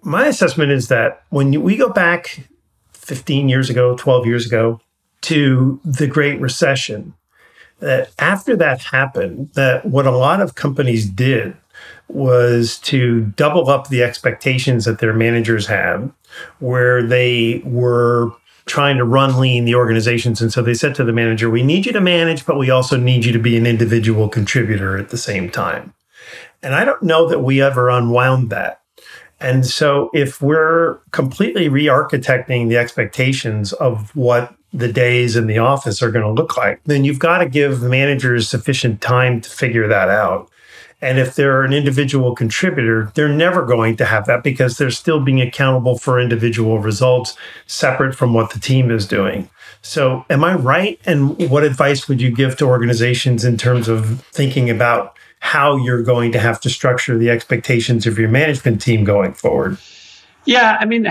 My 0.03 0.27
assessment 0.27 0.71
is 0.71 0.89
that 0.89 1.23
when 1.31 1.63
we 1.63 1.77
go 1.77 1.89
back 1.91 2.41
15 2.93 3.49
years 3.49 3.71
ago, 3.71 3.97
12 3.97 4.27
years 4.27 4.47
ago 4.47 4.81
to 5.23 5.81
the 5.85 6.07
Great 6.07 6.41
Recession, 6.41 7.15
that 7.79 8.11
after 8.19 8.57
that 8.57 8.83
happened, 8.83 9.51
that 9.55 9.87
what 9.87 10.07
a 10.07 10.11
lot 10.11 10.41
of 10.41 10.55
companies 10.55 11.09
did 11.09 11.57
was 12.09 12.79
to 12.79 13.23
double 13.37 13.69
up 13.69 13.89
the 13.89 14.03
expectations 14.03 14.85
that 14.85 14.99
their 14.99 15.13
managers 15.13 15.67
had 15.67 16.13
where 16.59 17.03
they 17.03 17.63
were 17.65 18.33
trying 18.67 18.97
to 18.97 19.05
run 19.05 19.39
lean 19.41 19.65
the 19.65 19.75
organizations. 19.75 20.41
And 20.41 20.53
so 20.53 20.63
they 20.63 20.75
said 20.75 20.95
to 20.95 21.05
the 21.05 21.13
manager, 21.13 21.51
we 21.51 21.63
need 21.63 21.87
you 21.87 21.93
to 21.93 22.01
manage, 22.01 22.47
but 22.47 22.59
we 22.59 22.71
also 22.71 22.97
need 22.97 23.25
you 23.25 23.33
to 23.33 23.39
be 23.39 23.57
an 23.57 23.67
individual 23.67 24.29
contributor 24.29 24.97
at 24.97 25.09
the 25.09 25.17
same 25.17 25.51
time. 25.51 25.93
And 26.63 26.75
I 26.75 26.85
don't 26.85 27.03
know 27.03 27.29
that 27.29 27.41
we 27.41 27.61
ever 27.61 27.89
unwound 27.89 28.51
that. 28.51 28.81
And 29.41 29.67
so 29.67 30.11
if 30.13 30.43
we're 30.43 30.99
completely 31.13 31.69
re 31.69 31.87
architecting 31.87 32.69
the 32.69 32.77
expectations 32.77 33.73
of 33.73 34.15
what 34.15 34.55
the 34.73 34.93
days 34.93 35.35
in 35.35 35.47
the 35.47 35.59
office 35.59 36.03
are 36.03 36.11
going 36.11 36.25
to 36.25 36.31
look 36.31 36.57
like, 36.57 36.81
then 36.85 37.05
you've 37.05 37.19
got 37.19 37.39
to 37.39 37.49
give 37.49 37.83
managers 37.83 38.49
sufficient 38.49 39.01
time 39.01 39.41
to 39.41 39.51
figure 39.51 39.89
that 39.89 40.11
out. 40.11 40.51
And 41.03 41.19
if 41.19 41.35
they're 41.35 41.63
an 41.63 41.73
individual 41.73 42.35
contributor, 42.35 43.11
they're 43.15 43.29
never 43.29 43.65
going 43.65 43.97
to 43.97 44.05
have 44.05 44.27
that 44.27 44.43
because 44.43 44.77
they're 44.77 44.91
still 44.91 45.21
being 45.21 45.41
accountable 45.41 45.97
for 45.99 46.21
individual 46.21 46.79
results 46.79 47.37
separate 47.67 48.15
from 48.15 48.35
what 48.35 48.53
the 48.53 48.61
team 48.61 48.91
is 48.91 49.07
doing. 49.07 49.49
So, 49.83 50.27
am 50.29 50.45
I 50.45 50.55
right? 50.55 51.01
And 51.07 51.39
what 51.51 51.65
advice 51.65 52.07
would 52.07 52.21
you 52.21 52.31
give 52.31 52.59
to 52.59 52.67
organizations 52.67 53.45
in 53.45 53.57
terms 53.57 53.89
of 53.89 54.21
thinking 54.27 54.69
about 54.69 55.17
how 55.41 55.77
you're 55.77 56.03
going 56.03 56.33
to 56.33 56.39
have 56.39 56.61
to 56.61 56.71
structure 56.71 57.17
the 57.17 57.31
expectations 57.31 58.07
of 58.07 58.19
your 58.19 58.29
management 58.29 58.83
team 58.83 59.05
going 59.05 59.33
forward? 59.33 59.79
Yeah, 60.45 60.77
I 60.79 60.85
mean, 60.85 61.09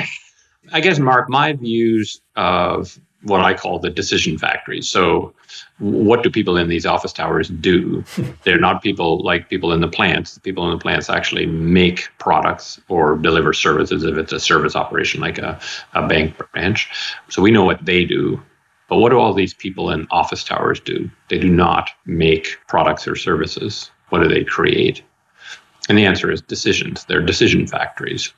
I 0.71 0.81
guess, 0.81 0.99
Mark, 0.99 1.29
my 1.29 1.53
views 1.53 2.21
of 2.35 2.99
what 3.23 3.41
I 3.41 3.55
call 3.55 3.79
the 3.79 3.89
decision 3.89 4.37
factories. 4.37 4.87
So, 4.87 5.33
what 5.79 6.23
do 6.23 6.29
people 6.29 6.57
in 6.57 6.67
these 6.67 6.85
office 6.85 7.13
towers 7.13 7.49
do? 7.49 8.03
They're 8.43 8.59
not 8.59 8.81
people 8.81 9.23
like 9.23 9.49
people 9.49 9.71
in 9.71 9.81
the 9.81 9.87
plants. 9.87 10.33
The 10.33 10.41
people 10.41 10.65
in 10.65 10.77
the 10.77 10.81
plants 10.81 11.09
actually 11.09 11.45
make 11.45 12.09
products 12.17 12.79
or 12.89 13.17
deliver 13.17 13.53
services 13.53 14.03
if 14.03 14.17
it's 14.17 14.33
a 14.33 14.39
service 14.39 14.75
operation 14.75 15.21
like 15.21 15.37
a, 15.37 15.59
a 15.93 16.07
bank 16.07 16.37
branch. 16.51 16.89
So, 17.29 17.41
we 17.41 17.51
know 17.51 17.63
what 17.63 17.83
they 17.85 18.05
do. 18.05 18.41
But 18.89 18.97
what 18.97 19.09
do 19.09 19.19
all 19.19 19.33
these 19.33 19.53
people 19.53 19.91
in 19.91 20.07
office 20.09 20.43
towers 20.43 20.79
do? 20.79 21.09
They 21.29 21.37
do 21.37 21.49
not 21.49 21.91
make 22.05 22.57
products 22.67 23.07
or 23.07 23.15
services. 23.15 23.91
What 24.09 24.23
do 24.23 24.27
they 24.27 24.43
create? 24.43 25.03
And 25.87 25.97
the 25.97 26.05
answer 26.05 26.31
is 26.31 26.41
decisions. 26.41 27.05
They're 27.05 27.21
decision 27.21 27.67
factories. 27.67 28.33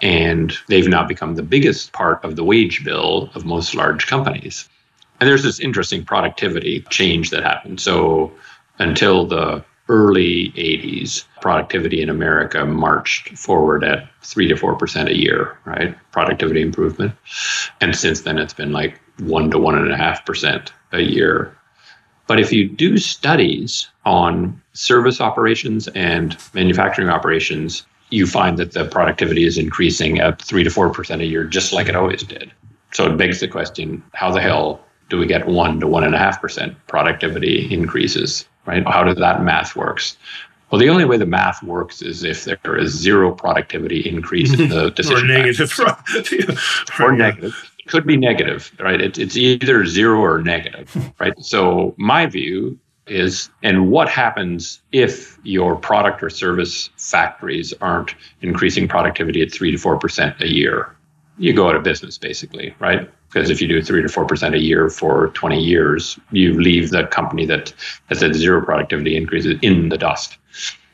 And 0.00 0.52
they've 0.68 0.88
now 0.88 1.04
become 1.04 1.34
the 1.34 1.42
biggest 1.42 1.92
part 1.92 2.24
of 2.24 2.36
the 2.36 2.44
wage 2.44 2.84
bill 2.84 3.30
of 3.34 3.44
most 3.44 3.74
large 3.74 4.06
companies. 4.06 4.68
And 5.20 5.28
there's 5.28 5.42
this 5.42 5.60
interesting 5.60 6.04
productivity 6.04 6.84
change 6.90 7.30
that 7.30 7.42
happened. 7.42 7.80
So 7.80 8.32
until 8.78 9.26
the 9.26 9.64
early 9.88 10.50
80s, 10.52 11.24
productivity 11.40 12.00
in 12.02 12.08
America 12.08 12.64
marched 12.64 13.36
forward 13.36 13.84
at 13.84 14.08
3 14.22 14.48
to 14.48 14.54
4% 14.54 15.08
a 15.08 15.16
year, 15.16 15.58
right? 15.64 15.94
Productivity 16.12 16.62
improvement. 16.62 17.12
And 17.80 17.94
since 17.94 18.22
then, 18.22 18.38
it's 18.38 18.54
been 18.54 18.72
like 18.72 19.00
1 19.18 19.50
to 19.50 19.58
1.5% 19.58 20.70
a 20.92 21.00
year. 21.00 21.56
But 22.26 22.40
if 22.40 22.52
you 22.52 22.68
do 22.68 22.96
studies 22.96 23.88
on 24.06 24.60
service 24.72 25.20
operations 25.20 25.88
and 25.88 26.36
manufacturing 26.54 27.10
operations, 27.10 27.84
you 28.08 28.26
find 28.26 28.56
that 28.58 28.72
the 28.72 28.86
productivity 28.86 29.44
is 29.44 29.58
increasing 29.58 30.18
at 30.20 30.40
3 30.40 30.64
to 30.64 30.70
4% 30.70 31.20
a 31.20 31.26
year, 31.26 31.44
just 31.44 31.72
like 31.72 31.88
it 31.88 31.96
always 31.96 32.22
did. 32.22 32.50
So 32.92 33.12
it 33.12 33.18
begs 33.18 33.40
the 33.40 33.48
question 33.48 34.02
how 34.14 34.30
the 34.30 34.40
hell 34.40 34.80
do 35.08 35.18
we 35.18 35.26
get 35.26 35.46
1 35.46 35.80
to 35.80 35.86
1.5% 35.86 36.76
productivity 36.86 37.72
increases, 37.72 38.46
right? 38.66 38.86
How 38.86 39.04
does 39.04 39.18
that 39.18 39.42
math 39.42 39.76
works? 39.76 40.16
Well, 40.70 40.80
the 40.80 40.88
only 40.88 41.04
way 41.04 41.18
the 41.18 41.26
math 41.26 41.62
works 41.62 42.02
is 42.02 42.24
if 42.24 42.44
there 42.44 42.76
is 42.76 42.92
zero 42.92 43.32
productivity 43.32 44.00
increase 44.08 44.58
in 44.58 44.68
the 44.70 44.90
decision. 44.96 45.30
or 45.30 45.38
negative. 45.38 45.78
or 47.00 47.12
negative. 47.12 47.70
It 47.78 47.86
could 47.86 48.06
be 48.06 48.16
negative, 48.16 48.72
right? 48.80 49.00
It, 49.00 49.18
it's 49.18 49.36
either 49.36 49.84
zero 49.86 50.20
or 50.20 50.42
negative, 50.42 51.12
right? 51.20 51.34
So 51.38 51.94
my 51.96 52.26
view 52.26 52.78
is 53.06 53.50
and 53.62 53.90
what 53.90 54.08
happens 54.08 54.80
if 54.90 55.38
your 55.44 55.76
product 55.76 56.22
or 56.22 56.30
service 56.30 56.88
factories 56.96 57.74
aren't 57.80 58.14
increasing 58.40 58.88
productivity 58.88 59.42
at 59.42 59.52
3 59.52 59.72
to 59.72 59.76
4% 59.76 60.40
a 60.40 60.48
year 60.50 60.96
you 61.38 61.52
go 61.52 61.68
out 61.68 61.76
of 61.76 61.82
business 61.82 62.18
basically 62.18 62.74
right? 62.78 63.10
Because 63.28 63.50
if 63.50 63.60
you 63.60 63.68
do 63.68 63.82
3 63.82 64.02
to 64.02 64.08
4% 64.08 64.54
a 64.54 64.58
year 64.58 64.88
for 64.88 65.28
20 65.28 65.60
years 65.60 66.18
you 66.30 66.54
leave 66.60 66.90
the 66.90 67.06
company 67.06 67.46
that 67.46 67.72
has 68.08 68.20
had 68.20 68.34
zero 68.34 68.64
productivity 68.64 69.16
increases 69.16 69.58
in 69.62 69.88
the 69.88 69.98
dust. 69.98 70.36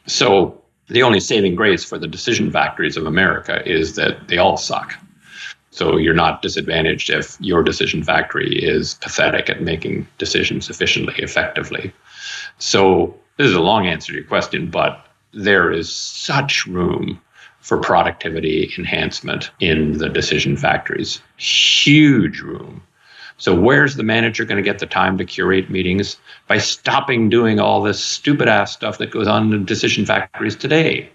So 0.07 0.61
the 0.89 1.03
only 1.03 1.21
saving 1.21 1.55
grace 1.55 1.85
for 1.85 1.99
the 1.99 2.09
decision 2.09 2.51
factories 2.51 2.97
of 2.97 3.07
america 3.07 3.63
is 3.69 3.97
that 3.97 4.29
they 4.29 4.39
all 4.39 4.57
suck. 4.57 4.95
So 5.71 5.97
you're 5.97 6.15
not 6.15 6.43
disadvantaged 6.43 7.11
if 7.11 7.37
your 7.41 7.63
decision 7.63 8.03
factory 8.03 8.59
is 8.63 8.95
pathetic 8.95 9.49
at 9.49 9.63
making 9.63 10.07
decisions 10.19 10.69
efficiently, 10.69 11.15
effectively. 11.19 11.93
So 12.59 13.17
this 13.37 13.47
is 13.47 13.55
a 13.55 13.61
long 13.61 13.87
answer 13.87 14.13
to 14.13 14.19
your 14.19 14.27
question, 14.27 14.69
but 14.69 15.07
there 15.33 15.71
is 15.71 15.93
such 15.95 16.67
room 16.67 17.21
for 17.61 17.79
productivity 17.79 18.73
enhancement 18.79 19.51
in 19.61 19.99
the 19.99 20.09
decision 20.09 20.57
factories. 20.57 21.21
Huge 21.37 22.41
room. 22.41 22.83
So 23.37 23.59
where's 23.59 23.97
the 23.97 24.03
manager 24.03 24.45
going 24.45 24.63
to 24.63 24.69
get 24.69 24.81
the 24.81 24.87
time 24.87 25.17
to 25.19 25.25
curate 25.25 25.71
meetings 25.71 26.19
by 26.47 26.59
stopping 26.59 27.31
doing 27.31 27.59
all 27.59 27.83
this 27.83 28.03
stupid 28.03 28.49
ass 28.49 28.73
stuff 28.73 28.99
that 28.99 29.11
goes 29.11 29.27
on 29.27 29.53
in 29.53 29.65
decision 29.65 30.05
factories 30.05 30.57
today? 30.57 31.11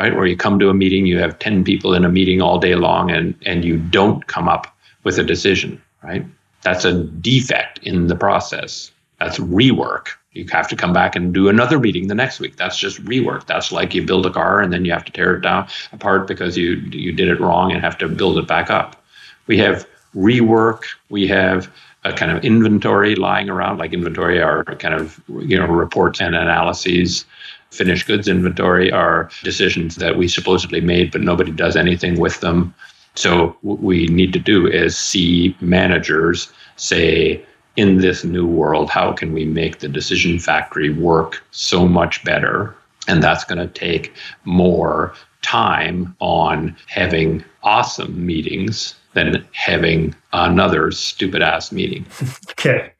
right? 0.00 0.16
Where 0.16 0.26
you 0.26 0.36
come 0.36 0.58
to 0.58 0.70
a 0.70 0.74
meeting, 0.74 1.04
you 1.04 1.18
have 1.18 1.38
10 1.38 1.62
people 1.62 1.92
in 1.94 2.04
a 2.04 2.08
meeting 2.08 2.40
all 2.40 2.58
day 2.58 2.74
long 2.74 3.10
and, 3.10 3.34
and 3.44 3.64
you 3.64 3.76
don't 3.76 4.26
come 4.26 4.48
up 4.48 4.74
with 5.04 5.18
a 5.18 5.22
decision, 5.22 5.80
right? 6.02 6.24
That's 6.62 6.86
a 6.86 7.04
defect 7.04 7.78
in 7.82 8.06
the 8.06 8.16
process. 8.16 8.90
That's 9.20 9.38
rework. 9.38 10.08
You 10.32 10.46
have 10.50 10.68
to 10.68 10.76
come 10.76 10.92
back 10.92 11.14
and 11.14 11.34
do 11.34 11.48
another 11.48 11.78
meeting 11.78 12.08
the 12.08 12.14
next 12.14 12.40
week. 12.40 12.56
That's 12.56 12.78
just 12.78 13.04
rework. 13.04 13.46
That's 13.46 13.70
like 13.70 13.94
you 13.94 14.04
build 14.04 14.26
a 14.26 14.30
car 14.30 14.60
and 14.60 14.72
then 14.72 14.84
you 14.84 14.92
have 14.92 15.04
to 15.04 15.12
tear 15.12 15.36
it 15.36 15.40
down 15.40 15.68
apart 15.92 16.26
because 16.26 16.56
you 16.56 16.74
you 16.90 17.12
did 17.12 17.28
it 17.28 17.40
wrong 17.40 17.72
and 17.72 17.80
have 17.82 17.98
to 17.98 18.08
build 18.08 18.38
it 18.38 18.46
back 18.46 18.70
up. 18.70 19.02
We 19.46 19.58
have 19.58 19.86
rework. 20.14 20.82
We 21.08 21.26
have 21.28 21.70
a 22.04 22.12
kind 22.12 22.32
of 22.32 22.44
inventory 22.44 23.14
lying 23.14 23.50
around, 23.50 23.78
like 23.78 23.92
inventory 23.92 24.40
are 24.40 24.64
kind 24.64 24.94
of 24.94 25.20
you 25.28 25.58
know 25.58 25.66
reports 25.66 26.20
and 26.20 26.34
analyses 26.34 27.26
finished 27.70 28.06
goods 28.06 28.28
inventory 28.28 28.90
are 28.92 29.30
decisions 29.42 29.96
that 29.96 30.16
we 30.16 30.28
supposedly 30.28 30.80
made, 30.80 31.12
but 31.12 31.20
nobody 31.20 31.52
does 31.52 31.76
anything 31.76 32.18
with 32.18 32.40
them. 32.40 32.74
So, 33.14 33.56
what 33.62 33.80
we 33.80 34.06
need 34.06 34.32
to 34.32 34.38
do 34.38 34.66
is 34.66 34.96
see 34.96 35.56
managers 35.60 36.52
say, 36.76 37.44
in 37.76 37.98
this 37.98 38.24
new 38.24 38.46
world, 38.46 38.90
how 38.90 39.12
can 39.12 39.32
we 39.32 39.44
make 39.44 39.78
the 39.78 39.88
decision 39.88 40.38
factory 40.38 40.90
work 40.90 41.42
so 41.50 41.86
much 41.86 42.24
better? 42.24 42.74
And 43.08 43.22
that's 43.22 43.44
going 43.44 43.58
to 43.58 43.72
take 43.72 44.12
more 44.44 45.14
time 45.42 46.14
on 46.20 46.76
having 46.86 47.44
awesome 47.62 48.24
meetings 48.24 48.94
than 49.14 49.44
having 49.52 50.14
another 50.32 50.90
stupid 50.92 51.42
ass 51.42 51.72
meeting. 51.72 52.06
okay. 52.50 52.92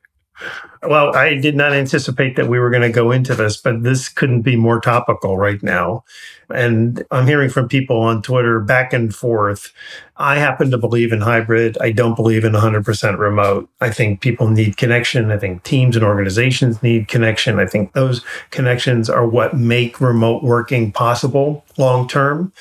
Well, 0.82 1.14
I 1.14 1.34
did 1.34 1.57
not 1.57 1.74
anticipate 1.74 2.36
that 2.36 2.49
we 2.49 2.59
were 2.59 2.70
going 2.70 2.82
to 2.82 2.91
go 2.91 3.11
into 3.11 3.34
this, 3.34 3.59
but 3.59 3.82
this 3.82 4.09
couldn't 4.09 4.43
be 4.43 4.57
more 4.57 4.80
topical 4.80 5.36
right 5.36 5.62
now. 5.62 6.05
And 6.49 7.05
I'm 7.11 7.26
hearing 7.26 7.51
from 7.51 7.68
people 7.68 8.01
on 8.01 8.22
Twitter 8.22 8.61
back 8.61 8.93
and 8.93 9.14
forth. 9.14 9.72
I 10.16 10.38
happen 10.38 10.70
to 10.70 10.78
believe 10.78 11.12
in 11.12 11.20
hybrid. 11.20 11.76
I 11.80 11.93
don't 11.93 12.14
believe 12.14 12.45
in 12.45 12.53
100% 12.53 13.18
remote. 13.18 13.68
I 13.80 13.91
think 13.91 14.22
people 14.22 14.49
need 14.49 14.78
connection. 14.78 15.30
I 15.30 15.38
think 15.38 15.62
teams 15.64 15.97
and 15.97 16.05
organizations 16.05 16.82
need 16.82 17.09
connection. 17.09 17.59
I 17.59 17.66
think 17.66 17.93
those 17.93 18.24
connections 18.51 19.11
are 19.11 19.26
what 19.26 19.57
make 19.57 20.01
remote 20.01 20.43
working 20.43 20.93
possible 20.93 21.64
long 21.76 22.09
term. 22.09 22.53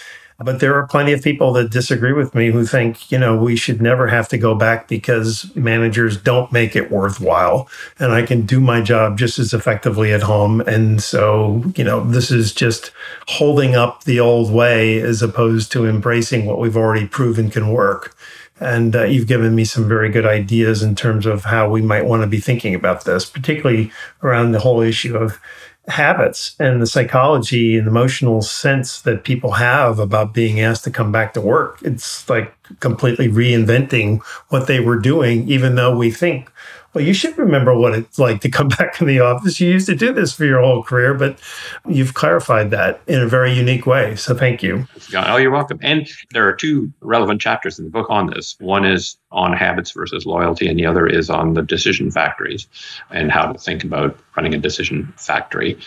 But 0.42 0.62
there 0.62 0.76
are 0.76 0.88
plenty 0.88 1.12
of 1.12 1.22
people 1.22 1.52
that 1.54 1.70
disagree 1.70 2.14
with 2.14 2.34
me 2.34 2.50
who 2.52 2.66
think, 2.66 3.12
you 3.12 3.18
know, 3.18 3.36
we 3.36 3.58
should 3.58 3.82
never 3.82 4.08
have 4.08 4.30
to 4.30 4.38
go 4.38 4.56
back 4.56 4.88
because 4.88 5.54
managers 5.54 6.16
don't 6.16 6.52
make 6.52 6.78
it 6.78 6.90
worthwhile. 6.90 7.68
And 8.00 8.14
I 8.14 8.26
can 8.26 8.46
do 8.46 8.62
my 8.62 8.80
job 8.80 9.18
just 9.18 9.38
as 9.38 9.54
effectively 9.54 10.14
at 10.14 10.22
home. 10.22 10.62
And 10.62 11.04
so, 11.04 11.64
you 11.76 11.84
know, 11.84 12.04
this 12.06 12.32
is 12.32 12.54
just 12.54 12.92
holding 13.28 13.76
up 13.76 14.06
the 14.06 14.22
old 14.22 14.52
way 14.52 15.02
as 15.02 15.22
opposed 15.22 15.74
to 15.74 15.86
embracing 15.86 16.46
what 16.46 16.60
we've 16.60 16.78
already 16.78 17.06
proven 17.06 17.50
can 17.50 17.70
work. 17.70 18.16
And 18.62 18.96
uh, 18.96 19.04
you've 19.04 19.28
given 19.28 19.56
me 19.56 19.66
some 19.66 19.88
very 19.88 20.10
good 20.10 20.26
ideas 20.26 20.84
in 20.84 20.96
terms 20.96 21.26
of 21.26 21.46
how 21.46 21.70
we 21.70 21.82
might 21.82 22.06
want 22.06 22.24
to 22.24 22.28
be 22.28 22.40
thinking 22.40 22.76
about 22.76 23.06
this, 23.06 23.30
particularly 23.30 23.92
around 24.22 24.52
the 24.52 24.60
whole 24.60 24.82
issue 24.82 25.18
of 25.18 25.40
habits 25.88 26.56
and 26.60 26.82
the 26.82 26.88
psychology 26.88 27.78
and 27.78 27.88
emotional 27.88 28.42
sense 28.42 29.02
that 29.02 29.24
people 29.24 29.54
have 29.54 29.98
about 29.98 30.34
being 30.34 30.60
asked 30.60 30.84
to 30.84 30.92
come 30.92 31.12
back 31.12 31.34
to 31.34 31.42
work. 31.42 31.80
It's 31.82 32.30
like 32.30 32.54
completely 32.80 33.28
reinventing 33.28 34.22
what 34.50 34.68
they 34.68 34.80
were 34.80 35.00
doing, 35.00 35.50
even 35.50 35.76
though 35.76 35.96
we 35.96 36.12
think 36.12 36.52
well, 36.94 37.04
you 37.04 37.14
should 37.14 37.38
remember 37.38 37.78
what 37.78 37.94
it's 37.94 38.18
like 38.18 38.42
to 38.42 38.50
come 38.50 38.68
back 38.80 39.00
in 39.00 39.08
the 39.08 39.20
office. 39.20 39.60
You 39.60 39.70
used 39.70 39.86
to 39.88 39.96
do 39.96 40.12
this 40.12 40.34
for 40.34 40.46
your 40.46 40.62
whole 40.62 40.84
career, 40.84 41.14
but 41.14 41.40
you've 41.88 42.14
clarified 42.14 42.72
that 42.72 43.02
in 43.08 43.22
a 43.22 43.28
very 43.28 43.54
unique 43.54 43.86
way. 43.86 44.16
So 44.16 44.36
thank 44.36 44.64
you. 44.64 44.88
Oh, 45.16 45.38
you're 45.38 45.52
welcome. 45.52 45.80
And 45.82 46.10
there 46.32 46.48
are 46.48 46.54
two 46.54 46.92
relevant 47.02 47.42
chapters 47.42 47.78
in 47.78 47.86
the 47.86 47.92
book 47.92 48.08
on 48.10 48.28
this. 48.28 48.56
One 48.60 48.86
is 48.86 49.18
on 49.32 49.54
habits 49.54 49.92
versus 49.92 50.26
loyalty, 50.26 50.68
and 50.68 50.80
the 50.80 50.86
other 50.86 51.06
is 51.06 51.30
on 51.30 51.54
the 51.54 51.62
decision 51.62 52.10
factories 52.10 52.68
and 53.12 53.32
how 53.32 53.52
to 53.52 53.60
think 53.60 53.84
about 53.84 54.18
running 54.40 54.56
a 54.56 54.58
decision 54.58 55.14
factory. 55.18 55.78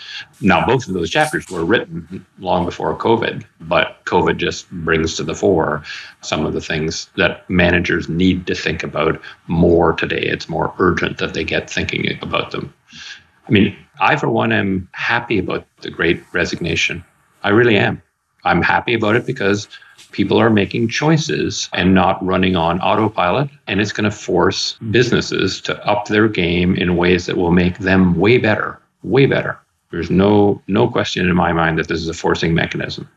Now, 0.43 0.67
both 0.67 0.87
of 0.87 0.93
those 0.93 1.09
chapters 1.09 1.49
were 1.49 1.65
written 1.65 2.27
long 2.39 2.67
before 2.67 2.95
COVID, 2.95 3.47
but 3.63 4.05
COVID 4.05 4.37
just 4.37 4.71
brings 4.71 5.17
to 5.17 5.23
the 5.23 5.35
fore 5.35 5.83
some 6.21 6.45
of 6.45 6.53
the 6.53 6.61
things 6.61 7.09
that 7.17 7.49
managers 7.49 8.11
need 8.11 8.47
to 8.49 8.55
think 8.55 8.83
about 8.83 9.19
more 9.47 9.95
today. 9.95 10.21
It's 10.21 10.51
more 10.51 10.75
urgent 10.79 11.17
that 11.17 11.33
they 11.33 11.45
get 11.45 11.71
thinking 11.71 12.19
about 12.21 12.51
them. 12.51 12.75
I 13.49 13.51
mean, 13.51 13.75
I, 14.01 14.17
for 14.17 14.29
one, 14.29 14.53
am 14.53 14.87
happy 14.93 15.39
about 15.39 15.67
the 15.81 15.91
great 15.91 16.23
resignation. 16.35 17.03
I 17.43 17.49
really 17.49 17.79
am. 17.79 18.03
I'm 18.45 18.61
happy 18.61 18.93
about 18.93 19.17
it 19.17 19.25
because 19.25 19.67
people 20.13 20.39
are 20.39 20.51
making 20.51 20.89
choices 20.89 21.69
and 21.73 21.95
not 21.95 22.25
running 22.25 22.55
on 22.55 22.81
autopilot. 22.81 23.51
And 23.67 23.81
it's 23.81 23.93
going 23.93 24.09
to 24.09 24.17
force 24.17 24.75
businesses 24.91 25.61
to 25.63 25.85
up 25.87 26.07
their 26.07 26.29
game 26.29 26.77
in 26.77 26.97
ways 26.97 27.27
that 27.27 27.37
will 27.37 27.51
make 27.51 27.79
them 27.79 28.15
way 28.15 28.39
better, 28.39 28.79
way 29.03 29.27
better. 29.27 29.59
There's 29.91 30.11
no 30.11 30.63
no 30.69 30.89
question 30.89 31.29
in 31.29 31.37
my 31.37 31.53
mind 31.53 31.79
that 31.79 31.89
this 31.89 32.01
is 32.01 32.09
a 32.09 32.15
forcing 32.15 32.55
mechanism. 32.55 33.09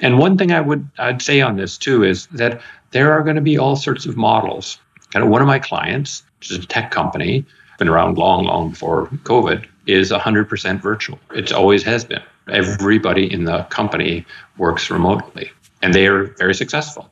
And 0.00 0.18
one 0.18 0.36
thing 0.36 0.52
I 0.52 0.60
would 0.60 0.86
I'd 0.98 1.22
say 1.22 1.40
on 1.40 1.56
this 1.56 1.78
too 1.78 2.02
is 2.02 2.26
that 2.26 2.60
there 2.90 3.12
are 3.12 3.22
going 3.22 3.36
to 3.36 3.42
be 3.42 3.56
all 3.56 3.76
sorts 3.76 4.04
of 4.04 4.16
models. 4.16 4.78
Kind 5.12 5.24
of 5.24 5.30
one 5.30 5.40
of 5.40 5.46
my 5.46 5.58
clients, 5.58 6.24
which 6.40 6.50
is 6.50 6.58
a 6.58 6.66
tech 6.66 6.90
company, 6.90 7.44
been 7.78 7.88
around 7.88 8.18
long, 8.18 8.44
long 8.44 8.70
before 8.70 9.06
COVID, 9.22 9.64
is 9.86 10.10
100% 10.10 10.80
virtual. 10.80 11.18
It 11.34 11.52
always 11.52 11.82
has 11.84 12.04
been. 12.04 12.22
Everybody 12.50 13.32
in 13.32 13.44
the 13.44 13.62
company 13.64 14.26
works 14.58 14.90
remotely 14.90 15.50
and 15.84 15.92
they 15.92 16.06
are 16.06 16.24
very 16.38 16.54
successful. 16.54 17.10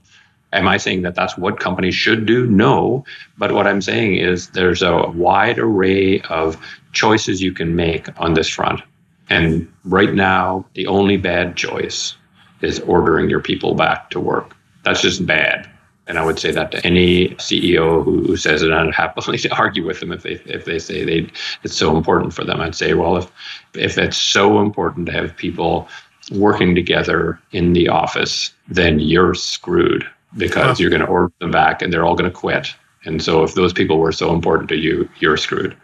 Am 0.54 0.66
I 0.66 0.78
saying 0.78 1.02
that 1.02 1.14
that's 1.14 1.36
what 1.36 1.60
companies 1.60 1.94
should 1.94 2.24
do? 2.24 2.46
No. 2.46 3.04
But 3.36 3.52
what 3.52 3.66
I'm 3.66 3.82
saying 3.82 4.14
is 4.14 4.48
there's 4.48 4.80
a 4.80 5.08
wide 5.10 5.58
array 5.58 6.22
of 6.22 6.56
choices 6.92 7.42
you 7.42 7.52
can 7.52 7.76
make 7.76 8.08
on 8.18 8.32
this 8.32 8.48
front. 8.48 8.80
And 9.28 9.70
right 9.84 10.14
now, 10.14 10.64
the 10.72 10.86
only 10.86 11.18
bad 11.18 11.54
choice 11.54 12.16
is 12.62 12.80
ordering 12.80 13.28
your 13.28 13.40
people 13.40 13.74
back 13.74 14.08
to 14.10 14.20
work. 14.20 14.56
That's 14.84 15.02
just 15.02 15.26
bad. 15.26 15.68
And 16.06 16.18
I 16.18 16.24
would 16.24 16.38
say 16.38 16.50
that 16.50 16.72
to 16.72 16.84
any 16.84 17.28
CEO 17.36 18.02
who, 18.02 18.36
says 18.38 18.62
it, 18.62 18.72
I'd 18.72 18.94
happily 18.94 19.38
argue 19.52 19.86
with 19.86 20.00
them 20.00 20.12
if 20.12 20.22
they 20.22 20.40
if 20.46 20.64
they 20.64 20.78
say 20.78 21.04
they 21.04 21.30
it's 21.62 21.76
so 21.76 21.94
important 21.96 22.32
for 22.32 22.44
them. 22.44 22.60
I'd 22.60 22.74
say, 22.74 22.94
well, 22.94 23.18
if 23.18 23.30
if 23.74 23.98
it's 23.98 24.16
so 24.16 24.60
important 24.60 25.06
to 25.06 25.12
have 25.12 25.36
people 25.36 25.88
working 26.30 26.74
together 26.74 27.40
in 27.52 27.72
the 27.72 27.88
office, 27.88 28.52
then 28.68 29.00
you're 29.00 29.34
screwed 29.34 30.06
because 30.36 30.80
you're 30.80 30.90
going 30.90 31.02
to 31.02 31.08
order 31.08 31.32
them 31.40 31.50
back 31.50 31.82
and 31.82 31.92
they're 31.92 32.04
all 32.04 32.16
going 32.16 32.30
to 32.30 32.36
quit. 32.36 32.74
And 33.04 33.22
so 33.22 33.42
if 33.42 33.54
those 33.54 33.72
people 33.72 33.98
were 33.98 34.12
so 34.12 34.32
important 34.32 34.68
to 34.70 34.76
you, 34.76 35.08
you're 35.18 35.36
screwed. 35.36 35.76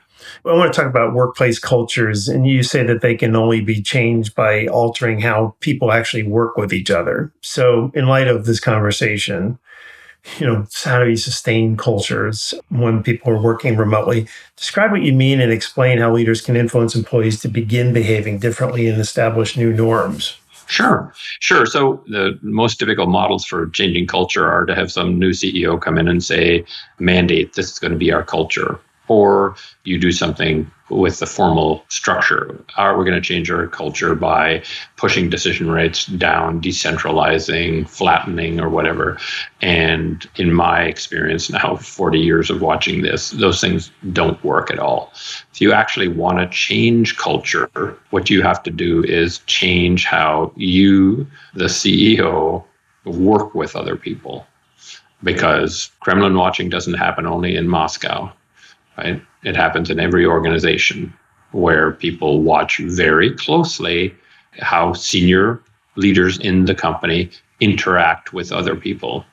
Well, 0.44 0.54
I 0.54 0.58
want 0.58 0.72
to 0.72 0.80
talk 0.80 0.88
about 0.88 1.14
workplace 1.14 1.58
cultures, 1.58 2.28
and 2.28 2.46
you 2.46 2.62
say 2.62 2.84
that 2.84 3.00
they 3.00 3.14
can 3.14 3.34
only 3.34 3.60
be 3.60 3.82
changed 3.82 4.34
by 4.34 4.66
altering 4.66 5.20
how 5.20 5.56
people 5.60 5.92
actually 5.92 6.22
work 6.22 6.56
with 6.56 6.72
each 6.72 6.90
other. 6.90 7.32
So, 7.40 7.90
in 7.94 8.06
light 8.06 8.28
of 8.28 8.44
this 8.44 8.60
conversation, 8.60 9.58
you 10.38 10.46
know, 10.46 10.66
how 10.84 11.02
do 11.02 11.10
you 11.10 11.16
sustain 11.16 11.76
cultures 11.76 12.54
when 12.68 13.02
people 13.02 13.32
are 13.32 13.40
working 13.40 13.76
remotely? 13.76 14.28
Describe 14.56 14.90
what 14.90 15.02
you 15.02 15.12
mean 15.12 15.40
and 15.40 15.52
explain 15.52 15.98
how 15.98 16.12
leaders 16.12 16.40
can 16.40 16.56
influence 16.56 16.94
employees 16.94 17.40
to 17.40 17.48
begin 17.48 17.92
behaving 17.92 18.38
differently 18.38 18.88
and 18.88 19.00
establish 19.00 19.56
new 19.56 19.72
norms. 19.72 20.36
Sure, 20.66 21.14
sure. 21.40 21.64
So 21.64 22.04
the 22.08 22.38
most 22.42 22.78
typical 22.78 23.06
models 23.06 23.44
for 23.46 23.68
changing 23.70 24.06
culture 24.06 24.46
are 24.46 24.66
to 24.66 24.74
have 24.74 24.92
some 24.92 25.18
new 25.18 25.30
CEO 25.30 25.80
come 25.80 25.96
in 25.96 26.08
and 26.08 26.22
say, 26.22 26.64
mandate 26.98 27.54
this 27.54 27.72
is 27.72 27.78
going 27.78 27.92
to 27.92 27.98
be 27.98 28.12
our 28.12 28.22
culture 28.22 28.78
or 29.08 29.56
you 29.84 29.98
do 29.98 30.12
something 30.12 30.70
with 30.90 31.18
the 31.18 31.26
formal 31.26 31.84
structure. 31.88 32.54
Uh, 32.76 32.82
Are 32.82 32.98
we 32.98 33.04
going 33.04 33.20
to 33.20 33.26
change 33.26 33.50
our 33.50 33.66
culture 33.66 34.14
by 34.14 34.62
pushing 34.96 35.28
decision 35.28 35.70
rates 35.70 36.06
down, 36.06 36.60
decentralizing, 36.60 37.88
flattening, 37.88 38.60
or 38.60 38.68
whatever? 38.68 39.18
And 39.60 40.26
in 40.36 40.52
my 40.52 40.82
experience 40.82 41.50
now, 41.50 41.76
40 41.80 42.18
years 42.18 42.50
of 42.50 42.62
watching 42.62 43.02
this, 43.02 43.30
those 43.30 43.60
things 43.60 43.90
don't 44.12 44.42
work 44.44 44.70
at 44.70 44.78
all. 44.78 45.12
If 45.52 45.60
you 45.60 45.72
actually 45.72 46.08
want 46.08 46.38
to 46.38 46.48
change 46.48 47.16
culture, 47.16 47.98
what 48.10 48.30
you 48.30 48.42
have 48.42 48.62
to 48.62 48.70
do 48.70 49.04
is 49.04 49.38
change 49.46 50.04
how 50.04 50.52
you, 50.56 51.26
the 51.54 51.64
CEO, 51.64 52.64
work 53.04 53.54
with 53.54 53.74
other 53.76 53.96
people. 53.96 54.46
Because 55.24 55.90
Kremlin 55.98 56.36
watching 56.36 56.68
doesn't 56.68 56.94
happen 56.94 57.26
only 57.26 57.56
in 57.56 57.66
Moscow 57.66 58.32
right? 58.98 59.22
It 59.44 59.56
happens 59.56 59.90
in 59.90 60.00
every 60.00 60.26
organization 60.26 61.14
where 61.52 61.92
people 61.92 62.42
watch 62.42 62.78
very 62.78 63.34
closely 63.34 64.14
how 64.60 64.92
senior 64.92 65.62
leaders 65.96 66.38
in 66.38 66.66
the 66.66 66.74
company 66.74 67.30
interact 67.60 68.32
with 68.32 68.52
other 68.52 68.76
people. 68.76 69.24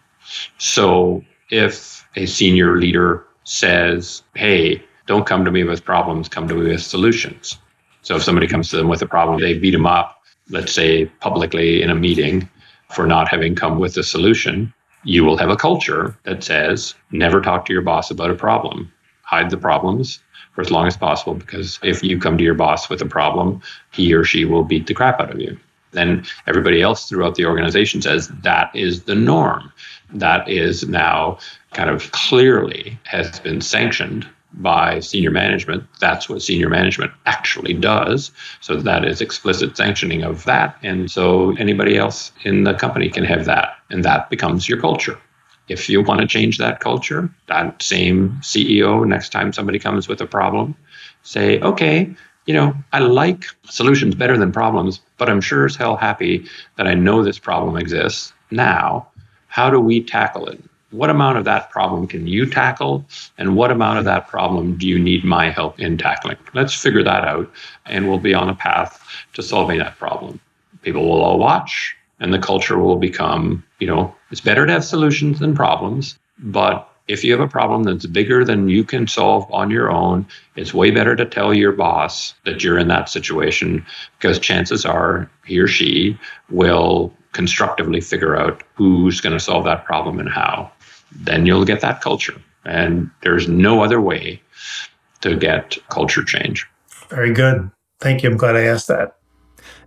So 0.57 1.23
if 1.49 2.07
a 2.15 2.25
senior 2.25 2.77
leader 2.77 3.25
says, 3.43 4.23
hey, 4.35 4.83
don't 5.07 5.25
come 5.25 5.45
to 5.45 5.51
me 5.51 5.63
with 5.63 5.83
problems, 5.83 6.29
come 6.29 6.47
to 6.47 6.55
me 6.55 6.71
with 6.71 6.81
solutions. 6.81 7.57
So 8.01 8.15
if 8.15 8.23
somebody 8.23 8.47
comes 8.47 8.69
to 8.69 8.77
them 8.77 8.87
with 8.87 9.01
a 9.01 9.07
problem, 9.07 9.39
they 9.39 9.57
beat 9.57 9.71
them 9.71 9.85
up, 9.85 10.21
let's 10.49 10.71
say 10.71 11.05
publicly 11.19 11.81
in 11.81 11.89
a 11.89 11.95
meeting 11.95 12.49
for 12.91 13.05
not 13.05 13.27
having 13.27 13.55
come 13.55 13.79
with 13.79 13.97
a 13.97 14.03
solution. 14.03 14.73
You 15.03 15.23
will 15.23 15.37
have 15.37 15.49
a 15.49 15.55
culture 15.55 16.17
that 16.23 16.43
says, 16.43 16.95
never 17.11 17.41
talk 17.41 17.65
to 17.65 17.73
your 17.73 17.81
boss 17.81 18.09
about 18.09 18.31
a 18.31 18.35
problem 18.35 18.91
hide 19.25 19.49
the 19.49 19.57
problems 19.57 20.19
for 20.53 20.61
as 20.61 20.71
long 20.71 20.87
as 20.87 20.95
possible 20.95 21.33
because 21.33 21.79
if 21.83 22.03
you 22.03 22.19
come 22.19 22.37
to 22.37 22.43
your 22.43 22.53
boss 22.53 22.89
with 22.89 23.01
a 23.01 23.05
problem, 23.05 23.61
he 23.91 24.13
or 24.13 24.23
she 24.23 24.45
will 24.45 24.63
beat 24.63 24.87
the 24.87 24.93
crap 24.93 25.19
out 25.19 25.31
of 25.31 25.39
you. 25.39 25.57
Then 25.91 26.25
everybody 26.47 26.81
else 26.81 27.07
throughout 27.07 27.35
the 27.35 27.45
organization 27.45 28.01
says 28.01 28.27
that 28.43 28.73
is 28.75 29.03
the 29.03 29.15
norm. 29.15 29.71
That 30.13 30.47
is 30.47 30.87
now 30.87 31.39
kind 31.73 31.89
of 31.89 32.11
clearly 32.11 32.99
has 33.03 33.39
been 33.39 33.61
sanctioned 33.61 34.27
by 34.53 34.99
senior 34.99 35.31
management. 35.31 35.83
That's 35.99 36.29
what 36.29 36.41
senior 36.41 36.69
management 36.69 37.11
actually 37.25 37.73
does. 37.73 38.31
So 38.61 38.77
that 38.77 39.05
is 39.05 39.21
explicit 39.21 39.75
sanctioning 39.75 40.23
of 40.23 40.45
that. 40.45 40.77
And 40.83 41.11
so 41.11 41.55
anybody 41.57 41.97
else 41.97 42.31
in 42.43 42.63
the 42.63 42.73
company 42.73 43.09
can 43.09 43.25
have 43.25 43.45
that. 43.45 43.75
And 43.89 44.03
that 44.05 44.29
becomes 44.29 44.69
your 44.69 44.79
culture. 44.79 45.19
If 45.67 45.89
you 45.89 46.01
want 46.01 46.21
to 46.21 46.27
change 46.27 46.57
that 46.59 46.79
culture, 46.79 47.29
that 47.47 47.81
same 47.81 48.37
CEO, 48.41 49.05
next 49.07 49.29
time 49.29 49.51
somebody 49.51 49.79
comes 49.79 50.07
with 50.07 50.21
a 50.21 50.27
problem, 50.27 50.75
say, 51.23 51.59
okay, 51.61 52.15
you 52.45 52.53
know, 52.53 52.75
I 52.93 52.99
like 52.99 53.45
solutions 53.63 54.13
better 54.13 54.37
than 54.37 54.51
problems, 54.51 55.01
but 55.17 55.29
I'm 55.29 55.41
sure 55.41 55.65
as 55.65 55.75
hell 55.75 55.95
happy 55.95 56.45
that 56.77 56.87
I 56.87 56.93
know 56.93 57.23
this 57.23 57.39
problem 57.39 57.77
exists. 57.77 58.33
Now, 58.51 59.07
how 59.47 59.69
do 59.69 59.79
we 59.79 60.03
tackle 60.03 60.47
it? 60.47 60.63
What 60.91 61.09
amount 61.09 61.37
of 61.39 61.45
that 61.45 61.71
problem 61.71 62.07
can 62.07 62.27
you 62.27 62.45
tackle? 62.45 63.03
And 63.37 63.55
what 63.55 63.71
amount 63.71 63.99
of 63.99 64.05
that 64.05 64.27
problem 64.27 64.77
do 64.77 64.87
you 64.87 64.99
need 64.99 65.25
my 65.25 65.49
help 65.49 65.79
in 65.79 65.97
tackling? 65.97 66.37
Let's 66.53 66.73
figure 66.73 67.03
that 67.03 67.25
out, 67.25 67.51
and 67.85 68.07
we'll 68.07 68.19
be 68.19 68.33
on 68.33 68.49
a 68.49 68.55
path 68.55 69.03
to 69.33 69.41
solving 69.41 69.79
that 69.79 69.97
problem. 69.97 70.39
People 70.83 71.09
will 71.09 71.21
all 71.21 71.39
watch, 71.39 71.95
and 72.19 72.33
the 72.33 72.39
culture 72.39 72.79
will 72.79 72.97
become, 72.97 73.63
you 73.79 73.87
know, 73.87 74.13
it's 74.31 74.41
better 74.41 74.65
to 74.65 74.71
have 74.71 74.85
solutions 74.85 75.39
than 75.39 75.55
problems, 75.55 76.17
but 76.39 76.89
if 77.07 77.23
you 77.23 77.31
have 77.31 77.41
a 77.41 77.47
problem 77.47 77.83
that's 77.83 78.05
bigger 78.07 78.43
than 78.43 78.67
you 78.67 78.83
can 78.83 79.07
solve 79.07 79.51
on 79.51 79.69
your 79.69 79.91
own, 79.91 80.25
it's 80.55 80.73
way 80.73 80.89
better 80.89 81.15
to 81.15 81.25
tell 81.25 81.53
your 81.53 81.71
boss 81.71 82.33
that 82.45 82.63
you're 82.63 82.79
in 82.79 82.87
that 82.87 83.09
situation 83.09 83.85
because 84.17 84.39
chances 84.39 84.85
are 84.85 85.29
he 85.45 85.59
or 85.59 85.67
she 85.67 86.17
will 86.49 87.13
constructively 87.31 88.01
figure 88.01 88.35
out 88.35 88.63
who's 88.73 89.21
going 89.21 89.33
to 89.33 89.39
solve 89.39 89.65
that 89.65 89.85
problem 89.85 90.19
and 90.19 90.29
how. 90.29 90.71
Then 91.11 91.45
you'll 91.45 91.65
get 91.65 91.81
that 91.81 92.01
culture. 92.01 92.41
And 92.63 93.11
there's 93.21 93.47
no 93.47 93.83
other 93.83 94.01
way 94.01 94.41
to 95.21 95.35
get 95.35 95.77
culture 95.89 96.23
change. 96.23 96.65
Very 97.09 97.33
good. 97.33 97.69
Thank 97.99 98.23
you. 98.23 98.29
I'm 98.29 98.37
glad 98.37 98.55
I 98.55 98.63
asked 98.63 98.87
that. 98.87 99.17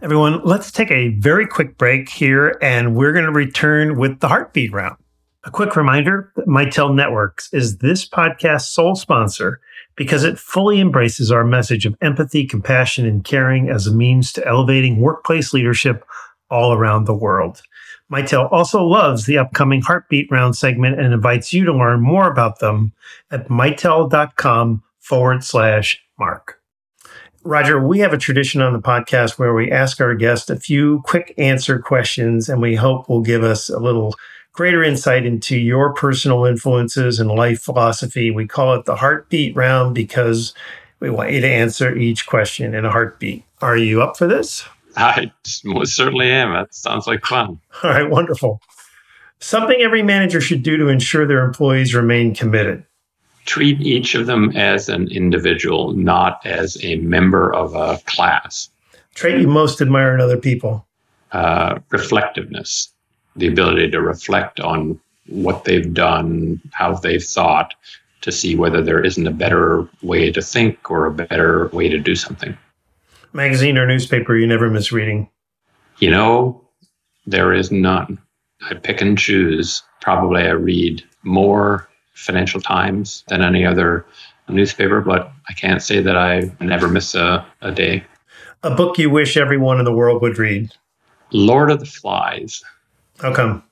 Everyone, 0.00 0.40
let's 0.44 0.70
take 0.70 0.92
a 0.92 1.08
very 1.08 1.44
quick 1.44 1.76
break 1.76 2.08
here 2.08 2.56
and 2.62 2.94
we're 2.94 3.12
going 3.12 3.24
to 3.24 3.32
return 3.32 3.98
with 3.98 4.20
the 4.20 4.28
heartbeat 4.28 4.72
round. 4.72 4.96
A 5.42 5.50
quick 5.50 5.74
reminder 5.74 6.32
that 6.36 6.46
Mitel 6.46 6.94
Networks 6.94 7.52
is 7.52 7.78
this 7.78 8.08
podcast's 8.08 8.68
sole 8.68 8.94
sponsor 8.94 9.60
because 9.96 10.22
it 10.22 10.38
fully 10.38 10.80
embraces 10.80 11.32
our 11.32 11.42
message 11.42 11.84
of 11.84 11.96
empathy, 12.00 12.46
compassion, 12.46 13.06
and 13.06 13.24
caring 13.24 13.68
as 13.70 13.88
a 13.88 13.94
means 13.94 14.32
to 14.34 14.46
elevating 14.46 15.00
workplace 15.00 15.52
leadership 15.52 16.04
all 16.48 16.72
around 16.72 17.06
the 17.06 17.14
world. 17.14 17.62
Mitel 18.10 18.50
also 18.52 18.84
loves 18.84 19.26
the 19.26 19.36
upcoming 19.36 19.82
Heartbeat 19.82 20.30
Round 20.30 20.56
segment 20.56 21.00
and 21.00 21.12
invites 21.12 21.52
you 21.52 21.64
to 21.64 21.72
learn 21.72 22.00
more 22.00 22.30
about 22.30 22.60
them 22.60 22.92
at 23.32 23.48
mitel.com 23.48 24.84
forward 25.00 25.42
slash 25.42 26.00
mark. 26.20 26.57
Roger, 27.48 27.80
we 27.80 28.00
have 28.00 28.12
a 28.12 28.18
tradition 28.18 28.60
on 28.60 28.74
the 28.74 28.78
podcast 28.78 29.38
where 29.38 29.54
we 29.54 29.70
ask 29.70 30.02
our 30.02 30.14
guests 30.14 30.50
a 30.50 30.60
few 30.60 31.00
quick 31.06 31.32
answer 31.38 31.78
questions, 31.78 32.46
and 32.46 32.60
we 32.60 32.74
hope 32.74 33.08
will 33.08 33.22
give 33.22 33.42
us 33.42 33.70
a 33.70 33.78
little 33.78 34.14
greater 34.52 34.82
insight 34.82 35.24
into 35.24 35.56
your 35.56 35.94
personal 35.94 36.44
influences 36.44 37.18
and 37.18 37.30
life 37.30 37.62
philosophy. 37.62 38.30
We 38.30 38.46
call 38.46 38.74
it 38.74 38.84
the 38.84 38.96
heartbeat 38.96 39.56
round 39.56 39.94
because 39.94 40.52
we 41.00 41.08
want 41.08 41.32
you 41.32 41.40
to 41.40 41.48
answer 41.48 41.96
each 41.96 42.26
question 42.26 42.74
in 42.74 42.84
a 42.84 42.90
heartbeat. 42.90 43.44
Are 43.62 43.78
you 43.78 44.02
up 44.02 44.18
for 44.18 44.26
this? 44.26 44.66
I 44.98 45.32
most 45.64 45.96
certainly 45.96 46.30
am. 46.30 46.52
That 46.52 46.74
sounds 46.74 47.06
like 47.06 47.24
fun. 47.24 47.58
All 47.82 47.90
right, 47.90 48.10
wonderful. 48.10 48.60
Something 49.40 49.80
every 49.80 50.02
manager 50.02 50.42
should 50.42 50.62
do 50.62 50.76
to 50.76 50.88
ensure 50.88 51.26
their 51.26 51.46
employees 51.46 51.94
remain 51.94 52.34
committed. 52.34 52.84
Treat 53.48 53.80
each 53.80 54.14
of 54.14 54.26
them 54.26 54.54
as 54.54 54.90
an 54.90 55.08
individual, 55.08 55.94
not 55.94 56.44
as 56.44 56.76
a 56.84 56.96
member 56.96 57.50
of 57.54 57.74
a 57.74 57.98
class. 58.04 58.68
Trait 59.14 59.40
you 59.40 59.48
most 59.48 59.80
admire 59.80 60.14
in 60.14 60.20
other 60.20 60.36
people. 60.36 60.86
Uh, 61.32 61.78
reflectiveness 61.88 62.92
the 63.36 63.46
ability 63.46 63.90
to 63.90 64.02
reflect 64.02 64.60
on 64.60 65.00
what 65.28 65.64
they've 65.64 65.94
done, 65.94 66.60
how 66.72 66.92
they've 66.92 67.24
thought, 67.24 67.72
to 68.20 68.30
see 68.30 68.54
whether 68.54 68.82
there 68.82 69.02
isn't 69.02 69.26
a 69.26 69.32
better 69.32 69.88
way 70.02 70.30
to 70.30 70.42
think 70.42 70.90
or 70.90 71.06
a 71.06 71.10
better 71.10 71.68
way 71.68 71.88
to 71.88 71.98
do 71.98 72.14
something. 72.14 72.54
Magazine 73.32 73.78
or 73.78 73.86
newspaper 73.86 74.36
you 74.36 74.46
never 74.46 74.68
miss 74.68 74.92
reading? 74.92 75.26
You 76.00 76.10
know, 76.10 76.68
there 77.26 77.54
is 77.54 77.72
none. 77.72 78.18
I 78.68 78.74
pick 78.74 79.00
and 79.00 79.16
choose. 79.16 79.82
Probably 80.02 80.42
I 80.42 80.50
read 80.50 81.02
more 81.22 81.87
Financial 82.18 82.60
Times 82.60 83.24
than 83.28 83.42
any 83.42 83.64
other 83.64 84.04
newspaper, 84.48 85.00
but 85.00 85.30
I 85.48 85.52
can't 85.52 85.82
say 85.82 86.00
that 86.00 86.16
I 86.16 86.50
never 86.60 86.88
miss 86.88 87.14
a, 87.14 87.46
a 87.60 87.70
day. 87.70 88.04
A 88.62 88.74
book 88.74 88.98
you 88.98 89.10
wish 89.10 89.36
everyone 89.36 89.78
in 89.78 89.84
the 89.84 89.92
world 89.92 90.22
would 90.22 90.38
read? 90.38 90.72
Lord 91.30 91.70
of 91.70 91.80
the 91.80 91.86
Flies 91.86 92.62
how 93.20 93.34
come? 93.34 93.62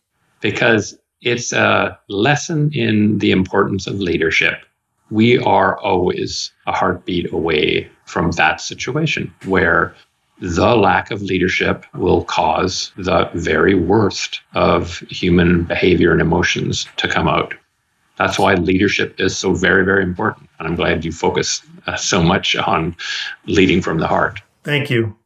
Because 0.40 0.98
it's 1.22 1.52
a 1.52 1.98
lesson 2.08 2.70
in 2.72 3.18
the 3.18 3.30
importance 3.30 3.86
of 3.86 4.00
leadership. 4.00 4.64
We 5.10 5.38
are 5.38 5.78
always 5.78 6.50
a 6.66 6.72
heartbeat 6.72 7.32
away 7.32 7.88
from 8.06 8.32
that 8.32 8.60
situation 8.60 9.32
where 9.44 9.94
the 10.40 10.76
lack 10.76 11.10
of 11.10 11.22
leadership 11.22 11.86
will 11.94 12.24
cause 12.24 12.92
the 12.96 13.30
very 13.34 13.74
worst 13.74 14.40
of 14.54 14.98
human 15.08 15.62
behavior 15.62 16.12
and 16.12 16.20
emotions 16.20 16.86
to 16.96 17.08
come 17.08 17.28
out. 17.28 17.54
That's 18.16 18.38
why 18.38 18.54
leadership 18.54 19.20
is 19.20 19.36
so 19.36 19.52
very, 19.54 19.84
very 19.84 20.02
important. 20.02 20.48
And 20.58 20.66
I'm 20.66 20.74
glad 20.74 21.04
you 21.04 21.12
focus 21.12 21.62
uh, 21.86 21.96
so 21.96 22.22
much 22.22 22.56
on 22.56 22.96
leading 23.46 23.82
from 23.82 23.98
the 23.98 24.06
heart. 24.06 24.40
Thank 24.64 24.90
you. 24.90 25.16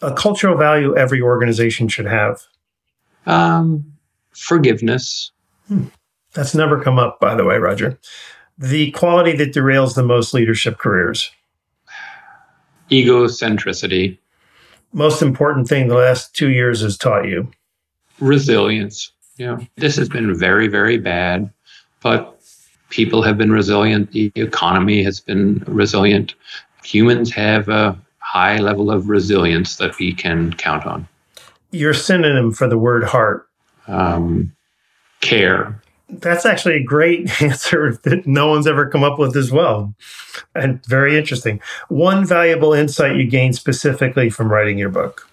A 0.00 0.12
cultural 0.12 0.56
value 0.56 0.96
every 0.96 1.20
organization 1.22 1.88
should 1.88 2.06
have. 2.06 2.42
Um, 3.24 3.92
forgiveness. 4.32 5.30
Hmm. 5.68 5.84
That's 6.34 6.54
never 6.54 6.82
come 6.82 6.98
up, 6.98 7.20
by 7.20 7.34
the 7.34 7.44
way, 7.44 7.58
Roger. 7.58 7.98
The 8.58 8.90
quality 8.92 9.36
that 9.36 9.52
derails 9.52 9.94
the 9.94 10.02
most 10.02 10.34
leadership 10.34 10.78
careers. 10.78 11.30
Egocentricity. 12.90 14.18
Most 14.92 15.22
important 15.22 15.68
thing 15.68 15.88
the 15.88 15.94
last 15.94 16.34
two 16.34 16.50
years 16.50 16.80
has 16.80 16.98
taught 16.98 17.26
you. 17.26 17.50
Resilience. 18.18 19.12
Yeah. 19.36 19.58
This 19.76 19.96
has 19.96 20.08
been 20.08 20.36
very, 20.36 20.68
very 20.68 20.98
bad, 20.98 21.50
but 22.02 22.40
people 22.90 23.22
have 23.22 23.38
been 23.38 23.52
resilient. 23.52 24.12
The 24.12 24.32
economy 24.34 25.02
has 25.02 25.20
been 25.20 25.62
resilient. 25.66 26.34
Humans 26.84 27.32
have 27.32 27.68
a 27.68 27.98
high 28.18 28.58
level 28.58 28.90
of 28.90 29.08
resilience 29.08 29.76
that 29.76 29.98
we 29.98 30.12
can 30.12 30.52
count 30.54 30.86
on 30.86 31.08
your 31.72 31.94
synonym 31.94 32.52
for 32.52 32.68
the 32.68 32.78
word 32.78 33.02
heart? 33.02 33.48
Um, 33.88 34.54
care. 35.20 35.82
That's 36.08 36.46
actually 36.46 36.76
a 36.76 36.82
great 36.82 37.42
answer 37.42 37.98
that 38.04 38.26
no 38.26 38.48
one's 38.48 38.66
ever 38.66 38.88
come 38.88 39.02
up 39.02 39.18
with 39.18 39.36
as 39.36 39.50
well. 39.50 39.94
And 40.54 40.84
very 40.86 41.18
interesting. 41.18 41.60
One 41.88 42.24
valuable 42.24 42.74
insight 42.74 43.16
you 43.16 43.26
gained 43.26 43.56
specifically 43.56 44.30
from 44.30 44.52
writing 44.52 44.78
your 44.78 44.90
book. 44.90 45.28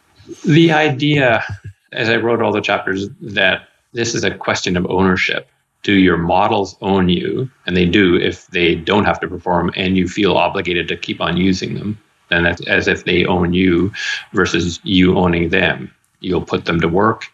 The 0.46 0.72
idea, 0.72 1.44
as 1.92 2.10
I 2.10 2.16
wrote 2.16 2.42
all 2.42 2.52
the 2.52 2.62
chapters, 2.62 3.10
that 3.22 3.68
this 3.94 4.16
is 4.16 4.24
a 4.24 4.34
question 4.34 4.78
of 4.78 4.86
ownership. 4.90 5.50
Do 5.84 5.94
your 5.94 6.18
models 6.18 6.76
own 6.82 7.10
you? 7.10 7.50
And 7.66 7.76
they 7.76 7.86
do 7.86 8.16
if 8.16 8.48
they 8.48 8.76
don't 8.76 9.06
have 9.06 9.20
to 9.22 9.28
perform 9.28 9.72
and 9.76 9.98
you 9.98 10.08
feel 10.08 10.36
obligated 10.36 10.88
to 10.90 10.98
keep 10.98 11.22
on 11.22 11.38
using 11.38 11.76
them. 11.76 11.98
Then 12.30 12.44
that's 12.44 12.66
as 12.68 12.88
if 12.88 13.06
they 13.06 13.26
own 13.26 13.54
you 13.54 13.92
versus 14.34 14.80
you 14.84 15.18
owning 15.18 15.50
them 15.50 15.92
you'll 16.20 16.46
put 16.46 16.66
them 16.66 16.80
to 16.82 16.88
work. 16.88 17.26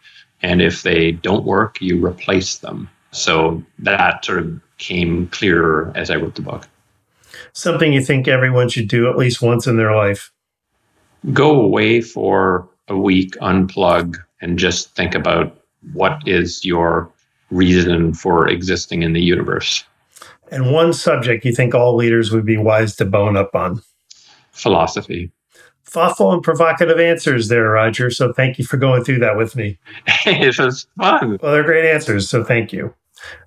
And 0.42 0.62
if 0.62 0.84
they 0.84 1.12
don't 1.12 1.46
work, 1.46 1.82
you 1.82 2.04
replace 2.04 2.60
them. 2.60 2.90
So 3.12 3.64
that 3.80 4.26
sort 4.26 4.40
of 4.40 4.62
came 4.78 5.28
clearer 5.28 5.92
as 5.96 6.12
I 6.12 6.16
wrote 6.16 6.36
the 6.36 6.42
book. 6.42 6.68
Something 7.54 7.94
you 7.94 8.04
think 8.04 8.28
everyone 8.28 8.70
should 8.70 8.88
do 8.88 9.10
at 9.10 9.18
least 9.18 9.42
once 9.42 9.68
in 9.68 9.78
their 9.78 9.96
life? 9.96 10.32
Go 11.34 11.60
away 11.62 12.02
for 12.02 12.68
a 12.88 12.98
week, 12.98 13.36
unplug, 13.42 14.18
and 14.42 14.60
just 14.60 14.96
think 14.96 15.16
about 15.16 15.58
what 15.94 16.22
is 16.28 16.64
your 16.64 17.12
reason 17.52 18.14
for 18.14 18.48
existing 18.48 19.04
in 19.04 19.14
the 19.14 19.22
universe. 19.22 19.84
And 20.52 20.72
one 20.72 20.94
subject 20.94 21.46
you 21.46 21.54
think 21.54 21.74
all 21.74 21.96
leaders 21.96 22.32
would 22.32 22.46
be 22.46 22.58
wise 22.58 22.96
to 22.98 23.06
bone 23.06 23.36
up 23.36 23.56
on? 23.56 23.82
Philosophy 24.52 25.32
thoughtful 25.96 26.34
and 26.34 26.44
provocative 26.44 27.00
answers 27.00 27.48
there, 27.48 27.70
Roger. 27.70 28.10
So 28.10 28.34
thank 28.34 28.60
you 28.60 28.66
for 28.66 28.76
going 28.76 29.04
through 29.04 29.20
that 29.20 29.38
with 29.38 29.56
me. 29.56 29.80
it 30.26 30.58
was 30.60 30.88
fun. 30.98 31.40
Well, 31.42 31.54
they're 31.54 31.64
great 31.64 31.90
answers. 31.90 32.30
So 32.30 32.44
thank 32.44 32.74
you. 32.74 32.94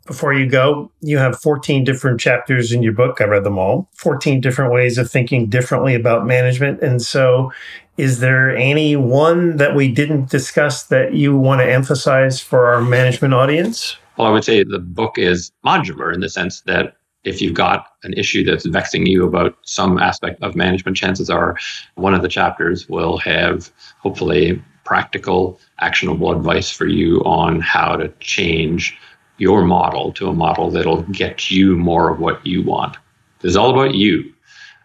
Before 0.06 0.32
you 0.32 0.46
go, 0.46 0.90
you 1.00 1.18
have 1.18 1.40
14 1.40 1.84
different 1.84 2.20
chapters 2.20 2.72
in 2.72 2.82
your 2.82 2.92
book. 2.92 3.20
I 3.20 3.24
read 3.24 3.44
them 3.44 3.58
all. 3.58 3.88
14 3.94 4.40
different 4.40 4.72
ways 4.72 4.96
of 4.98 5.10
thinking 5.10 5.48
differently 5.48 5.94
about 5.94 6.26
management. 6.26 6.80
And 6.82 7.02
so, 7.02 7.52
is 7.98 8.20
there 8.20 8.56
any 8.56 8.96
one 8.96 9.56
that 9.56 9.74
we 9.74 9.88
didn't 9.88 10.30
discuss 10.30 10.84
that 10.84 11.14
you 11.14 11.36
want 11.36 11.60
to 11.60 11.70
emphasize 11.70 12.40
for 12.40 12.66
our 12.66 12.80
management 12.80 13.34
audience? 13.34 13.96
Well, 14.16 14.28
I 14.28 14.30
would 14.30 14.44
say 14.44 14.62
the 14.62 14.78
book 14.78 15.18
is 15.18 15.52
modular 15.64 16.14
in 16.14 16.20
the 16.20 16.28
sense 16.28 16.62
that 16.62 16.96
if 17.24 17.42
you've 17.42 17.54
got 17.54 17.86
an 18.04 18.14
issue 18.14 18.44
that's 18.44 18.64
vexing 18.64 19.06
you 19.06 19.26
about 19.26 19.56
some 19.62 19.98
aspect 19.98 20.42
of 20.42 20.56
management, 20.56 20.96
chances 20.96 21.28
are 21.28 21.56
one 21.96 22.14
of 22.14 22.22
the 22.22 22.28
chapters 22.28 22.88
will 22.88 23.18
have 23.18 23.70
hopefully 23.98 24.62
practical, 24.84 25.60
actionable 25.80 26.32
advice 26.32 26.70
for 26.70 26.86
you 26.86 27.20
on 27.24 27.60
how 27.60 27.94
to 27.96 28.08
change 28.20 28.96
your 29.38 29.62
model 29.64 30.12
to 30.12 30.28
a 30.28 30.34
model 30.34 30.70
that'll 30.70 31.02
get 31.02 31.50
you 31.50 31.76
more 31.76 32.10
of 32.10 32.20
what 32.20 32.44
you 32.46 32.62
want. 32.62 32.96
This 33.40 33.50
is 33.50 33.56
all 33.56 33.70
about 33.70 33.94
you. 33.94 34.32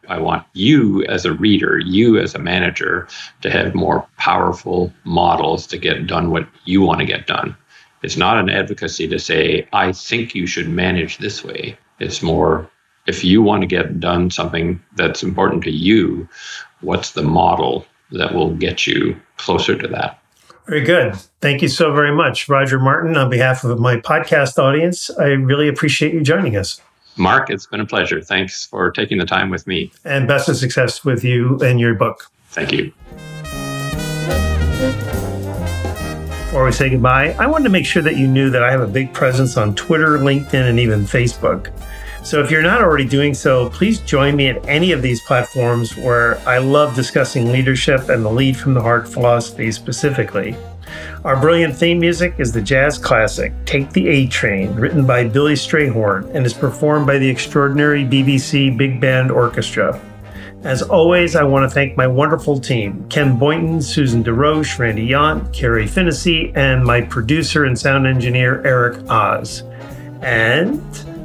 I 0.09 0.19
want 0.19 0.45
you 0.53 1.03
as 1.05 1.25
a 1.25 1.33
reader, 1.33 1.79
you 1.79 2.17
as 2.19 2.35
a 2.35 2.39
manager, 2.39 3.07
to 3.41 3.49
have 3.49 3.73
more 3.73 4.07
powerful 4.17 4.93
models 5.05 5.65
to 5.67 5.77
get 5.77 6.07
done 6.07 6.29
what 6.29 6.47
you 6.65 6.81
want 6.81 6.99
to 6.99 7.05
get 7.05 7.25
done. 7.25 7.55
It's 8.03 8.17
not 8.17 8.37
an 8.37 8.49
advocacy 8.49 9.07
to 9.07 9.17
say, 9.17 9.67
I 9.71 9.93
think 9.93 10.35
you 10.35 10.45
should 10.45 10.67
manage 10.67 11.17
this 11.17 11.43
way. 11.43 11.77
It's 11.99 12.21
more 12.21 12.69
if 13.05 13.23
you 13.23 13.41
want 13.41 13.61
to 13.61 13.67
get 13.67 13.99
done 13.99 14.29
something 14.29 14.81
that's 14.95 15.23
important 15.23 15.63
to 15.63 15.71
you, 15.71 16.27
what's 16.81 17.11
the 17.11 17.23
model 17.23 17.85
that 18.11 18.33
will 18.33 18.53
get 18.55 18.85
you 18.87 19.19
closer 19.37 19.77
to 19.77 19.87
that? 19.89 20.22
Very 20.67 20.81
good. 20.81 21.15
Thank 21.41 21.61
you 21.61 21.67
so 21.67 21.93
very 21.93 22.15
much, 22.15 22.47
Roger 22.47 22.79
Martin. 22.79 23.17
On 23.17 23.29
behalf 23.29 23.63
of 23.63 23.79
my 23.79 23.97
podcast 23.97 24.57
audience, 24.57 25.09
I 25.19 25.25
really 25.25 25.67
appreciate 25.67 26.13
you 26.13 26.21
joining 26.21 26.55
us. 26.55 26.81
Mark, 27.17 27.49
it's 27.49 27.67
been 27.67 27.81
a 27.81 27.85
pleasure. 27.85 28.21
Thanks 28.21 28.65
for 28.65 28.89
taking 28.91 29.17
the 29.17 29.25
time 29.25 29.49
with 29.49 29.67
me. 29.67 29.91
And 30.05 30.27
best 30.27 30.49
of 30.49 30.57
success 30.57 31.03
with 31.03 31.23
you 31.23 31.59
and 31.59 31.79
your 31.79 31.93
book. 31.93 32.31
Thank 32.49 32.71
you. 32.71 32.93
Before 36.45 36.65
we 36.65 36.71
say 36.71 36.89
goodbye, 36.89 37.33
I 37.39 37.47
wanted 37.47 37.65
to 37.65 37.69
make 37.69 37.85
sure 37.85 38.01
that 38.03 38.15
you 38.15 38.27
knew 38.27 38.49
that 38.51 38.63
I 38.63 38.71
have 38.71 38.81
a 38.81 38.87
big 38.87 39.11
presence 39.11 39.57
on 39.57 39.75
Twitter, 39.75 40.19
LinkedIn, 40.19 40.69
and 40.69 40.79
even 40.79 41.03
Facebook. 41.03 41.71
So 42.23 42.41
if 42.41 42.49
you're 42.49 42.61
not 42.61 42.81
already 42.81 43.03
doing 43.03 43.33
so, 43.33 43.69
please 43.69 43.99
join 43.99 44.37
me 44.37 44.47
at 44.47 44.65
any 44.65 44.93
of 44.93 45.01
these 45.01 45.21
platforms 45.21 45.97
where 45.97 46.39
I 46.47 46.57
love 46.57 46.95
discussing 46.95 47.51
leadership 47.51 48.07
and 48.07 48.23
the 48.23 48.31
lead 48.31 48.55
from 48.55 48.73
the 48.73 48.81
heart 48.81 49.09
philosophy 49.09 49.73
specifically. 49.73 50.55
Our 51.25 51.39
brilliant 51.39 51.75
theme 51.75 51.99
music 51.99 52.35
is 52.37 52.53
the 52.53 52.61
jazz 52.61 52.97
classic 52.97 53.51
Take 53.65 53.91
the 53.91 54.07
A 54.07 54.27
Train, 54.27 54.73
written 54.73 55.05
by 55.05 55.25
Billy 55.25 55.55
Strayhorn 55.55 56.33
and 56.33 56.45
is 56.45 56.53
performed 56.53 57.05
by 57.05 57.17
the 57.17 57.29
extraordinary 57.29 58.05
BBC 58.05 58.77
Big 58.77 59.01
Band 59.01 59.29
Orchestra. 59.29 59.99
As 60.63 60.81
always, 60.81 61.35
I 61.35 61.43
want 61.43 61.69
to 61.69 61.73
thank 61.73 61.97
my 61.97 62.07
wonderful 62.07 62.57
team 62.57 63.05
Ken 63.09 63.37
Boynton, 63.37 63.81
Susan 63.81 64.23
DeRoche, 64.23 64.79
Randy 64.79 65.09
Yant, 65.09 65.51
Carrie 65.53 65.87
Finnessy, 65.87 66.55
and 66.55 66.85
my 66.85 67.01
producer 67.01 67.65
and 67.65 67.77
sound 67.77 68.07
engineer, 68.07 68.65
Eric 68.65 69.09
Oz. 69.09 69.63
And 70.21 70.81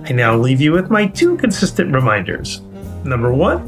I 0.09 0.13
now 0.13 0.35
leave 0.39 0.59
you 0.59 0.73
with 0.73 0.89
my 0.89 1.07
two 1.07 1.37
consistent 1.37 1.93
reminders. 1.93 2.63
Number 3.05 3.31
one, 3.31 3.61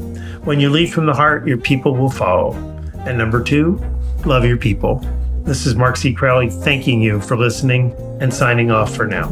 when 0.43 0.59
you 0.59 0.71
lead 0.71 0.91
from 0.91 1.05
the 1.05 1.13
heart, 1.13 1.45
your 1.45 1.59
people 1.59 1.95
will 1.95 2.09
follow. 2.09 2.53
And 3.05 3.15
number 3.15 3.43
two, 3.43 3.79
love 4.25 4.43
your 4.43 4.57
people. 4.57 5.05
This 5.43 5.67
is 5.67 5.75
Mark 5.75 5.97
C. 5.97 6.15
Crowley 6.15 6.49
thanking 6.49 6.99
you 6.99 7.21
for 7.21 7.37
listening 7.37 7.93
and 8.21 8.33
signing 8.33 8.71
off 8.71 8.95
for 8.95 9.05
now. 9.05 9.29